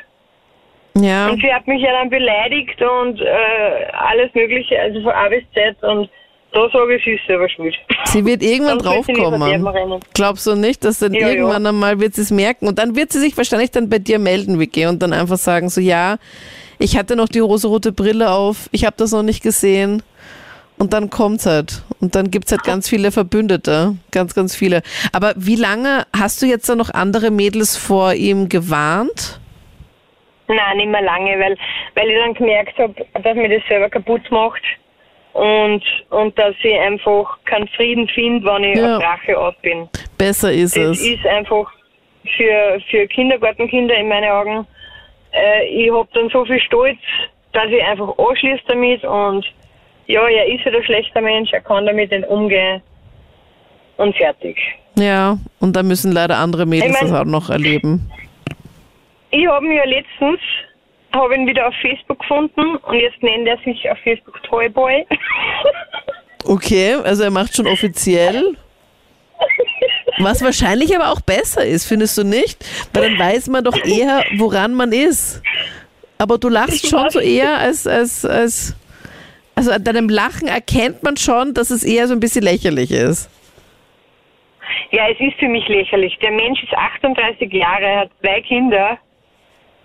Ja, 0.98 1.28
Und 1.28 1.42
sie 1.42 1.54
hat 1.54 1.68
mich 1.68 1.82
ja 1.82 1.92
dann 1.92 2.10
beleidigt 2.10 2.82
und 2.82 3.20
äh, 3.20 3.86
alles 3.92 4.34
Mögliche, 4.34 4.80
also 4.80 5.02
von 5.02 5.12
A 5.12 5.28
bis 5.28 5.44
Z 5.54 5.82
und 5.84 6.10
da 6.56 6.70
sage 6.70 6.96
ich, 6.96 7.04
sie 7.04 7.12
ist 7.12 7.28
selber 7.28 7.50
schuld. 7.50 7.76
sie 8.06 8.26
wird 8.26 8.42
irgendwann 8.42 8.80
Sonst 8.80 9.08
draufkommen. 9.08 10.00
Glaubst 10.14 10.48
du 10.48 10.56
nicht, 10.56 10.84
dass 10.84 11.00
dann 11.00 11.14
Ja, 11.14 11.22
ja. 11.22 11.30
irgendwann 11.30 11.66
einmal 11.66 12.00
wird 12.00 12.16
sie 12.16 12.22
es 12.22 12.32
merken 12.32 12.68
und 12.68 12.80
dann 12.80 12.96
wird 12.96 13.12
sie 13.12 13.20
sich 13.20 13.38
wahrscheinlich 13.38 13.72
dann 13.72 13.90
bei 13.90 14.00
dir 14.00 14.20
melden, 14.20 14.60
Vicky, 14.60 14.86
und 14.86 15.02
dann 15.04 15.14
einfach 15.14 15.38
sagen 15.38 15.70
so, 15.70 15.82
ja, 15.82 16.18
ich 16.80 16.98
hatte 16.98 17.16
noch 17.16 17.28
die 17.30 17.40
rosarote 17.40 17.92
Brille 17.92 18.32
auf, 18.32 18.70
ich 18.72 18.86
habe 18.86 18.96
das 18.98 19.12
noch 19.12 19.24
nicht 19.24 19.44
gesehen. 19.44 20.02
Und 20.78 20.92
dann 20.92 21.10
kommt's 21.10 21.46
halt. 21.46 21.84
Und 22.02 22.16
dann 22.16 22.32
gibt's 22.32 22.52
halt 22.52 22.66
ganz 22.66 22.90
viele 22.90 23.12
Verbündete. 23.14 23.96
Ganz, 24.12 24.36
ganz 24.36 24.58
viele. 24.58 24.82
Aber 25.14 25.32
wie 25.38 25.56
lange 25.56 26.06
hast 26.14 26.42
du 26.42 26.46
jetzt 26.48 26.68
da 26.68 26.76
noch 26.76 26.90
andere 26.94 27.32
Mädels 27.32 27.78
vor 27.78 28.14
ihm 28.14 28.50
gewarnt? 28.50 29.40
Nein, 30.50 30.78
nicht 30.78 30.90
mehr 30.90 31.02
lange, 31.02 31.32
weil, 31.40 31.58
weil 31.96 32.10
ich 32.10 32.18
dann 32.18 32.34
gemerkt 32.34 32.78
habe, 32.78 32.94
dass 33.24 33.36
mir 33.38 33.48
das 33.48 33.66
selber 33.70 33.90
kaputt 33.90 34.30
macht 34.32 34.62
und, 35.36 35.84
und 36.12 36.38
dass 36.40 36.56
ich 36.64 36.80
einfach 36.80 37.38
keinen 37.46 37.68
Frieden 37.70 38.08
finde, 38.08 38.46
wenn 38.48 38.64
ich 38.64 38.78
Ja. 38.78 38.98
auf 38.98 39.04
Rache 39.04 39.38
aus 39.38 39.54
bin. 39.62 39.90
Besser 40.18 40.52
ist 40.52 40.78
Das 40.78 40.98
es. 41.00 41.06
ist 41.06 41.26
einfach 41.28 41.70
für, 42.38 42.80
für 42.90 43.06
Kindergartenkinder 43.08 43.96
in 43.96 44.08
meinen 44.08 44.30
Augen. 44.32 44.66
Äh, 45.34 45.66
ich 45.68 45.92
habe 45.92 46.08
dann 46.14 46.30
so 46.30 46.46
viel 46.46 46.60
Stolz, 46.62 46.98
dass 47.52 47.66
ich 47.70 47.84
einfach 47.84 48.18
anschließe 48.18 48.64
damit 48.68 49.04
und 49.04 49.46
ja, 50.08 50.26
er 50.28 50.48
ist 50.48 50.64
halt 50.64 50.76
ein 50.76 50.84
schlechter 50.84 51.20
Mensch, 51.22 51.52
er 51.52 51.62
kann 51.62 51.86
damit 51.86 52.12
nicht 52.12 52.28
umgehen 52.28 52.82
und 53.98 54.16
fertig. 54.16 54.58
Ja, 54.98 55.38
und 55.60 55.76
da 55.76 55.84
müssen 55.84 56.12
leider 56.14 56.38
andere 56.38 56.66
Mädels 56.66 56.96
Ich 56.96 57.02
mein- 57.02 57.12
das 57.12 57.20
auch 57.22 57.26
noch 57.26 57.50
erleben. 57.50 58.10
Ich 59.32 59.46
habe 59.48 59.66
ihn 59.66 59.74
ja 59.74 59.84
letztens 59.84 60.40
habe 61.16 61.36
ihn 61.36 61.48
wieder 61.48 61.68
auf 61.68 61.74
Facebook 61.82 62.20
gefunden 62.20 62.76
und 62.76 63.00
jetzt 63.00 63.22
nennt 63.24 63.48
er 63.48 63.58
sich 63.60 63.90
auf 63.90 63.98
Facebook 64.00 64.42
Toyboy. 64.44 65.06
Okay, 66.46 66.94
also 67.04 67.24
er 67.24 67.32
macht 67.32 67.56
schon 67.56 67.68
offiziell. 67.68 68.56
Was 70.20 70.44
wahrscheinlich 70.44 70.96
aber 70.96 71.12
auch 71.12 71.22
besser 71.22 71.66
ist, 71.66 71.88
findest 71.88 72.18
du 72.18 72.24
nicht? 72.24 72.64
Weil 72.94 73.10
dann 73.10 73.20
weiß 73.20 73.48
man 73.48 73.64
doch 73.64 73.78
eher, 73.84 74.24
woran 74.38 74.74
man 74.74 74.92
ist. 74.92 75.42
Aber 76.18 76.38
du 76.38 76.48
lachst 76.48 76.88
schon 76.88 77.10
so 77.10 77.20
eher 77.20 77.58
als, 77.58 77.86
als, 77.86 78.26
als, 78.26 78.76
also 79.56 79.72
an 79.72 79.84
deinem 79.84 80.08
Lachen 80.08 80.48
erkennt 80.48 81.04
man 81.04 81.18
schon, 81.18 81.54
dass 81.54 81.70
es 81.70 81.84
eher 81.84 82.08
so 82.08 82.14
ein 82.14 82.20
bisschen 82.20 82.44
lächerlich 82.44 82.92
ist. 82.92 83.30
Ja, 84.92 85.10
es 85.10 85.20
ist 85.20 85.38
für 85.40 85.50
mich 85.50 85.68
lächerlich. 85.68 86.18
Der 86.22 86.32
Mensch 86.32 86.64
ist 86.64 86.74
38 86.74 87.52
Jahre, 87.52 87.98
hat 87.98 88.12
zwei 88.22 88.42
Kinder 88.42 88.98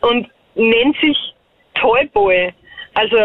und 0.00 0.28
nennt 0.54 0.96
sich 1.00 1.16
Toyboy. 1.74 2.52
Also, 2.94 3.16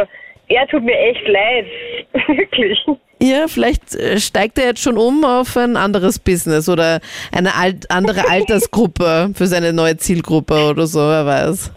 er 0.47 0.67
tut 0.67 0.83
mir 0.83 0.97
echt 0.97 1.27
leid. 1.27 1.65
Wirklich. 2.27 2.79
Ja, 3.21 3.47
vielleicht 3.47 3.95
äh, 3.95 4.19
steigt 4.19 4.57
er 4.57 4.65
jetzt 4.65 4.81
schon 4.81 4.97
um 4.97 5.23
auf 5.23 5.55
ein 5.57 5.77
anderes 5.77 6.19
Business 6.19 6.67
oder 6.69 6.99
eine 7.31 7.55
alt, 7.55 7.89
andere 7.89 8.29
Altersgruppe 8.29 9.31
für 9.33 9.47
seine 9.47 9.73
neue 9.73 9.97
Zielgruppe 9.97 10.69
oder 10.69 10.85
so, 10.85 10.99
wer 10.99 11.25
weiß. 11.25 11.71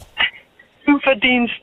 Du 0.84 0.99
verdienst. 0.99 1.55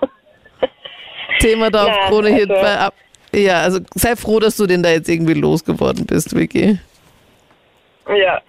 Thema 1.40 1.70
da 1.70 1.84
auf 1.86 2.08
Krone 2.08 2.30
Hit 2.30 2.50
also- 2.50 2.62
bei 2.62 2.78
Ab 2.78 2.94
Ja, 3.34 3.60
also 3.60 3.80
sei 3.94 4.16
froh, 4.16 4.40
dass 4.40 4.56
du 4.56 4.66
den 4.66 4.82
da 4.82 4.90
jetzt 4.90 5.08
irgendwie 5.08 5.34
losgeworden 5.34 6.06
bist, 6.06 6.34
Vicky. 6.34 6.78
Ja. 8.08 8.40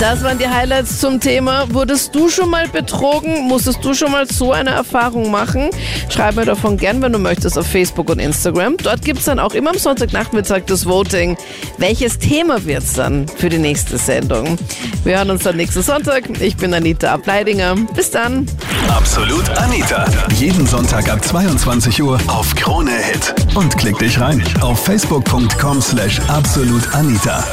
Das 0.00 0.24
waren 0.24 0.36
die 0.36 0.48
Highlights 0.48 0.98
zum 0.98 1.20
Thema. 1.20 1.72
Wurdest 1.72 2.12
du 2.12 2.28
schon 2.28 2.50
mal 2.50 2.66
betrogen? 2.66 3.46
Musstest 3.46 3.84
du 3.84 3.94
schon 3.94 4.10
mal 4.10 4.26
so 4.26 4.50
eine 4.50 4.70
Erfahrung 4.70 5.30
machen? 5.30 5.70
Schreib 6.08 6.34
mir 6.34 6.44
davon 6.44 6.76
gern, 6.76 7.00
wenn 7.02 7.12
du 7.12 7.20
möchtest, 7.20 7.56
auf 7.56 7.68
Facebook 7.68 8.10
und 8.10 8.18
Instagram. 8.18 8.78
Dort 8.78 9.02
gibt 9.04 9.20
es 9.20 9.26
dann 9.26 9.38
auch 9.38 9.54
immer 9.54 9.70
am 9.70 9.78
Sonntagnachmittag 9.78 10.62
das 10.66 10.86
Voting. 10.86 11.36
Welches 11.78 12.18
Thema 12.18 12.64
wird 12.64 12.82
es 12.82 12.94
dann 12.94 13.28
für 13.28 13.48
die 13.48 13.58
nächste 13.58 13.96
Sendung? 13.96 14.58
Wir 15.04 15.18
hören 15.18 15.30
uns 15.30 15.44
dann 15.44 15.56
nächsten 15.56 15.82
Sonntag. 15.82 16.24
Ich 16.40 16.56
bin 16.56 16.74
Anita 16.74 17.12
Ableidinger. 17.12 17.76
Bis 17.94 18.10
dann. 18.10 18.46
Absolut 18.88 19.48
Anita. 19.50 20.04
Jeden 20.34 20.66
Sonntag 20.66 21.08
ab 21.08 21.24
22 21.24 22.02
Uhr 22.02 22.18
auf 22.26 22.54
Krone 22.56 22.90
Hit. 22.90 23.34
Und 23.54 23.76
klick 23.78 23.98
dich 23.98 24.18
rein 24.18 24.42
auf 24.62 24.84
facebook.com 24.84 25.80
slash 25.80 26.20
absolutanita. 26.26 27.44